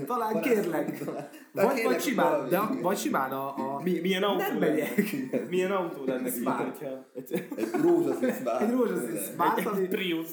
Talán 0.07 0.41
kérlek. 0.41 0.99
Talán 0.99 1.29
Vagy, 1.53 1.75
kérlek, 1.75 1.85
vagy 1.93 2.03
simán, 2.03 2.49
de 2.49 2.59
a, 2.59 2.81
vagy 2.81 2.99
simán 2.99 3.31
a, 3.33 3.75
a 3.77 3.81
Mi, 3.83 4.01
milyen 4.01 4.23
autó 4.23 4.39
nem 4.39 4.59
lenne? 4.59 4.69
megyek. 4.69 5.49
Milyen 5.49 5.71
autó 5.71 6.05
lenne 6.05 6.31
ki, 6.31 6.41
Smart. 6.41 6.79
hogyha... 6.79 7.07
Egy, 7.15 7.49
rózsaszín 7.83 8.33
szbár. 8.33 8.63
Egy 8.63 8.71
rózsaszín 8.71 9.17
Smart, 9.17 9.67
ami... 9.67 9.83
egy 9.83 9.89
Prius. 9.89 10.29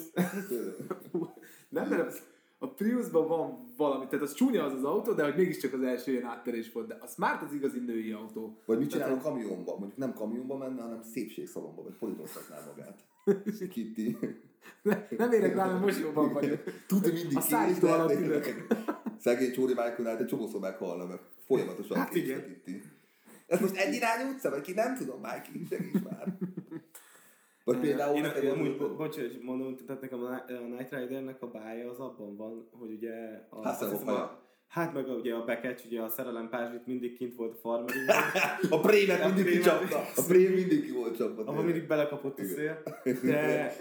Nem, 1.68 1.88
mert 1.88 2.22
a 2.58 2.68
Priusban 2.68 3.28
van 3.28 3.72
valami, 3.76 4.06
tehát 4.06 4.24
az 4.24 4.34
csúnya 4.34 4.64
az 4.64 4.72
az 4.72 4.84
autó, 4.84 5.12
de 5.12 5.24
hogy 5.24 5.36
mégiscsak 5.36 5.72
az 5.72 5.82
első 5.82 6.10
ilyen 6.12 6.24
átterés 6.24 6.72
volt, 6.72 6.86
de 6.86 6.96
az 7.00 7.14
már 7.16 7.42
az 7.42 7.52
igazi 7.52 7.78
női 7.78 8.12
autó. 8.12 8.58
Vagy 8.64 8.78
mit 8.78 8.90
csinál 8.90 9.06
a 9.06 9.08
Tehát, 9.08 9.22
kamionba? 9.22 9.76
Mondjuk 9.78 9.98
nem 9.98 10.14
kamionba 10.14 10.56
menne, 10.56 10.82
hanem 10.82 11.02
szépségszalomba, 11.02 11.82
vagy 11.82 11.94
politoztatná 11.98 12.56
magát. 12.66 13.04
Kitty. 13.70 14.16
Ne, 14.82 15.06
nem 15.16 15.32
érek 15.32 15.54
rá, 15.54 15.66
mert 15.66 15.80
most 15.80 16.00
jobban 16.00 16.32
vagyok. 16.32 16.62
Tudja 16.86 17.12
mindig 17.12 17.36
A 17.36 17.40
szállító 17.40 17.88
alatt 17.88 18.20
ülök. 18.20 18.66
Szegény 19.18 19.52
Csóri 19.52 19.74
Michael 19.74 20.18
egy 20.18 20.26
csomószor 20.26 20.60
meghalna, 20.60 21.06
mert 21.06 21.22
folyamatosan 21.46 21.96
Hát 21.96 22.14
igen. 22.14 22.44
Kitty. 22.44 22.82
Ez 23.46 23.60
most 23.60 23.76
egy 23.76 23.94
irányú 23.94 24.30
utca, 24.30 24.50
vagy 24.50 24.60
ki 24.60 24.72
nem 24.72 24.96
tudom, 24.96 25.20
Mikey, 25.20 25.66
segíts 25.68 26.02
már. 26.02 26.38
Vagy 27.72 27.80
például 27.80 28.16
Én, 28.16 28.24
én 28.42 28.50
amúgy, 28.50 28.76
bo- 28.76 28.96
bocs, 28.96 29.16
hogy 29.16 29.38
mondom, 29.42 29.76
tehát 29.86 30.00
nekem 30.00 30.22
a 30.22 30.32
a 30.32 30.74
Knight 30.74 30.94
Ridernek 30.94 31.42
a 31.42 31.46
bája 31.46 31.90
az 31.90 31.98
abban 31.98 32.36
van, 32.36 32.68
hogy 32.70 32.90
ugye... 32.90 33.12
A, 33.50 33.68
azt 33.68 33.90
hiszem 33.90 34.08
a-. 34.08 34.46
Hát 34.68 34.94
meg 34.94 35.08
ugye 35.08 35.34
a 35.34 35.44
Bekecs, 35.44 35.84
ugye 35.84 36.00
a 36.00 36.08
szerelem 36.08 36.48
pázsit 36.48 36.86
mindig 36.86 37.16
kint 37.16 37.34
volt 37.34 37.54
a 37.54 37.58
farmerben, 37.58 38.16
A 38.78 38.80
prémet 38.80 39.24
mindig 39.34 39.52
kicsapta. 39.52 39.98
A 39.98 40.22
prém 40.28 40.52
mindig 40.52 40.84
ki 40.84 40.92
volt 40.92 41.16
csapva. 41.16 41.44
tényleg. 41.44 41.64
mindig 41.64 41.86
belekapott 41.86 42.38
a 42.38 42.44
szél. 42.44 42.82
De 43.22 43.76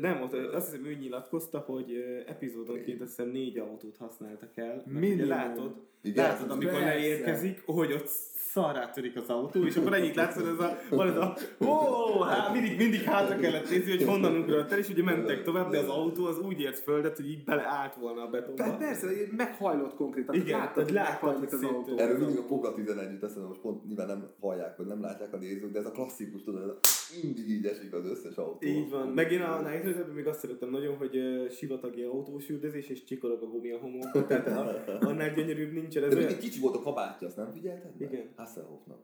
nem, 0.00 0.22
ott 0.22 0.32
azt 0.32 0.70
hiszem 0.70 0.84
ő 0.86 0.94
nyilatkozta, 0.94 1.58
hogy 1.58 2.04
epizódonként 2.26 3.00
azt 3.00 3.16
hiszem 3.16 3.30
négy 3.32 3.58
autót 3.58 3.96
használtak 3.96 4.56
el. 4.56 4.66
Mert 4.66 4.86
ugye 4.86 4.98
Minimum. 4.98 5.28
látod, 5.28 5.74
Igen, 6.02 6.24
látod, 6.24 6.50
amikor 6.50 6.70
persze. 6.70 6.86
leérkezik, 6.86 7.62
hogy 7.66 7.92
ott 7.92 8.06
szarrá 8.52 8.90
törik 8.90 9.16
az 9.16 9.28
autó, 9.28 9.64
és 9.64 9.76
akkor 9.76 9.94
ennyit 9.94 10.14
látsz, 10.14 10.34
hogy 10.34 10.46
ez 10.46 10.58
a, 10.58 10.78
van 10.90 11.08
ez 11.08 11.16
a, 11.16 11.36
ó, 11.66 12.20
hát 12.20 12.52
mindig, 12.52 12.76
mindig 12.76 13.00
hátra 13.00 13.36
kellett 13.36 13.70
nézni, 13.70 13.90
hogy 13.90 14.04
honnan 14.04 14.36
ugrott 14.36 14.70
el, 14.72 14.78
és 14.78 14.88
ugye 14.88 15.02
mentek 15.02 15.42
tovább, 15.42 15.70
de 15.70 15.78
az 15.78 15.88
autó 15.88 16.24
az 16.24 16.38
úgy 16.38 16.60
ért 16.60 16.78
földet, 16.78 17.16
hogy 17.16 17.30
így 17.30 17.44
beleállt 17.44 17.94
volna 17.94 18.22
a 18.22 18.28
betonba. 18.28 18.62
Per- 18.62 18.78
Persze, 18.78 19.06
meghajlott 19.36 19.94
konkrétan. 19.94 20.34
Igen, 20.34 20.46
tehát 20.46 20.76
láttad, 20.76 20.86
tehát 20.92 21.18
hogy 21.20 21.32
láttad, 21.32 21.52
az 21.52 21.64
hogy 21.64 21.74
autó. 21.74 21.98
Erről 21.98 22.18
mindig 22.18 22.38
a 22.38 22.42
Poga 22.42 22.74
11 22.74 23.12
jut 23.12 23.22
eszembe, 23.22 23.48
most 23.48 23.60
pont 23.60 23.86
nyilván 23.86 24.06
nem 24.06 24.28
hallják, 24.40 24.76
vagy 24.76 24.86
nem 24.86 25.00
látják 25.00 25.32
a 25.32 25.36
nézők, 25.36 25.72
de 25.72 25.78
ez 25.78 25.86
a 25.86 25.90
klasszikus, 25.90 26.42
tudod, 26.42 26.62
ez 26.62 26.68
a, 26.68 26.78
mindig 27.22 27.48
így 27.50 27.66
esik 27.66 27.92
az 27.92 28.04
összes 28.06 28.36
autó. 28.36 28.66
Így 28.66 28.90
van. 28.90 29.08
Meg 29.08 29.32
én 29.32 29.40
a 29.40 29.60
Riderben 29.84 30.14
még 30.14 30.26
azt 30.26 30.38
szeretem 30.38 30.70
nagyon, 30.70 30.96
hogy 30.96 31.16
uh, 31.16 31.50
sivatagi 31.50 32.02
autós 32.02 32.48
üldözés, 32.48 32.88
és 32.88 33.04
csikorog 33.04 33.42
a 33.42 33.46
gumi 33.46 33.70
a 33.70 33.78
homokba. 33.78 34.26
Tehát 34.26 35.02
annál 35.02 35.34
gyönyörűbb 35.34 35.72
nincsen. 35.72 36.04
Ez 36.04 36.14
De 36.14 36.16
olyan, 36.16 36.38
kicsi 36.38 36.60
volt 36.60 36.74
a 36.74 36.80
kabátja, 36.80 37.26
azt 37.26 37.36
nem 37.36 37.52
figyelted? 37.52 38.00
Igen. 38.00 38.32
Hasselhoffnak. 38.36 38.98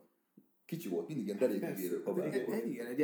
Kicsi 0.73 0.89
volt, 0.89 1.07
mindig 1.07 1.25
ilyen 1.25 1.37
derékigérő 1.37 2.01
kabát. 2.03 2.33
Egy, 2.33 2.45
egy, 2.51 2.71
igen, 2.71 2.85
egy 2.85 2.99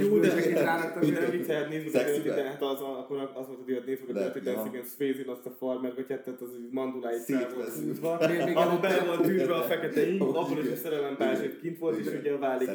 jó, 0.00 0.18
de 0.18 0.34
bőzsökét 0.34 0.54
nem 0.54 1.68
viccelt 1.68 2.10
hogy 2.16 2.28
a? 2.28 2.34
Dirty 2.34 2.46
hát 2.46 2.62
az, 2.62 2.80
akkor 2.80 3.30
az 3.34 3.46
volt 3.46 3.60
a 3.60 3.64
Dirty 3.64 3.86
nézve, 3.86 4.04
hogy 4.06 4.16
a 4.16 4.30
Dirty. 4.30 4.44
Dancing 4.44 4.74
and 4.76 4.86
Swayze-n 4.86 5.28
azt 5.28 5.46
a 5.46 5.50
farmer 5.50 5.94
gatyát, 5.94 6.22
tehát 6.24 6.40
az 6.40 6.48
manduláit 6.70 7.22
fel 7.22 7.48
volt 7.54 7.68
húzva. 7.68 8.18
Előtte- 8.18 8.80
bele 8.80 9.04
volt 9.04 9.20
tűzve 9.22 9.54
a 9.54 9.62
fekete 9.62 10.06
ing, 10.10 10.20
abból 10.22 10.50
is 10.50 10.58
a 10.58 10.60
igen. 10.62 10.76
szerelem 10.76 11.16
pázsét 11.16 11.60
kint 11.60 11.78
volt, 11.78 11.98
és 11.98 12.06
Igen. 12.06 12.20
ugye 12.20 12.32
a 12.32 12.38
válik. 12.38 12.68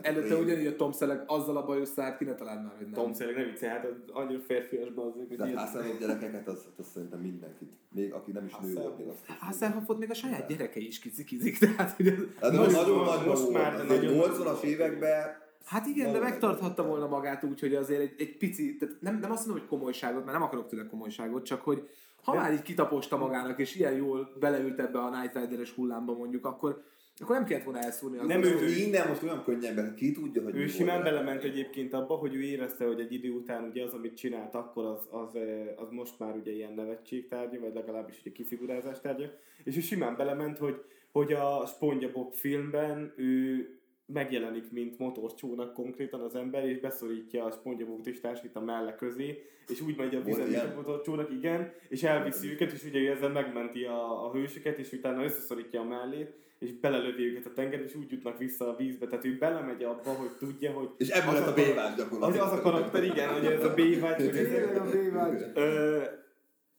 Előtte 0.00 0.36
ugyanígy 0.36 0.66
a 0.66 0.76
Tom 0.76 0.92
Selleck 0.92 1.22
azzal 1.26 1.56
a 1.56 1.64
bajusszát, 1.64 2.18
ki 2.18 2.24
ne 2.24 2.34
találd 2.34 2.62
már, 2.62 2.72
hogy 2.76 2.86
nem. 2.86 2.94
Tom 2.94 3.14
Selleck, 3.14 3.36
ne 3.38 3.44
viccelj, 3.44 3.70
hát 3.72 3.86
annyira 4.12 4.40
férfias 4.40 4.88
hogy 4.94 5.36
De 5.36 5.58
Hasselhoff 5.58 5.98
gyerekeket, 5.98 6.48
az, 6.48 6.64
az 6.78 6.86
szerintem 6.94 7.20
mindenkit. 7.20 7.70
Még 7.94 8.12
aki 8.12 8.30
nem 8.30 8.44
is 8.46 8.52
nő 8.62 8.74
volt, 8.74 8.98
még 8.98 9.06
azt. 9.06 9.18
Hasselhoffot 9.38 9.98
még 9.98 10.10
a 10.10 10.14
saját 10.14 10.48
gyerekei 10.48 10.86
is 10.86 10.98
kicikizik, 10.98 11.58
tehát 11.58 11.90
hogy. 11.96 12.06
Hát 12.40 12.52
Nagyon- 12.52 12.72
nagy 12.72 13.45
volt, 13.50 13.62
már, 13.62 13.76
de 13.86 13.94
nagyon- 13.94 14.14
80-as 14.14 14.62
években 14.62 15.44
Hát 15.64 15.86
igen, 15.86 16.12
de 16.12 16.18
megtarthatta 16.18 16.86
volna 16.86 17.06
magát 17.06 17.44
úgy, 17.44 17.60
hogy 17.60 17.74
azért 17.74 18.00
egy, 18.00 18.14
egy 18.18 18.36
pici, 18.36 18.76
tehát 18.76 18.96
nem, 19.00 19.18
nem 19.18 19.30
azt 19.30 19.46
mondom, 19.46 19.66
hogy 19.66 19.78
komolyságot, 19.78 20.24
mert 20.24 20.32
nem 20.38 20.46
akarok 20.46 20.66
tőle 20.66 20.86
komolyságot, 20.86 21.44
csak 21.44 21.60
hogy 21.62 21.88
ha 22.22 22.32
De- 22.32 22.38
már 22.38 22.52
így 22.52 22.62
kitaposta 22.62 23.16
magának, 23.16 23.58
és 23.58 23.74
ilyen 23.74 23.92
jól 23.92 24.28
beleült 24.40 24.78
ebbe 24.78 24.98
a 24.98 25.20
Night 25.20 25.34
Rider-es 25.36 25.70
hullámba 25.72 26.12
mondjuk, 26.16 26.46
akkor, 26.46 26.82
akkor 27.20 27.36
nem 27.36 27.44
kellett 27.44 27.64
volna 27.64 27.78
elszúrni. 27.80 28.18
Az 28.18 28.26
Nem, 28.26 28.42
ő- 28.42 28.60
ő, 28.60 28.68
innen 28.68 29.08
most 29.08 29.22
olyan 29.22 29.44
könnyebben, 29.44 29.94
ki 29.94 30.12
tudja, 30.12 30.42
hogy 30.42 30.56
Ő 30.56 30.66
simán 30.66 31.02
belement 31.02 31.42
egyébként 31.42 31.92
abba, 31.94 32.14
hogy 32.14 32.34
ő 32.34 32.40
érezte, 32.40 32.86
hogy 32.86 33.00
egy 33.00 33.12
idő 33.12 33.30
után 33.30 33.64
ugye 33.64 33.84
az, 33.84 33.92
amit 33.92 34.16
csinált 34.16 34.54
akkor, 34.54 34.84
az, 34.84 35.00
az, 35.10 35.38
az 35.76 35.88
most 35.90 36.18
már 36.18 36.34
ugye 36.36 36.52
ilyen 36.52 36.72
nevetségtárgya, 36.72 37.60
vagy 37.60 37.74
legalábbis 37.74 38.20
ugye 38.20 38.30
kifigurázás 38.32 39.00
tárgya, 39.00 39.26
és 39.64 39.76
ő 39.76 39.80
simán 39.80 40.16
belement, 40.16 40.58
hogy, 40.58 40.84
hogy 41.16 41.32
a 41.32 41.66
SpongeBob 41.66 42.34
filmben 42.34 43.12
ő 43.16 43.68
megjelenik, 44.06 44.72
mint 44.72 44.98
motorcsónak 44.98 45.72
konkrétan 45.72 46.20
az 46.20 46.34
ember, 46.34 46.68
és 46.68 46.80
beszorítja 46.80 47.44
a 47.44 47.50
SpongeBobot 47.50 48.06
és 48.06 48.20
társít 48.20 48.56
a 48.56 48.60
melle 48.60 48.94
közé, 48.94 49.42
és 49.68 49.80
úgy 49.80 49.96
megy 49.96 50.14
a 50.14 50.22
vizen, 50.22 50.48
ilyen? 50.48 50.70
a 50.70 50.74
motorcsónak, 50.74 51.30
igen, 51.30 51.72
és 51.88 52.02
elviszi 52.02 52.50
őket, 52.50 52.72
és 52.72 52.84
ugye 52.84 53.10
ezzel 53.10 53.28
megmenti 53.28 53.84
a, 53.84 54.26
a 54.26 54.32
hősöket, 54.32 54.78
és 54.78 54.92
utána 54.92 55.24
összeszorítja 55.24 55.80
a 55.80 55.84
mellét, 55.84 56.32
és 56.58 56.72
belelövi 56.72 57.24
őket 57.24 57.46
a 57.46 57.52
tengerbe, 57.52 57.84
és 57.84 57.94
úgy 57.94 58.10
jutnak 58.10 58.38
vissza 58.38 58.68
a 58.68 58.76
vízbe. 58.76 59.06
Tehát 59.06 59.24
ő 59.24 59.36
belemegy 59.38 59.82
abba, 59.82 60.10
hogy 60.10 60.30
tudja, 60.38 60.72
hogy 60.72 60.88
És 60.96 61.08
ebből 61.08 61.34
az 61.34 61.40
lett 61.40 61.46
a 61.46 61.50
a 61.50 61.54
karak- 61.54 61.68
bévás 61.68 61.90
az, 61.90 61.96
gyakorlatilag. 61.96 62.46
az 62.46 62.52
a 62.52 62.60
karakter, 62.60 63.04
igen, 63.04 63.28
hogy 63.32 63.44
ez 63.44 63.64
a 63.64 63.74
B-vágy, 63.74 64.16
hogy 64.16 64.36
ez 64.36 64.76
a 64.76 64.84
B-vágy. 64.84 65.42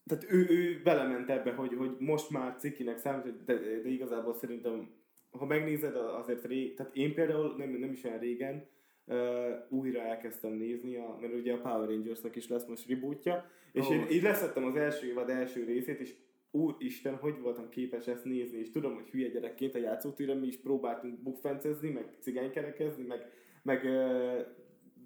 Tehát 0.08 0.26
ő, 0.30 0.48
ő 0.50 0.82
belement 0.84 1.30
ebbe, 1.30 1.52
hogy, 1.52 1.74
hogy 1.78 1.96
most 2.00 2.30
már 2.30 2.56
cikinek 2.56 2.98
számít, 2.98 3.44
de, 3.46 3.54
de 3.84 3.90
igazából 3.90 4.34
szerintem, 4.34 4.90
ha 5.32 5.46
megnézed, 5.46 5.96
azért 5.96 6.46
ré, 6.46 6.74
tehát 6.74 6.96
én 6.96 7.14
például 7.14 7.56
nem, 7.58 7.70
nem 7.70 7.92
is 7.92 8.04
olyan 8.04 8.20
régen 8.20 8.68
uh, 9.06 9.18
újra 9.70 10.02
elkezdtem 10.02 10.54
nézni, 10.54 10.96
a, 10.96 11.18
mert 11.22 11.34
ugye 11.34 11.54
a 11.54 11.62
Power 11.62 11.88
Rangersnek 11.88 12.36
is 12.36 12.48
lesz 12.48 12.66
most 12.66 12.90
rebootja, 12.90 13.50
és 13.72 13.90
Ó. 13.90 13.94
én 13.94 14.06
így 14.12 14.22
leszettem 14.22 14.66
az 14.66 14.76
első 14.76 15.08
évad 15.08 15.30
első 15.30 15.64
részét, 15.64 16.00
és 16.00 16.16
úristen, 16.52 17.16
hogy 17.16 17.40
voltam 17.40 17.70
képes 17.70 18.08
ezt 18.08 18.26
nézni, 18.26 18.58
és 18.58 18.72
tudom, 18.72 18.94
hogy 18.94 19.10
hülye 19.10 19.30
gyerekként 19.30 19.76
a 19.76 19.80
játszótűren 19.80 20.38
mi 20.38 20.48
is 20.48 20.58
próbáltunk 20.58 21.20
bukfencezni, 21.20 21.90
meg 21.90 22.16
cigánykerekezni, 22.20 23.04
meg, 23.04 23.32
meg 23.64 23.84
uh, 23.84 24.46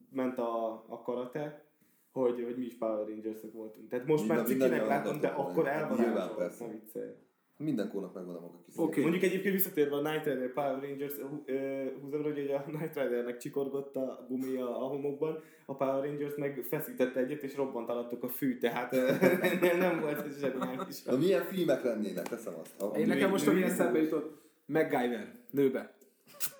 ment 0.09 0.37
a, 0.37 0.71
a 0.87 1.01
karate, 1.01 1.70
hogy, 2.11 2.43
hogy 2.43 2.55
mi 2.57 2.65
is 2.65 2.77
Power 2.77 3.07
rangers 3.07 3.39
voltunk. 3.53 3.89
Tehát 3.89 4.05
most 4.05 4.19
Minden- 4.19 4.37
már 4.37 4.45
cikinek 4.45 4.87
látom, 4.87 5.19
de 5.19 5.27
akkor 5.27 5.63
persze. 5.63 6.65
ne 6.65 6.71
viccelj. 6.71 7.11
Minden 7.57 7.89
kónak 7.89 8.13
megvan 8.13 8.35
a 8.35 8.39
maga 8.39 8.59
kis 8.65 8.77
Oké. 8.77 9.01
Mondjuk 9.01 9.23
egyébként 9.23 9.53
visszatérve 9.53 9.95
a 9.95 10.01
Night 10.01 10.25
Rider 10.25 10.53
Power 10.53 10.81
Rangers 10.81 11.13
hú- 11.13 11.49
ö, 11.49 11.83
húzom, 12.01 12.23
hogy 12.23 12.39
a 12.39 12.63
Night 12.71 12.95
Ridernek 12.95 13.37
csikorgott 13.37 13.95
a 13.95 14.25
gumia 14.29 14.77
a 14.79 14.87
homokban, 14.87 15.39
a 15.65 15.75
Power 15.75 16.03
Rangers 16.05 16.35
meg 16.35 16.65
feszítette 16.69 17.19
egyet, 17.19 17.41
és 17.43 17.55
robbant 17.55 17.89
alattuk 17.89 18.23
a 18.23 18.29
fű, 18.29 18.57
tehát 18.57 18.93
ö, 18.93 19.11
nem, 19.77 19.99
volt 19.99 20.25
ez 20.25 20.39
zseniális. 20.39 21.03
Na 21.03 21.17
milyen 21.17 21.43
filmek 21.43 21.83
lennének, 21.83 22.27
teszem 22.27 22.53
azt. 22.61 22.81
A, 22.81 22.97
Én 22.97 23.07
nekem 23.07 23.29
most, 23.29 23.47
ami 23.47 23.63
eszembe 23.63 24.01
jutott, 24.01 24.41
MacGyver, 24.65 25.35
nőbe. 25.51 25.93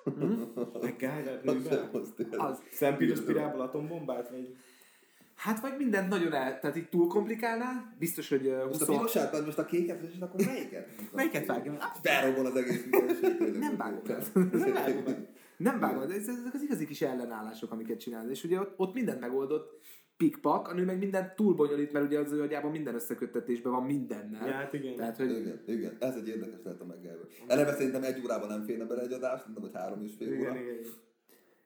Meg 0.82 0.96
Gyler 0.98 1.40
az. 2.36 2.62
Szempíros 2.70 3.20
pirából 3.20 3.60
atombombát, 3.60 4.30
vagy? 4.30 4.56
Hát 5.34 5.60
vagy 5.60 5.74
mindent 5.78 6.08
nagyon 6.08 6.32
el, 6.32 6.58
tehát 6.60 6.76
így 6.76 6.88
túl 6.88 7.06
komplikálná, 7.08 7.94
biztos, 7.98 8.28
hogy 8.28 8.46
uh, 8.46 8.66
Most 8.66 8.80
a 8.80 8.86
20... 8.86 8.96
pirosát, 8.96 9.32
vagy 9.32 9.44
most 9.44 9.58
a 9.58 9.64
kéket, 9.64 10.02
és 10.02 10.20
akkor 10.20 10.44
melyiket? 10.46 10.88
Melyiket 11.12 11.46
vágjam? 11.46 11.76
Felrobban 12.02 12.46
az 12.46 12.56
egész. 12.56 12.84
Nem 13.58 13.76
vágok 13.76 14.08
el. 14.08 14.22
Nem 14.34 14.72
vágom. 14.72 15.04
Nem 15.56 15.80
vágom, 15.80 16.08
de 16.08 16.14
ez- 16.14 16.28
ezek 16.28 16.54
az 16.54 16.62
igazi 16.62 16.86
kis 16.86 17.02
ellenállások, 17.02 17.70
amiket 17.72 17.98
csinál. 18.00 18.30
És 18.30 18.44
ugye 18.44 18.60
ott, 18.60 18.74
ott 18.76 18.94
mindent 18.94 19.20
megoldott, 19.20 19.80
pikpak, 20.16 20.68
a 20.68 20.74
nő 20.74 20.84
meg 20.84 20.98
mindent 20.98 21.34
túl 21.34 21.54
bonyolít, 21.54 21.92
mert 21.92 22.04
ugye 22.04 22.18
az 22.18 22.32
ő 22.32 22.40
agyában 22.42 22.70
minden 22.70 22.94
összeköttetésben 22.94 23.72
van 23.72 23.82
mindennel. 23.84 24.46
Ja, 24.46 24.52
hát 24.52 24.72
igen. 24.72 24.96
Tehát, 24.96 25.16
hogy 25.16 25.30
Igen, 25.30 25.62
igen, 25.66 25.96
ez 26.00 26.14
egy 26.14 26.28
érdekes 26.28 26.60
lehet 26.64 26.80
a 26.80 26.84
megjelvő. 26.84 27.22
Eleve 27.46 27.72
szerintem 27.72 28.02
egy 28.02 28.20
órában 28.24 28.48
nem 28.48 28.64
férne 28.64 28.84
bele 28.84 29.02
egy 29.02 29.12
adás, 29.12 29.38
szerintem, 29.40 29.62
hogy 29.62 29.72
három 29.74 30.02
és 30.04 30.12
fél 30.18 30.28
óra. 30.28 30.38
igen, 30.38 30.56
igen. 30.56 30.76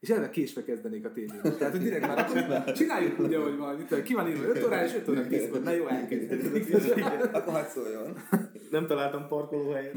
És 0.01 0.09
eleve 0.09 0.31
késve 0.31 0.65
kezdenék 0.65 1.05
a 1.05 1.13
tévét. 1.13 1.43
Tehát, 1.59 1.73
hogy 1.73 1.83
direkt 1.83 2.07
már 2.07 2.19
akkor 2.19 2.73
csináljuk 2.73 3.21
úgy, 3.21 3.35
ahogy 3.35 3.57
van. 3.57 3.81
Itt, 3.81 4.03
ki 4.03 4.15
van 4.15 4.29
írva 4.29 4.45
5 4.45 4.65
óra 4.65 4.85
és 4.85 4.95
5 4.95 5.09
óra 5.09 5.27
10 5.27 5.49
Na 5.63 5.71
jó, 5.71 5.87
elkezdjük. 5.87 6.85
Akkor 7.33 7.53
hagyd 7.53 7.69
szóljon. 7.69 8.17
Nem 8.71 8.87
találtam 8.87 9.27
parkolóhelyet. 9.29 9.95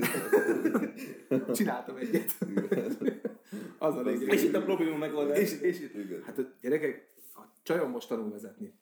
Csináltam 1.54 1.96
egyet. 1.96 2.36
Az 3.78 3.96
a 3.96 4.02
lényeg. 4.02 4.34
És 4.34 4.44
itt 4.44 4.56
a 4.56 4.64
probléma 4.64 4.98
megoldás. 4.98 5.40
És, 5.40 5.62
és 5.62 5.80
itt, 5.80 6.24
hát 6.26 6.38
a 6.38 6.42
gyerekek, 6.62 7.10
a 7.36 7.42
csajom 7.64 7.90
most 7.90 8.08
tanul 8.08 8.30
vezetni. 8.32 8.74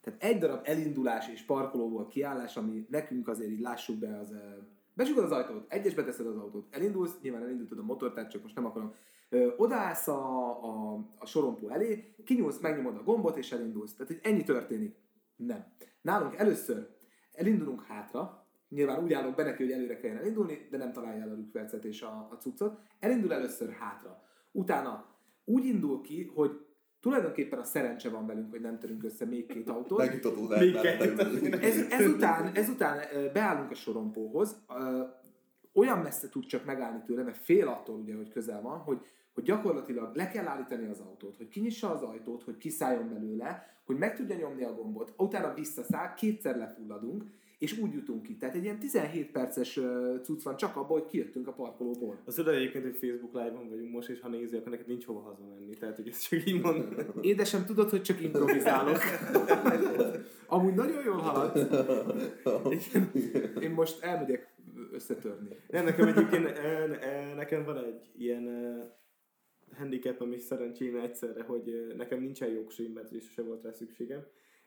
Tehát 0.00 0.22
egy 0.22 0.38
darab 0.38 0.60
elindulás 0.64 1.28
és 1.28 1.42
parkolóból 1.42 2.08
kiállás, 2.08 2.56
ami 2.56 2.86
nekünk 2.90 3.28
azért 3.28 3.50
így 3.50 3.60
lássuk 3.60 3.98
be, 3.98 4.18
az... 4.18 4.30
ö, 4.32 4.36
Becsukod 4.94 5.24
az 5.24 5.30
ajtót, 5.30 5.72
egyesbe 5.72 6.04
teszed 6.04 6.26
az 6.26 6.36
autót, 6.36 6.66
elindulsz, 6.70 7.20
nyilván 7.22 7.42
elindultad 7.42 7.78
a 7.78 7.82
motort, 7.82 8.14
tehát 8.14 8.30
csak 8.30 8.42
most 8.42 8.54
nem 8.54 8.64
akarom. 8.64 8.94
Ö, 9.28 9.48
odaállsz 9.56 10.08
a, 10.08 10.48
a, 10.64 10.98
a 11.18 11.26
sorompó 11.26 11.68
elé, 11.68 12.14
kinyúlsz, 12.24 12.60
megnyomod 12.60 12.96
a 12.96 13.02
gombot 13.02 13.36
és 13.36 13.52
elindulsz. 13.52 13.94
Tehát 13.94 14.12
hogy 14.12 14.32
ennyi 14.32 14.42
történik. 14.42 14.96
Nem. 15.36 15.64
Nálunk 16.00 16.36
először 16.36 16.88
elindulunk 17.32 17.82
hátra, 17.82 18.46
nyilván 18.68 19.02
úgy 19.02 19.12
állok 19.12 19.34
be 19.34 19.42
neki, 19.42 19.62
hogy 19.62 19.72
előre 19.72 19.96
kelljen 19.96 20.18
elindulni, 20.18 20.66
de 20.70 20.76
nem 20.76 20.92
találja 20.92 21.22
el 21.22 21.30
a 21.30 21.34
rükvercet 21.34 21.84
és 21.84 22.02
a, 22.02 22.28
a 22.30 22.36
cuccot. 22.36 22.78
Elindul 23.00 23.32
először 23.32 23.70
hátra. 23.70 24.22
Utána 24.52 25.04
úgy 25.44 25.64
indul 25.64 26.00
ki, 26.00 26.30
hogy 26.34 26.50
tulajdonképpen 27.00 27.58
a 27.58 27.64
szerencse 27.64 28.08
van 28.08 28.26
velünk, 28.26 28.50
hogy 28.50 28.60
nem 28.60 28.78
törünk 28.78 29.04
össze 29.04 29.24
még 29.24 29.46
két 29.46 29.68
autót. 29.68 29.98
Megnyugtató 29.98 30.48
Még 30.48 30.74
mellette. 30.74 31.60
Ez, 31.60 31.86
ezután, 31.90 32.54
ezután 32.54 33.00
beállunk 33.32 33.70
a 33.70 33.74
sorompóhoz, 33.74 34.62
olyan 35.78 35.98
messze 35.98 36.28
tud 36.28 36.46
csak 36.46 36.64
megállni 36.64 37.02
tőle, 37.06 37.22
mert 37.22 37.38
fél 37.38 37.68
attól 37.68 37.96
ugye, 37.96 38.14
hogy 38.14 38.30
közel 38.30 38.62
van, 38.62 38.78
hogy, 38.78 39.00
hogy 39.34 39.44
gyakorlatilag 39.44 40.16
le 40.16 40.28
kell 40.28 40.46
állítani 40.46 40.86
az 40.86 41.00
autót, 41.00 41.36
hogy 41.36 41.48
kinyissa 41.48 41.90
az 41.90 42.02
ajtót, 42.02 42.42
hogy 42.42 42.56
kiszálljon 42.56 43.08
belőle, 43.08 43.76
hogy 43.84 43.96
meg 43.96 44.16
tudja 44.16 44.36
nyomni 44.36 44.64
a 44.64 44.74
gombot, 44.74 45.14
utána 45.16 45.54
visszaszáll, 45.54 46.14
kétszer 46.14 46.56
lefulladunk, 46.56 47.24
és 47.58 47.78
úgy 47.78 47.92
jutunk 47.92 48.22
ki. 48.22 48.36
Tehát 48.36 48.54
egy 48.54 48.62
ilyen 48.62 48.78
17 48.78 49.30
perces 49.30 49.80
cucc 50.22 50.42
van 50.42 50.56
csak 50.56 50.76
abban, 50.76 51.00
hogy 51.00 51.06
kijöttünk 51.06 51.46
a 51.48 51.52
parkolóból. 51.52 52.18
Az 52.24 52.38
oda 52.38 52.54
egyébként, 52.54 52.84
hogy 52.84 52.96
Facebook 52.96 53.32
live-on 53.32 53.68
vagyunk 53.68 53.92
most, 53.92 54.08
és 54.08 54.20
ha 54.20 54.28
nézi, 54.28 54.56
akkor 54.56 54.70
neked 54.70 54.86
nincs 54.86 55.04
hova 55.04 55.20
hazamenni. 55.20 55.74
Tehát, 55.74 55.96
hogy 55.96 56.08
ezt 56.08 56.28
csak 56.28 56.46
így 56.46 56.60
mondom. 56.60 56.94
Édesem, 57.20 57.64
tudod, 57.64 57.90
hogy 57.90 58.02
csak 58.02 58.22
improvizálok. 58.22 58.98
Amúgy 60.46 60.74
nagyon 60.74 61.04
jól 61.04 61.16
halad. 61.16 61.56
Én 63.62 63.70
most 63.70 64.02
elmegyek 64.02 64.56
összetörni. 64.98 65.56
Nem, 65.68 65.84
nekem 65.84 66.08
egyébként 66.08 66.46
e, 66.46 66.98
e, 67.00 67.34
nekem 67.34 67.64
van 67.64 67.84
egy 67.84 68.10
ilyen 68.18 68.48
e, 68.48 68.96
handicapem 69.78 70.32
és 70.32 70.42
szerencsém 70.42 70.96
egyszerre, 70.96 71.42
hogy 71.42 71.94
nekem 71.96 72.20
nincsen 72.20 72.48
jogsém, 72.48 72.92
mert 72.92 73.10
ugye 73.10 73.20
sose 73.20 73.42
volt 73.42 73.62
rá 73.62 73.72
szükségem. 73.72 74.20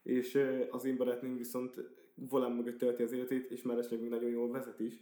És 0.04 0.40
az 0.70 0.86
én 0.86 0.98
barátnőm 0.98 1.38
viszont 1.38 1.76
volán 2.16 2.52
mögött 2.52 2.78
tölti 2.78 3.04
az 3.04 3.12
életét, 3.12 3.52
és 3.52 3.62
mellesleg 3.62 4.00
még 4.02 4.10
nagyon 4.10 4.30
jól 4.30 4.52
vezet 4.52 4.80
is. 4.80 4.94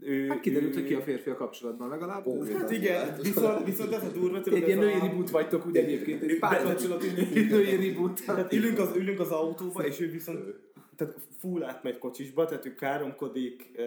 Ő, 0.00 0.26
Hát 0.26 0.40
kiderült, 0.40 0.76
ő, 0.76 0.78
hogy 0.78 0.84
ki 0.88 0.94
a 0.94 1.00
férfi 1.00 1.30
a 1.30 1.34
kapcsolatban 1.34 1.88
legalább. 1.88 2.26
Ó, 2.26 2.42
Hát 2.42 2.70
igen, 2.70 3.16
viszont, 3.22 3.64
viszont 3.64 3.92
ez 3.92 4.04
a 4.04 4.10
durva, 4.12 4.40
tudod, 4.40 4.58
Egy 4.62 4.66
ilyen 4.66 4.78
női 4.78 4.92
a- 4.92 5.04
reboot 5.06 5.30
vagytok 5.30 5.66
úgy 5.66 5.76
egyébként, 5.76 6.22
egy 6.22 6.38
párkapcsolatú 6.38 7.06
női 7.50 7.88
reboot. 7.88 8.24
Tehát 8.26 8.52
ülünk 8.52 8.78
az, 8.78 8.96
ülünk 8.96 9.20
az 9.20 9.30
autóba, 9.30 9.86
és 9.86 10.00
ő 10.00 10.10
viszont 10.10 10.54
tehát 10.96 11.18
full 11.38 11.62
átmegy 11.62 11.98
kocsisba, 11.98 12.44
tehát 12.44 12.66
ő 12.66 12.74
káromkodik, 12.74 13.80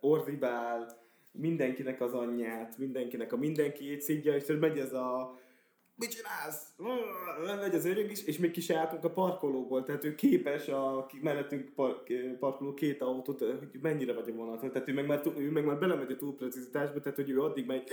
ordibál, 0.00 1.04
mindenkinek 1.32 2.00
az 2.00 2.12
anyját, 2.12 2.78
mindenkinek 2.78 3.32
a 3.32 3.36
mindenkiét 3.36 4.00
szidja, 4.00 4.34
és 4.34 4.44
tudod, 4.44 4.60
megy 4.60 4.78
ez 4.78 4.92
a 4.92 5.38
mit 5.98 6.10
csinálsz? 6.10 6.72
Megy 7.60 7.74
az 7.74 7.84
öreg 7.84 8.10
is, 8.10 8.24
és 8.24 8.38
még 8.38 8.50
ki 8.50 8.60
se 8.60 8.78
álltunk 8.78 9.04
a 9.04 9.10
parkolóból, 9.10 9.82
tehát 9.82 10.04
ő 10.04 10.14
képes 10.14 10.68
a 10.68 11.06
mellettünk 11.20 11.74
par, 11.74 12.02
parkoló 12.38 12.74
két 12.74 13.02
autót, 13.02 13.38
hogy 13.38 13.80
mennyire 13.80 14.12
vagy 14.12 14.30
a 14.30 14.34
vonaton, 14.34 14.70
tehát 14.70 14.88
ő 14.88 14.92
meg 14.92 15.06
már, 15.06 15.20
ő 15.38 15.50
meg 15.50 15.64
már 15.64 15.78
belemegy 15.78 16.12
a 16.12 16.16
túlprecizitásba, 16.16 17.00
tehát 17.00 17.16
hogy 17.16 17.30
ő 17.30 17.42
addig 17.42 17.66
megy, 17.66 17.88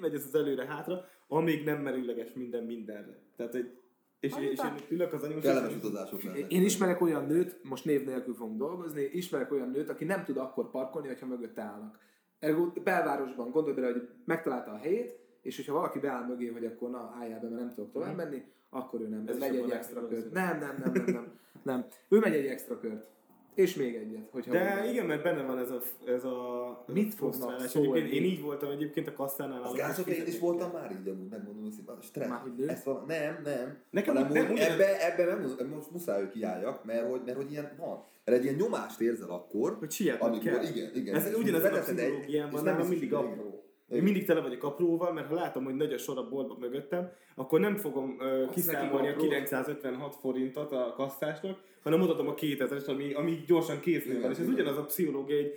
megy 0.00 0.14
ez 0.14 0.24
az 0.24 0.34
előre-hátra, 0.34 1.08
amíg 1.28 1.64
nem 1.64 1.82
merőleges 1.82 2.32
minden 2.34 2.64
mindenre. 2.64 3.18
Tehát 3.36 3.54
egy 3.54 3.79
és, 4.20 4.34
és 4.50 4.58
én 4.58 4.74
ülök 4.88 5.12
az 5.12 5.22
anyós, 5.22 5.42
Kellemes 5.42 5.76
utazások 5.76 6.22
lennek. 6.22 6.52
Én 6.52 6.62
ismerek 6.62 7.00
olyan 7.00 7.26
nőt, 7.26 7.60
most 7.62 7.84
név 7.84 8.04
nélkül 8.04 8.34
fogunk 8.34 8.58
dolgozni, 8.58 9.02
ismerek 9.02 9.52
olyan 9.52 9.70
nőt, 9.70 9.88
aki 9.88 10.04
nem 10.04 10.24
tud 10.24 10.36
akkor 10.36 10.70
parkolni, 10.70 11.08
hogyha 11.08 11.26
mögötte 11.26 11.62
állnak. 11.62 11.98
Ergo 12.38 12.66
belvárosban 12.84 13.50
gondolj 13.50 13.74
bele, 13.74 13.92
hogy 13.92 14.08
megtalálta 14.24 14.70
a 14.70 14.76
helyét, 14.76 15.18
és 15.42 15.56
hogyha 15.56 15.72
valaki 15.72 15.98
beáll 15.98 16.26
mögé, 16.26 16.46
hogy 16.46 16.64
akkor 16.64 16.90
na, 16.90 17.14
álljál 17.20 17.40
be, 17.40 17.48
mert 17.48 17.60
nem 17.60 17.74
tudok 17.74 17.92
tovább 17.92 18.16
menni, 18.16 18.42
akkor 18.70 19.00
ő 19.00 19.08
nem. 19.08 19.20
Mhm. 19.20 19.28
Ez 19.28 19.38
megy 19.38 19.56
egy 19.56 19.70
extra 19.70 20.08
kört. 20.08 20.32
Nem, 20.32 20.58
nem, 20.58 20.76
nem, 20.84 20.92
nem, 20.92 21.04
nem, 21.04 21.32
nem. 21.62 21.86
Ő 22.08 22.18
megy 22.18 22.34
egy 22.34 22.46
extra 22.46 22.78
kört. 22.78 23.06
És 23.54 23.74
még 23.74 23.94
egyet, 23.94 24.28
hogyha 24.30 24.52
De 24.52 24.76
van. 24.80 24.88
igen, 24.90 25.06
mert 25.06 25.22
benne 25.22 25.42
van 25.42 25.58
ez 25.58 25.70
a, 25.70 25.80
ez 26.06 26.24
a 26.24 26.84
Mit 26.86 27.14
fognak 27.14 27.60
szólni? 27.60 27.88
Egyébként 27.88 28.12
én 28.12 28.30
így 28.30 28.40
voltam 28.42 28.70
egyébként 28.70 29.08
a 29.08 29.12
kasszánál. 29.12 29.62
Az 29.62 30.02
és 30.06 30.18
én 30.18 30.26
is 30.26 30.38
voltam 30.38 30.70
már 30.70 30.90
így, 31.00 31.08
amúgy 31.08 31.28
megmondom 31.28 31.66
őszintén. 31.66 31.94
Stressz. 32.00 32.30
Ezt 32.66 32.84
van, 32.84 33.04
nem, 33.06 33.40
nem. 33.44 33.78
Nekem 33.90 34.14
hanem, 34.16 34.32
nem, 34.32 34.56
ebbe, 34.56 35.12
ebbe 35.12 35.24
nem, 35.24 35.68
most 35.74 35.90
muszáj, 35.90 36.20
hogy 36.20 36.30
kiálljak, 36.30 36.84
mert 36.84 37.10
hogy, 37.10 37.20
mert 37.24 37.36
hogy 37.36 37.50
ilyen 37.50 37.72
van. 37.78 38.04
Mert 38.24 38.38
egy 38.38 38.44
ilyen 38.44 38.56
nyomást 38.56 39.00
érzel 39.00 39.30
akkor, 39.30 39.76
Hogy 39.78 39.90
sietned 39.90 40.28
amikor, 40.28 40.52
kell. 40.52 40.62
igen, 40.64 40.90
igen. 40.94 41.14
Ez 41.14 41.34
ugyanez 41.34 41.64
a 41.64 41.80
pszichológiában, 41.80 42.64
biztos, 42.64 42.88
mindig 42.88 43.12
apró. 43.14 43.49
Én 43.90 44.02
mindig 44.02 44.24
tele 44.26 44.40
vagyok 44.40 44.64
apróval, 44.64 45.12
mert 45.12 45.26
ha 45.26 45.34
látom, 45.34 45.64
hogy 45.64 45.74
nagy 45.74 45.92
a 45.92 45.98
sor 45.98 46.18
a 46.18 46.28
boltban 46.28 46.56
mögöttem, 46.60 47.10
akkor 47.34 47.60
nem 47.60 47.76
fogom 47.76 48.16
uh, 48.18 48.50
kiszámolni 48.50 49.06
a 49.06 49.10
neki 49.10 49.16
apró. 49.16 49.28
956 49.28 50.16
forintot 50.20 50.72
a 50.72 50.92
kasszásnak, 50.96 51.58
hanem 51.82 51.98
mutatom 51.98 52.28
a 52.28 52.34
2000-es, 52.34 52.86
ami, 52.86 53.12
ami 53.12 53.44
gyorsan 53.46 53.80
készül 53.80 54.20
van. 54.20 54.30
És 54.30 54.38
ez 54.38 54.48
ugyanaz 54.48 54.76
a 54.76 54.84
pszichológia, 54.84 55.36
hogy 55.36 55.52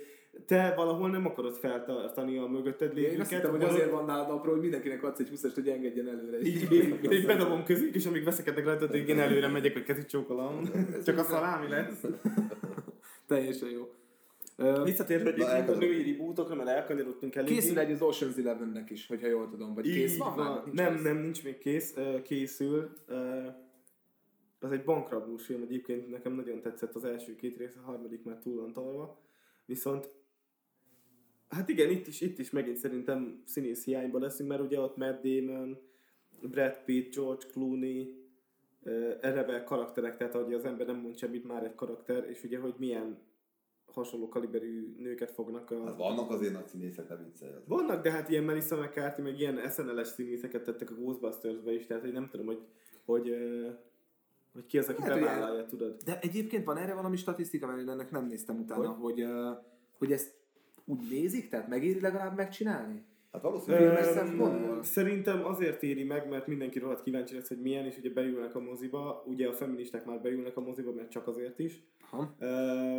te 0.46 0.72
valahol 0.76 1.10
nem 1.10 1.26
akarod 1.26 1.54
feltartani 1.54 2.38
a 2.38 2.46
mögötted 2.46 2.98
Én 2.98 3.04
azt 3.04 3.10
lévőket. 3.10 3.28
hittem, 3.28 3.50
hogy 3.50 3.60
valahol- 3.60 3.80
azért 3.80 3.90
van 3.94 4.04
nálad 4.04 4.30
apró, 4.30 4.50
hogy 4.50 4.60
mindenkinek 4.60 5.02
adsz 5.02 5.18
egy 5.18 5.28
20 5.28 5.54
hogy 5.54 5.68
engedjen 5.68 6.08
előre. 6.08 6.40
így 6.40 6.66
még, 6.70 7.08
még 7.08 7.26
bedobom 7.26 7.64
közük, 7.64 7.94
és 7.94 8.06
amíg 8.06 8.24
veszekednek 8.24 8.64
rajta, 8.64 8.84
addig 8.84 9.08
én 9.08 9.18
előre 9.18 9.48
megyek, 9.48 9.72
hogy 9.72 9.82
kezit 9.82 10.08
csókolom. 10.08 10.60
Csak 11.04 11.18
a 11.18 11.22
szalámi 11.22 11.68
lesz. 11.68 12.04
Teljesen 13.26 13.70
jó. 13.70 13.88
Visszatérve 14.84 15.24
egyébként 15.24 15.48
a 15.48 15.52
elkanyarodtunk. 15.52 15.92
női 15.92 16.10
rebootokra, 16.12 16.54
mert 16.54 16.68
elkanyarodtunk 16.68 17.34
eléggé. 17.34 17.54
Készül 17.54 17.78
egy 17.78 17.90
az 17.90 17.98
Ocean's 18.00 18.38
Eleven-nek 18.38 18.90
is, 18.90 19.06
hogyha 19.06 19.26
jól 19.26 19.48
tudom. 19.48 19.74
Vagy 19.74 19.84
kész 19.84 20.12
Így 20.12 20.18
van? 20.18 20.34
van. 20.36 20.46
már? 20.46 20.64
Nincs 20.64 20.76
Nem, 20.76 20.92
kész. 20.94 21.02
nem, 21.02 21.16
nincs 21.16 21.44
még 21.44 21.58
kész, 21.58 21.94
készül. 22.22 22.90
Az 24.60 24.72
egy 24.72 24.84
bankrablós 24.84 25.44
film, 25.44 25.62
egyébként 25.62 26.10
nekem 26.10 26.32
nagyon 26.32 26.60
tetszett 26.60 26.94
az 26.94 27.04
első 27.04 27.34
két 27.36 27.56
rész, 27.56 27.76
a 27.76 27.80
harmadik 27.84 28.22
már 28.24 28.38
túl 28.38 28.60
van 28.60 28.72
tolva. 28.72 29.20
Viszont 29.66 30.14
Hát 31.48 31.68
igen, 31.68 31.90
itt 31.90 32.06
is, 32.06 32.20
itt 32.20 32.38
is 32.38 32.50
megint 32.50 32.76
szerintem 32.76 33.42
színész 33.46 33.84
hiányban 33.84 34.20
leszünk, 34.20 34.48
mert 34.48 34.60
ugye 34.62 34.80
ott 34.80 34.96
Matt 34.96 35.22
Damon, 35.22 35.78
Brad 36.42 36.78
Pitt, 36.84 37.14
George 37.14 37.46
Clooney, 37.52 38.14
eleve 39.20 39.64
karakterek, 39.64 40.16
tehát 40.16 40.34
ahogy 40.34 40.52
az 40.54 40.64
ember 40.64 40.86
nem 40.86 40.96
mond 40.96 41.16
semmit, 41.18 41.44
már 41.44 41.64
egy 41.64 41.74
karakter, 41.74 42.28
és 42.30 42.44
ugye, 42.44 42.58
hogy 42.58 42.74
milyen 42.78 43.18
hasonló 43.94 44.28
kaliberű 44.28 44.94
nőket 44.98 45.30
fognak 45.30 45.70
a... 45.70 45.84
Hát 45.84 45.96
vannak 45.96 46.30
azért 46.30 46.52
nagy 46.52 46.66
színészek, 46.66 47.08
ne 47.08 47.16
viccelj. 47.16 47.52
Vannak, 47.66 48.02
de 48.02 48.10
hát 48.10 48.28
ilyen 48.28 48.44
Melissa 48.44 48.76
McCarthy, 48.76 49.22
meg 49.22 49.38
ilyen 49.40 49.70
SNL-es 49.70 50.08
színészeket 50.08 50.64
tettek 50.64 50.90
a 50.90 50.94
Ghostbusters-be 50.94 51.72
is, 51.72 51.86
tehát 51.86 52.02
hogy 52.02 52.12
nem 52.12 52.28
tudom, 52.28 52.46
hogy, 52.46 52.60
hogy, 53.04 53.36
hogy 54.52 54.66
ki 54.66 54.78
az, 54.78 54.88
aki 54.88 55.02
hogy 55.02 55.10
bevállalja, 55.10 55.66
tudod. 55.66 55.96
De 56.04 56.18
egyébként 56.20 56.64
van 56.64 56.76
erre 56.76 56.94
valami 56.94 57.16
statisztika, 57.16 57.66
mert 57.66 57.78
én 57.78 57.88
ennek 57.88 58.10
nem 58.10 58.26
néztem 58.26 58.58
utána, 58.58 58.88
hogy, 58.88 59.22
hogy, 59.22 59.26
hogy 59.98 60.12
ezt 60.12 60.34
úgy 60.84 61.06
nézik, 61.10 61.48
tehát 61.48 61.68
megéri 61.68 62.00
legalább 62.00 62.36
megcsinálni? 62.36 63.04
Hát 63.34 63.42
valószínűleg 63.42 64.16
Öm? 64.38 64.82
Szerintem 64.82 65.44
azért 65.44 65.82
éri 65.82 66.04
meg, 66.04 66.28
mert 66.28 66.46
mindenki 66.46 66.78
rohadt 66.78 67.02
kíváncsi 67.02 67.34
lesz, 67.34 67.48
hogy 67.48 67.60
milyen, 67.60 67.84
és 67.84 67.98
ugye 67.98 68.10
beülnek 68.10 68.54
a 68.54 68.60
moziba, 68.60 69.24
ugye 69.26 69.48
a 69.48 69.52
feministák 69.52 70.04
már 70.04 70.20
beülnek 70.20 70.56
a 70.56 70.60
moziba, 70.60 70.92
mert 70.92 71.10
csak 71.10 71.26
azért 71.26 71.58
is. 71.58 71.82
Ha. 72.10 72.34
Ö, 72.38 72.98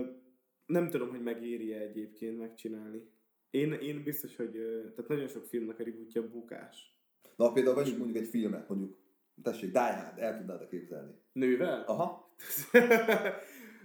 nem 0.66 0.90
tudom, 0.90 1.10
hogy 1.10 1.22
megéri-e 1.24 1.80
egyébként 1.80 2.38
megcsinálni. 2.40 3.02
Én, 3.50 3.74
én 3.74 4.04
biztos, 4.04 4.36
hogy 4.36 4.52
tehát 4.96 5.08
nagyon 5.08 5.28
sok 5.28 5.46
filmnek 5.46 5.80
a 5.80 5.84
rebootja 5.84 6.30
bukás. 6.30 6.98
Na 7.36 7.52
például 7.52 7.76
vegyünk 7.76 7.98
mondjuk 7.98 8.24
egy 8.24 8.30
filmet, 8.30 8.70
mondjuk, 8.70 8.98
tessék, 9.44 9.72
Die 9.72 9.82
Hard, 9.82 10.20
el 10.20 10.38
tudnád 10.38 10.68
képzelni. 10.68 11.12
Nővel? 11.32 11.84
Aha. 11.88 12.36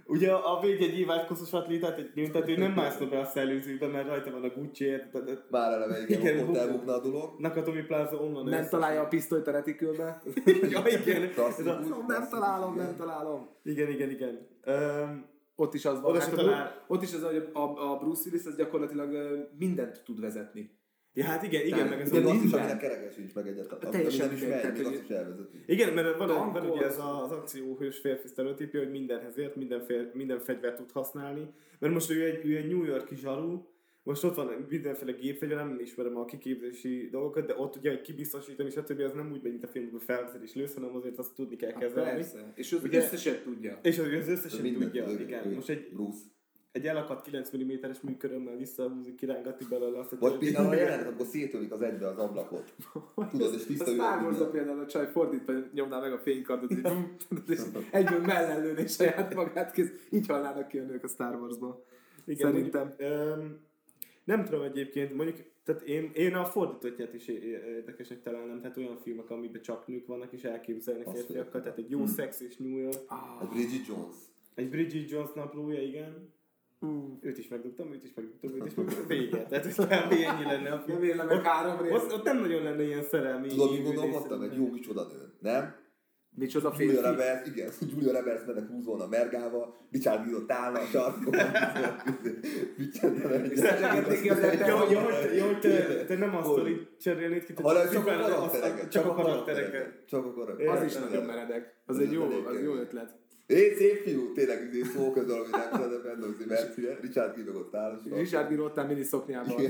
Ugye 0.05 0.31
a 0.31 0.59
védjegy 0.61 0.99
íváskozós 0.99 1.53
atlétát 1.53 1.97
egy 1.97 2.11
büntető 2.13 2.57
nem 2.57 2.71
mászna 2.71 3.07
be 3.07 3.19
a 3.19 3.25
szellőzőbe, 3.25 3.87
mert 3.87 4.07
rajta 4.07 4.31
van 4.31 4.43
a 4.43 4.49
Gucci, 4.49 4.85
érted? 4.85 5.43
Már 5.49 5.71
eleve 5.71 6.01
igen, 6.01 6.21
Igen, 6.21 6.39
ott 6.39 6.45
bukna. 6.45 6.59
elbukna 6.59 6.93
a 6.93 6.99
dolog. 7.01 7.39
Nakatomi 7.39 7.81
Plaza 7.81 8.17
onnan 8.17 8.45
Nem 8.45 8.67
találja 8.69 9.01
a 9.01 9.07
pisztolyt 9.07 9.47
a 9.47 9.51
retikülbe? 9.51 10.21
ja, 10.69 10.81
igen. 10.87 11.23
Ez 11.23 11.65
a, 11.65 11.79
nem 12.07 12.27
találom, 12.29 12.75
nem 12.75 12.95
találom. 12.95 13.49
igen, 13.63 13.89
igen, 13.89 14.09
igen. 14.09 14.47
Um, 14.65 15.25
Ott 15.61 15.73
is 15.73 15.85
az 15.85 16.01
van, 16.01 16.19
hát 16.19 16.37
a, 16.37 16.83
ott 16.87 17.01
is 17.01 17.13
az, 17.13 17.23
hogy 17.23 17.49
a, 17.53 17.91
a 17.91 17.97
Bruce 17.97 18.21
Willis 18.29 18.45
az 18.45 18.55
gyakorlatilag 18.55 19.09
mindent 19.59 20.01
tud 20.05 20.19
vezetni. 20.19 20.79
ja, 21.13 21.23
hát 21.25 21.43
igen, 21.43 21.61
igen, 21.65 21.77
Tehát 21.77 21.89
meg 21.89 22.01
ez 22.01 22.09
ugye 22.11 22.19
a 22.19 22.23
Még 22.23 22.29
azt 22.29 22.35
is, 22.35 22.41
minden. 22.51 22.59
aminek 22.61 22.79
kereke 22.79 23.11
sincs 23.11 23.33
meg 23.33 23.47
egyáltalán. 23.47 23.91
Teljesen 23.91 24.29
Minden 24.29 24.49
is 24.49 24.61
tehát, 24.61 24.77
még 24.77 24.85
azt 24.85 25.01
is 25.03 25.09
elvezeti. 25.09 25.57
Igen, 25.65 25.93
mert 25.93 26.17
van, 26.17 26.27
van 26.27 26.51
Tankol. 26.53 26.69
ugye 26.69 26.85
ez 26.85 26.97
a- 26.99 27.23
az 27.23 27.31
akcióhős 27.31 27.97
férfi 27.97 28.27
sztereotípia, 28.27 28.79
hogy 28.79 28.91
mindenhez 28.91 29.37
ért, 29.37 29.55
minden, 29.55 29.81
fél, 29.81 30.11
minden 30.13 30.39
fegyvert 30.39 30.75
tud 30.75 30.91
használni. 30.91 31.53
Mert 31.79 31.93
most 31.93 32.09
ő 32.11 32.25
egy, 32.25 32.45
ő 32.45 32.57
egy 32.57 32.67
New 32.67 32.83
Yorki 32.83 33.15
zsaru, 33.15 33.65
most 34.03 34.23
ott 34.23 34.35
van 34.35 34.65
mindenféle 34.69 35.11
gépfegyver, 35.11 35.57
nem 35.57 35.79
ismerem 35.79 36.17
a 36.17 36.25
kiképzési 36.25 37.07
dolgokat, 37.11 37.45
de 37.45 37.55
ott 37.57 37.75
ugye, 37.75 37.89
hogy 37.89 38.01
kibiztosítani, 38.01 38.69
stb. 38.69 38.99
az 38.99 39.13
nem 39.13 39.31
úgy 39.31 39.41
megy, 39.43 39.51
mint 39.51 39.63
a 39.63 39.67
filmben 39.67 39.99
felveszed 39.99 40.43
és 40.43 40.53
lősz, 40.53 40.73
hanem 40.73 40.95
azért 40.95 41.17
azt 41.17 41.33
tudni 41.35 41.55
kell 41.55 41.71
Hát 41.71 41.79
kezelni. 41.79 42.09
persze. 42.11 42.51
És 42.55 42.71
az 42.73 42.83
Ugye- 42.83 42.97
összeset 42.97 43.43
tudja. 43.43 43.79
És 43.83 43.99
az, 43.99 44.05
az 44.05 44.27
összesen 44.27 44.61
Mindent 44.61 44.83
tudja, 44.85 45.05
tud, 45.05 45.19
igen. 45.19 45.47
ő- 45.47 45.53
Most 45.53 45.69
egy, 45.69 45.89
Bruce. 45.93 46.19
egy 46.71 46.85
elakadt 46.85 47.23
9 47.25 47.49
mm-es 47.57 48.01
műkörömmel 48.01 48.55
visszahúzik, 48.57 49.15
kirángatni 49.15 49.65
belőle 49.69 49.99
azt 49.99 50.11
a 50.13 50.17
Vagy 50.19 50.37
például 50.37 50.69
a 50.69 50.73
jelenet, 50.75 51.07
amikor 51.07 51.25
szétölik 51.25 51.71
az 51.71 51.81
egybe 51.81 52.07
az 52.07 52.17
ablakot. 52.17 52.73
Tudod, 53.31 53.53
és 53.53 53.61
A 53.63 53.65
tiszta 53.65 53.85
Star 53.91 54.21
üveg 54.21 54.39
wars 54.39 54.51
például 54.51 54.79
a 54.79 54.85
csaj 54.85 55.07
fordítva 55.11 55.53
nyomná 55.73 55.99
meg 55.99 56.11
a 56.13 56.17
fénykardot, 56.19 56.71
és 57.47 57.59
egyből 57.91 58.19
mellellőné 58.19 58.85
saját 58.85 59.33
magát, 59.35 59.71
kész. 59.71 59.89
így 60.09 60.27
halnának 60.27 60.67
ki 60.67 60.77
a 60.77 60.83
nők 60.83 61.03
a 61.03 61.07
Star 61.07 61.35
Wars-ból. 61.35 61.85
Igen, 62.25 62.51
Szerintem. 62.51 62.81
Mondjuk, 62.87 63.09
öm, 63.11 63.59
nem 64.23 64.43
tudom 64.43 64.61
egyébként, 64.61 65.13
mondjuk 65.13 65.37
tehát 65.63 65.81
én, 65.81 66.11
én 66.13 66.35
a 66.35 66.45
fordítottját 66.45 67.13
is 67.13 67.27
érdekesnek 67.27 68.21
találnám, 68.21 68.61
tehát 68.61 68.77
olyan 68.77 68.97
filmek, 68.97 69.29
amiben 69.29 69.61
csak 69.61 69.87
nők 69.87 70.07
vannak, 70.07 70.31
és 70.33 70.43
elképzelni 70.43 71.03
Azt 71.03 71.15
férfiakkal, 71.15 71.61
tehát 71.61 71.77
egy 71.77 71.89
jó 71.89 72.05
szex 72.05 72.41
és 72.41 72.57
New 72.57 72.77
York, 72.77 72.99
Egy 73.41 73.47
Bridget 73.49 73.87
Jones. 73.87 74.15
egy 74.55 74.69
Bridget 74.69 75.09
Jones 75.09 75.29
naplója, 75.35 75.81
igen. 75.81 76.33
Őt 77.21 77.37
is 77.37 77.47
megdugtam, 77.47 77.93
őt 77.93 78.03
is 78.03 78.13
megdugtam, 78.13 78.49
őt 78.55 78.65
is 78.65 78.73
megdugtam, 78.73 79.07
vége. 79.07 79.43
Tehát 79.45 79.65
ez 79.65 79.75
kb. 79.75 79.91
ennyi 79.91 80.43
lenne 80.43 80.71
a 80.71 80.79
film. 80.79 81.15
Nem 81.15 81.27
meg 81.27 81.41
három 81.41 81.81
rész. 81.81 81.91
Ott, 81.91 82.13
ott 82.13 82.23
nem 82.23 82.39
nagyon 82.39 82.63
lenne 82.63 82.83
ilyen 82.83 83.03
szerelmi. 83.03 83.47
Tudod, 83.47 83.73
ívű 83.73 83.83
gondolkodtam? 83.83 84.41
Egy 84.41 84.55
jó 84.55 84.69
micsoda 84.71 85.07
nő. 85.07 85.33
Nem? 85.39 85.75
Micsoda 86.35 86.73
Julia 86.77 86.93
férfi. 86.93 87.09
Roberts, 87.09 87.47
igen, 87.47 87.69
Julia 87.89 88.11
Roberts 88.11 88.45
mennek 88.45 88.67
húzolna 88.69 89.03
a 89.03 89.07
mergával, 89.07 89.75
Richard 89.91 90.25
Gere 90.25 90.37
ott 90.37 90.51
állna 90.51 90.79
a 90.79 90.85
sarkon. 90.85 91.33
Jó, 95.35 95.45
hogy 95.45 95.59
te, 96.07 96.17
nem 96.17 96.35
azt 96.35 96.47
Hogy? 96.47 96.87
cserélnéd 96.99 97.43
ki, 97.43 97.53
csak 98.89 99.05
a 99.05 99.13
karaktereket. 99.13 100.07
Csak 100.07 100.25
a 100.25 100.33
karaktereket. 100.33 100.77
Az 100.77 100.83
is 100.83 100.93
nagyon 100.93 101.23
meredek. 101.23 101.75
Az 101.85 101.99
egy 101.99 102.11
jó, 102.11 102.23
az 102.23 102.61
jó 102.63 102.73
ötlet. 102.73 103.20
Én 103.51 103.75
szép 103.75 104.03
fiú, 104.03 104.33
tényleg 104.33 104.69
izé 104.73 104.83
szó 104.83 105.11
közül, 105.11 105.33
ami 105.33 105.49
nem 105.51 105.69
tudom, 105.71 106.01
benne, 106.03 106.25
hogy 106.25 106.45
mert 106.47 106.75
Richard 107.01 107.35
Gere 107.35 107.57
ott 107.57 107.75
áll. 107.75 107.99
Richard 108.09 108.49
Gere 108.49 108.61
ott 108.61 108.77
áll 108.77 108.87
mini 108.87 109.03
szoknyában. 109.03 109.61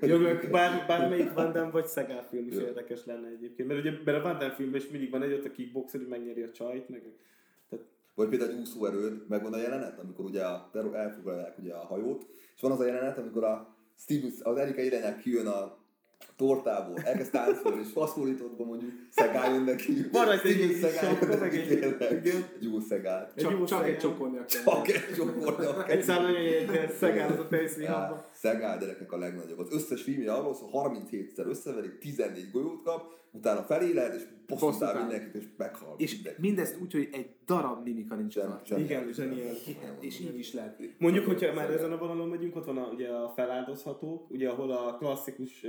Jó, 0.00 0.18
meg 0.18 0.50
bár, 0.50 0.86
bármelyik 0.86 1.32
Van 1.32 1.52
Damme 1.52 1.70
vagy 1.70 1.86
Szegál 1.86 2.26
film 2.30 2.46
is 2.46 2.54
érdekes 2.54 3.04
lenne 3.04 3.28
egyébként. 3.28 3.68
Mert 3.68 3.80
ugye 3.80 3.90
mert 4.04 4.18
a 4.18 4.22
Van 4.22 4.38
Damme 4.38 4.54
filmben 4.54 4.80
is 4.80 4.88
mindig 4.88 5.10
van 5.10 5.22
egy 5.22 5.32
ott 5.32 5.44
a 5.44 5.50
kickboxer, 5.50 6.00
hogy 6.00 6.08
megnyeri 6.08 6.42
a 6.42 6.50
csajt, 6.50 6.88
meg 6.88 7.02
tehát 7.68 7.84
Vagy 8.14 8.28
például 8.28 8.50
egy 8.50 8.58
úszóerőd, 8.58 9.28
megvan 9.28 9.52
a 9.52 9.58
jelenet, 9.58 9.98
amikor 9.98 10.24
ugye 10.24 10.44
a, 10.44 10.70
elfoglalják 10.92 11.58
ugye 11.58 11.72
a 11.72 11.86
hajót, 11.86 12.26
és 12.54 12.60
van 12.60 12.72
az 12.72 12.80
a 12.80 12.86
jelenet, 12.86 13.18
amikor 13.18 13.44
a 13.44 13.76
Steve, 13.98 14.28
az 14.42 14.56
Erika 14.56 14.80
Irenek 14.80 15.20
kijön 15.20 15.46
a 15.46 15.78
tortából, 16.36 16.98
elkezd 17.04 17.30
táncolni, 17.30 17.80
és 17.80 17.88
faszfordítottban 17.92 18.66
mondjuk 18.66 18.90
Szegál 19.10 19.52
jön 19.54 19.62
neki. 19.62 20.08
Van 20.12 20.24
rajta 20.24 20.48
egy 20.48 20.58
jön 20.58 21.28
meg 21.28 21.40
neki, 21.40 21.58
egy- 21.58 22.44
jó 22.60 22.80
Szegál. 22.80 23.32
Csak, 23.36 23.64
csak 23.64 23.86
egy 23.86 23.98
csokornyak. 23.98 24.46
Csak 24.46 24.88
egy 24.88 25.14
csoportja. 25.16 25.86
egy 25.86 26.02
szállonya 26.02 26.38
egy 26.38 26.92
Szegál 26.98 27.32
az 27.32 27.38
a 27.38 27.46
fejszínhában. 27.50 28.24
Szegál 28.40 28.78
gyerekek 28.78 29.12
a 29.12 29.18
legnagyobb. 29.18 29.58
Az 29.58 29.72
összes 29.72 30.02
filmje 30.02 30.32
arról 30.32 30.54
szól, 30.54 30.70
37-szer 30.72 31.46
összeverik, 31.46 31.98
14 31.98 32.50
golyót 32.52 32.82
kap, 32.82 33.12
utána 33.32 33.62
feléled, 33.62 34.14
és 34.14 34.22
áll. 34.80 35.00
mindenkit, 35.00 35.34
és 35.34 35.44
meghal. 35.56 35.94
És 35.98 36.14
mindenki. 36.14 36.40
mindezt 36.40 36.80
úgy, 36.80 36.92
hogy 36.92 37.08
egy 37.12 37.30
darab 37.46 37.84
mimika 37.84 38.14
nincs 38.14 38.36
az 38.36 38.44
Sem- 38.64 38.78
Igen, 38.78 39.12
zseniális. 39.12 39.76
És 40.00 40.20
így 40.20 40.38
is 40.38 40.52
lehet. 40.52 40.80
Mondjuk, 40.98 41.26
hogyha 41.26 41.54
már 41.54 41.70
ezen 41.70 41.92
a 41.92 41.98
vonalon 41.98 42.28
megyünk, 42.28 42.56
ott 42.56 42.64
van 42.64 42.78
a, 42.78 42.90
ugye 42.92 43.08
a 43.08 43.28
feláldozhatók, 43.28 44.30
ugye 44.30 44.48
ahol 44.48 44.70
a 44.70 44.96
klasszikus 44.98 45.64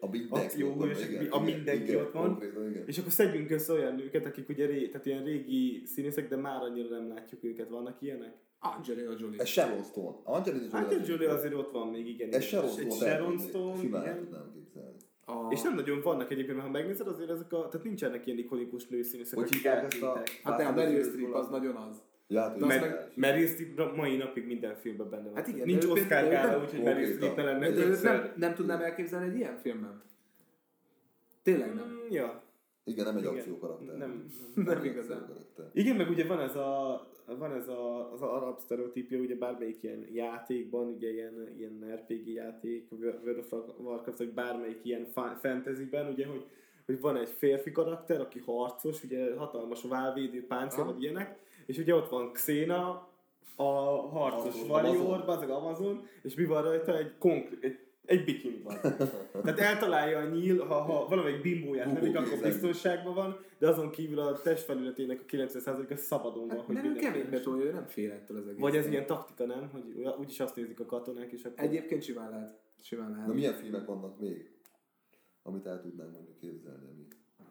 A 0.00 0.08
mindenki 0.10 0.44
akció, 0.44 0.70
ott 0.70 0.76
van, 0.76 0.90
és 0.90 1.08
igen, 1.08 1.26
a 1.30 1.40
mindenki 1.40 1.90
igen, 1.90 2.02
ott 2.04 2.12
van. 2.12 2.42
És 2.86 2.98
akkor 2.98 3.12
szedjünk 3.12 3.50
össze 3.50 3.72
olyan 3.72 3.94
nőket, 3.94 4.26
akik 4.26 4.48
ugye 4.48 4.66
ré, 4.66 4.88
tehát 4.88 5.06
ilyen 5.06 5.24
régi 5.24 5.82
színészek, 5.86 6.28
de 6.28 6.36
már 6.36 6.62
annyira 6.62 6.88
nem 6.88 7.08
látjuk 7.08 7.44
őket. 7.44 7.68
Vannak 7.68 7.96
ilyenek? 8.00 8.34
Angelina 8.64 9.14
Jolie. 9.18 9.40
Ez 9.40 9.48
Sharon 9.48 9.82
Stone. 9.82 10.16
Angelina 10.24 10.62
Jolie. 10.62 10.76
Hát 10.76 10.92
egy 10.92 11.08
Julia 11.08 11.32
azért 11.32 11.54
ott 11.54 11.70
van 11.70 11.88
még, 11.88 12.08
igen. 12.08 12.30
Ez. 12.32 12.42
Sharon 12.42 12.70
Stone. 12.70 12.90
Sharon. 12.90 13.38
Stone, 13.38 13.80
Simán 13.80 14.16
tudnám 14.16 14.50
képzelni. 14.54 14.96
A... 15.26 15.50
És 15.50 15.62
nem 15.62 15.74
nagyon 15.74 16.00
vannak 16.02 16.30
egyébként, 16.30 16.56
mert 16.56 16.66
ha 16.66 16.72
megnézed, 16.72 17.06
azért 17.06 17.30
ezek 17.30 17.52
a, 17.52 17.68
tehát 17.68 17.82
nincsenek 17.86 18.26
ilyen 18.26 18.38
ikonikus 18.38 18.86
nőszínészek, 18.86 19.38
Hogy 19.38 19.44
akik 19.48 19.56
hívják 19.56 19.84
ezt 19.84 20.02
a... 20.02 20.22
Hát 20.42 20.56
de 20.56 20.64
a 20.64 20.66
Fast 20.66 20.66
and 20.66 20.76
Meryl 20.76 21.02
Streep 21.02 21.34
az 21.34 21.48
nagyon 21.48 21.76
az. 21.76 22.02
Ja, 22.26 22.40
hát, 22.40 22.54
az 22.62 22.66
meg... 22.66 23.10
Meryl 23.14 23.46
Streep 23.46 23.96
mai 23.96 24.16
napig 24.16 24.46
minden 24.46 24.74
filmben 24.76 25.10
benne 25.10 25.24
van. 25.24 25.34
Hát 25.34 25.48
igen, 25.48 25.66
Nincs 25.66 25.84
Oscar 25.84 26.28
gála, 26.28 26.50
nem- 26.50 26.62
úgyhogy 26.62 26.82
Meryl. 26.82 27.12
Streep 27.12 27.36
ne 27.36 27.42
lenne 27.42 28.00
nem, 28.02 28.32
nem 28.36 28.54
tudnám 28.54 28.80
elképzelni 28.80 29.26
egy 29.26 29.36
ilyen 29.36 29.56
filmben. 29.56 30.02
Tényleg 31.42 31.74
nem. 31.74 31.84
Mm, 31.84 32.12
Ja, 32.12 32.42
Igen, 32.84 33.04
nem 33.04 33.16
egy 33.16 33.22
Igen. 33.22 33.34
akciókarakter. 33.34 33.96
nem. 33.96 34.26
Nem 34.54 34.78
egy 34.78 34.84
igazán. 34.84 35.36
Igen, 35.72 35.96
meg 35.96 36.08
ugye 36.08 36.26
van 36.26 36.40
ez 36.40 36.56
a, 36.56 37.06
van 37.38 37.52
ez 37.52 37.68
a, 37.68 38.12
az 38.12 38.22
arab 38.22 38.58
sztereotípia, 38.58 39.18
ugye 39.18 39.36
bármelyik 39.36 39.82
ilyen 39.82 40.06
játékban, 40.12 40.86
ugye 40.86 41.12
ilyen, 41.12 41.54
ilyen 41.56 41.92
RPG 41.94 42.28
játék, 42.28 42.88
World 42.90 43.38
of 43.38 43.52
Warcraft, 43.78 44.18
vagy 44.18 44.32
bármelyik 44.32 44.80
ilyen 44.82 45.04
fa- 45.04 45.38
fantasyben, 45.40 46.08
ugye, 46.08 46.26
hogy, 46.26 46.46
hogy 46.86 47.00
van 47.00 47.16
egy 47.16 47.28
férfi 47.28 47.72
karakter, 47.72 48.20
aki 48.20 48.38
harcos, 48.38 49.04
ugye 49.04 49.36
hatalmas 49.36 49.82
válvédő 49.82 50.46
páncél, 50.46 50.84
vagy 50.84 51.02
ilyenek, 51.02 51.38
és 51.66 51.78
ugye 51.78 51.94
ott 51.94 52.08
van 52.08 52.32
Xena, 52.32 53.12
a 53.56 53.62
harcos 54.08 54.62
warrior, 54.68 55.24
bazeg 55.24 55.50
Amazon, 55.50 56.06
és 56.22 56.34
mi 56.34 56.44
van 56.44 56.62
rajta? 56.62 56.98
Egy 56.98 57.18
konkrét, 57.18 57.64
egy, 57.64 57.78
egy 58.06 58.24
bikini 58.24 58.62
van. 58.62 58.76
Tehát 59.42 59.58
eltalálja 59.58 60.18
a 60.18 60.28
nyíl, 60.28 60.64
ha, 60.64 60.74
ha 60.80 61.06
valamelyik 61.08 61.42
bimbóját 61.42 61.88
Bubó 61.88 62.00
levik, 62.00 62.16
akkor 62.16 62.42
biztonságban 62.42 63.14
van, 63.14 63.36
de 63.58 63.68
azon 63.68 63.90
kívül 63.90 64.18
a 64.18 64.40
testfelületének 64.40 65.20
a 65.20 65.24
90%-a 65.36 65.96
szabadon 65.96 66.46
van. 66.46 66.56
Hát, 66.56 66.66
hogy 66.66 66.74
mert 66.74 66.86
ő 66.86 66.90
mindenki 66.90 67.12
keménybe 67.12 67.36
lássa. 67.36 67.50
tolja, 67.50 67.64
ő 67.64 67.72
nem 67.72 67.86
fél 67.86 68.10
ettől 68.10 68.36
az 68.36 68.46
egész. 68.46 68.60
Vagy 68.60 68.76
ez 68.76 68.86
ilyen 68.86 69.06
taktika, 69.06 69.46
nem? 69.46 69.68
Hogy 69.72 70.08
úgyis 70.18 70.40
azt 70.40 70.56
nézik 70.56 70.80
a 70.80 70.84
katonák, 70.86 71.32
és 71.32 71.44
akkor... 71.44 71.64
Egyébként 71.64 72.02
simán 72.02 72.30
lehet. 72.30 72.58
Simán 72.80 73.10
lehet. 73.10 73.26
Na 73.26 73.32
milyen 73.32 73.54
filmek 73.54 73.84
vannak 73.86 74.20
még? 74.20 74.50
Amit 75.42 75.66
el 75.66 75.80
tudnánk 75.80 76.12
mondjuk 76.12 76.38
képzelni. 76.38 76.86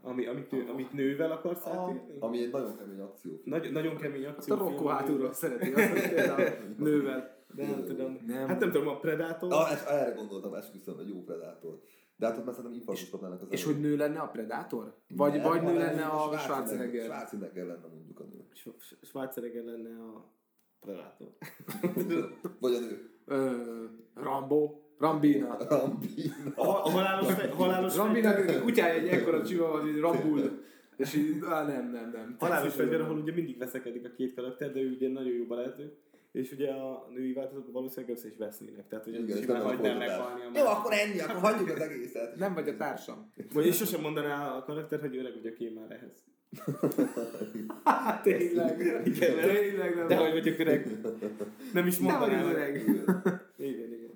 Ami, 0.02 0.26
Ami, 0.26 0.26
amit, 0.26 0.52
nő, 0.52 0.66
amit 0.70 0.94
nővel 0.94 1.32
akarsz 1.32 1.66
átírni? 1.66 2.18
ami 2.20 2.44
egy 2.44 2.52
nagyon 2.52 2.78
kemény 2.78 3.00
akció. 3.00 3.42
Nagy, 3.44 3.72
nagyon 3.72 3.98
kemény 3.98 4.26
Hát 4.26 4.38
akció. 4.38 4.56
a 4.56 4.58
Rocco 4.58 4.86
hátulról 4.86 5.34
szereti 5.34 5.72
azt, 5.72 6.60
nővel. 6.78 7.43
De 7.56 7.68
nem 7.70 7.84
tudom. 7.86 8.20
Nem. 8.28 8.48
Hát 8.48 8.60
nem 8.60 8.72
tudom, 8.72 8.88
a 8.88 8.98
Predator. 9.00 9.54
Ah, 9.54 9.72
es, 9.72 9.84
erre 9.84 10.12
gondoltam, 10.12 10.54
esküszöm, 10.54 11.00
egy 11.00 11.10
jó 11.10 11.24
Predator. 11.24 11.80
De 12.16 12.26
hát 12.26 12.38
ott 12.38 12.46
már 12.46 12.54
szerintem 12.56 12.80
infarktus 12.80 13.10
kapnának 13.10 13.42
az 13.42 13.48
És 13.50 13.64
elején. 13.64 13.82
hogy 13.82 13.90
nő 13.90 13.98
lenne 13.98 14.20
a 14.20 14.28
Predator? 14.28 14.96
Vagy, 15.16 15.32
Nem, 15.34 15.42
vagy 15.42 15.62
nő 15.62 15.78
lenne 15.78 16.06
a 16.06 16.38
Schwarzenegger. 16.38 17.04
Schwarzenegger? 17.04 17.66
Lenne 17.66 17.88
mondjuk 17.94 18.20
a 18.20 18.24
nő. 18.24 18.46
Sch- 18.54 18.98
Schwarzenegger 19.06 19.64
lenne 19.64 19.90
a 19.90 20.32
Predator. 20.80 21.28
Vagy 22.60 22.74
a 22.74 22.80
nő. 22.80 23.10
Ö, 23.26 23.52
Rambo? 24.16 24.76
Rambina. 25.00 25.58
Rambina. 25.70 26.34
A, 26.56 26.68
a 26.86 26.90
halálos, 26.90 27.34
fej, 27.34 27.50
halálos, 27.50 27.96
Rambina 27.96 28.62
kutyája 28.62 28.94
egy 28.94 29.08
ekkora 29.08 29.44
csiva, 29.46 29.68
hogy 29.82 30.00
Rambul. 30.00 30.62
És 30.98 31.16
így, 31.16 31.44
á, 31.46 31.66
nem, 31.68 31.92
nem, 31.92 32.10
nem. 32.14 32.36
halálos 32.40 32.74
fegyver, 32.74 33.02
ahol 33.02 33.18
ugye 33.18 33.34
mindig 33.34 33.58
veszekedik 33.58 34.06
a 34.06 34.10
két 34.12 34.34
karakter, 34.36 34.72
de 34.72 34.80
ő 34.80 34.90
ugye 34.92 35.10
nagyon 35.10 35.34
jó 35.34 35.46
barátnő. 35.46 35.98
És 36.34 36.52
ugye 36.52 36.70
a 36.70 37.08
női 37.14 37.34
változatban 37.34 37.74
valószínűleg 37.74 38.16
össze 38.16 38.28
is 38.28 38.38
vesznének. 38.38 38.88
Tehát, 38.88 39.06
hogy 39.06 39.14
Igen, 39.14 39.38
simán 39.42 39.58
nem 39.58 39.66
a 39.66 39.70
hagynám 39.70 39.98
meghalni 39.98 40.42
a 40.42 40.60
Jó, 40.60 40.66
akkor 40.66 40.94
ennyi, 40.94 41.20
akkor 41.20 41.36
hagyjuk 41.36 41.70
az 41.70 41.80
egészet. 41.80 42.36
Nem 42.36 42.54
vagy 42.54 42.68
a 42.68 42.76
társam. 42.76 43.32
Vagy 43.54 43.66
és 43.66 43.76
sosem 43.78 44.02
mondaná 44.02 44.56
a 44.56 44.64
karakter, 44.64 45.00
hogy 45.00 45.18
öreg 45.18 45.34
vagyok 45.34 45.60
én 45.60 45.72
már 45.72 45.92
ehhez. 45.92 46.24
Hát 47.84 48.24
tényleg. 48.24 48.80
Igen, 49.06 49.40
Tényleg 49.40 49.96
nem. 49.96 50.08
De 50.08 50.18
hogy 50.18 50.32
vagyok 50.32 50.60
öreg. 50.60 50.88
Nem 51.74 51.88
is 51.88 51.98
Nem 51.98 52.12
mondanám. 52.12 52.46
az 52.46 52.52
öreg. 52.52 52.76
Igen, 53.58 53.94
igen. 53.94 54.12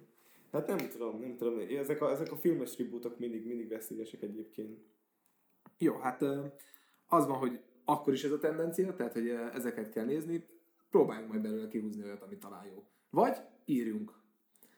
Hát 0.51 0.67
nem 0.67 0.77
tudom, 0.89 1.19
nem 1.19 1.35
tudom. 1.37 1.59
Ezek 1.79 2.01
a, 2.01 2.11
ezek 2.11 2.31
a 2.31 2.35
filmes 2.35 2.71
tribútok 2.75 3.19
mindig, 3.19 3.45
mindig 3.45 3.69
veszélyesek 3.69 4.21
egyébként. 4.21 4.77
Jó, 5.77 5.97
hát 5.97 6.21
az 7.07 7.27
van, 7.27 7.37
hogy 7.37 7.59
akkor 7.85 8.13
is 8.13 8.23
ez 8.23 8.31
a 8.31 8.39
tendencia, 8.39 8.93
tehát 8.93 9.13
hogy 9.13 9.29
ezeket 9.53 9.89
kell 9.89 10.05
nézni, 10.05 10.45
próbáljunk 10.89 11.29
majd 11.31 11.41
belőle 11.41 11.67
kihúzni 11.67 12.03
olyat, 12.03 12.21
ami 12.21 12.37
talán 12.37 12.65
jó. 12.65 12.83
Vagy 13.09 13.37
írjunk. 13.65 14.15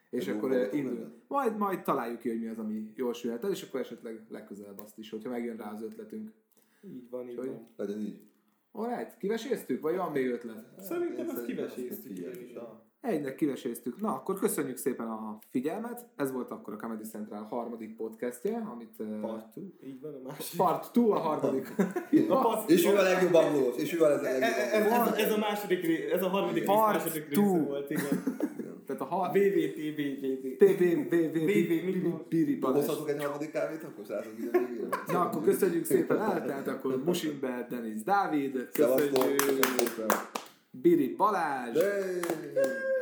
És 0.10 0.28
Egy 0.28 0.36
akkor 0.36 0.50
gondolatom 0.50 0.80
indul. 0.80 1.22
Majd, 1.28 1.58
majd 1.58 1.82
találjuk 1.84 2.20
ki, 2.20 2.30
hogy 2.30 2.40
mi 2.40 2.48
az, 2.48 2.60
ami 2.60 2.92
jól 2.96 3.14
sülhet 3.14 3.44
el, 3.44 3.52
és 3.52 3.64
akkor 3.64 3.80
esetleg 3.80 4.26
legközelebb 4.30 4.80
azt 4.80 4.98
is, 4.98 5.10
hogyha 5.10 5.30
megjön 5.30 5.58
rá 5.58 5.72
az 5.72 5.82
ötletünk. 5.82 6.32
Így 6.82 7.10
van, 7.10 7.30
így 7.30 7.36
Hogy- 7.38 7.48
van. 7.48 7.68
Legyen 7.76 8.00
így. 8.00 8.22
Alright, 8.72 9.18
kiveséztük, 9.18 9.82
vagy 9.82 9.96
van 9.96 10.12
még 10.12 10.28
ötlet? 10.28 10.82
Szerintem 10.82 11.30
ezt 11.30 11.46
kiveséztük, 11.46 12.18
Egynek 13.02 13.36
kiveséztük. 13.36 14.02
Na, 14.02 14.08
akkor 14.14 14.40
köszönjük 14.40 14.78
szépen 14.78 15.08
a 15.08 15.40
figyelmet. 15.52 16.06
Ez 16.16 16.32
volt 16.32 16.52
akkor 16.52 16.74
a 16.74 16.78
Comedy 16.78 17.04
Central 17.04 17.44
harmadik 17.44 17.96
podcastje, 17.96 18.68
amit... 18.74 18.94
ö, 18.98 19.20
Partú, 19.22 19.62
így 19.84 20.02
van 20.02 20.14
a 20.14 20.28
másik. 20.28 20.58
Part 20.58 20.86
2 20.92 21.10
a 21.10 21.20
harmadik. 21.20 21.74
És 22.68 22.86
ő 22.86 22.96
a 22.96 23.02
legjobb 23.02 23.34
angolós, 23.34 23.78
és 23.78 23.94
ő 23.94 24.04
a 24.04 24.08
legjobb 24.10 24.26
E- 24.42 24.46
e- 24.46 24.78
Ez, 24.78 24.92
angolós. 24.92 25.18
ez, 25.20 25.26
ez, 25.26 25.32
a 25.34 25.38
második 25.38 25.86
ez 26.12 26.24
a 26.24 26.28
harmadik 26.30 26.58
rész, 26.58 26.66
Part 26.66 27.04
második 27.04 27.28
two. 27.30 27.54
része 27.54 27.66
volt, 27.68 27.90
igen. 27.90 28.24
Tehát 28.86 29.02
a 29.02 29.06
har... 29.06 29.30
VVT, 29.30 29.76
VVT. 29.96 30.58
PVVV 30.58 32.28
Biri 32.30 32.56
Balázs. 32.60 32.86
Hozhatok 32.86 33.10
egy 33.10 33.24
harmadik 33.24 33.52
kávét, 33.52 33.84
akkor 33.84 34.06
srácok 34.06 34.34
ide 34.40 34.60
végére? 34.60 34.88
Na, 35.08 35.20
akkor 35.22 35.44
köszönjük 35.44 35.86
szépen 35.86 36.22
el, 36.22 36.46
tehát 36.46 36.68
akkor 36.68 37.04
Musimbe 37.04 37.68
Denis 37.70 38.04
Dávid, 38.04 38.70
köszönjük! 38.72 39.18
Biri 40.72 41.16
Balázs, 41.16 41.78
Hey! 41.78 42.20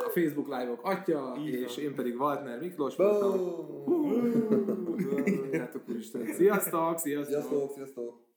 a 0.06 0.10
Facebook 0.10 0.48
live-ok 0.48 0.80
atya, 0.82 1.36
Így 1.38 1.54
van. 1.54 1.62
és 1.62 1.76
én 1.76 1.94
pedig 1.94 2.20
Waltner 2.20 2.60
Miklós 2.60 2.96
voltam. 2.96 3.30
Boom! 3.84 4.32
Hát 5.52 5.74
akkor 5.74 5.96
Isten. 5.96 6.26
Sziasztok, 6.32 6.98
sziasztok! 6.98 7.26
Sziasztok, 7.28 7.72
sziasztok! 7.72 8.27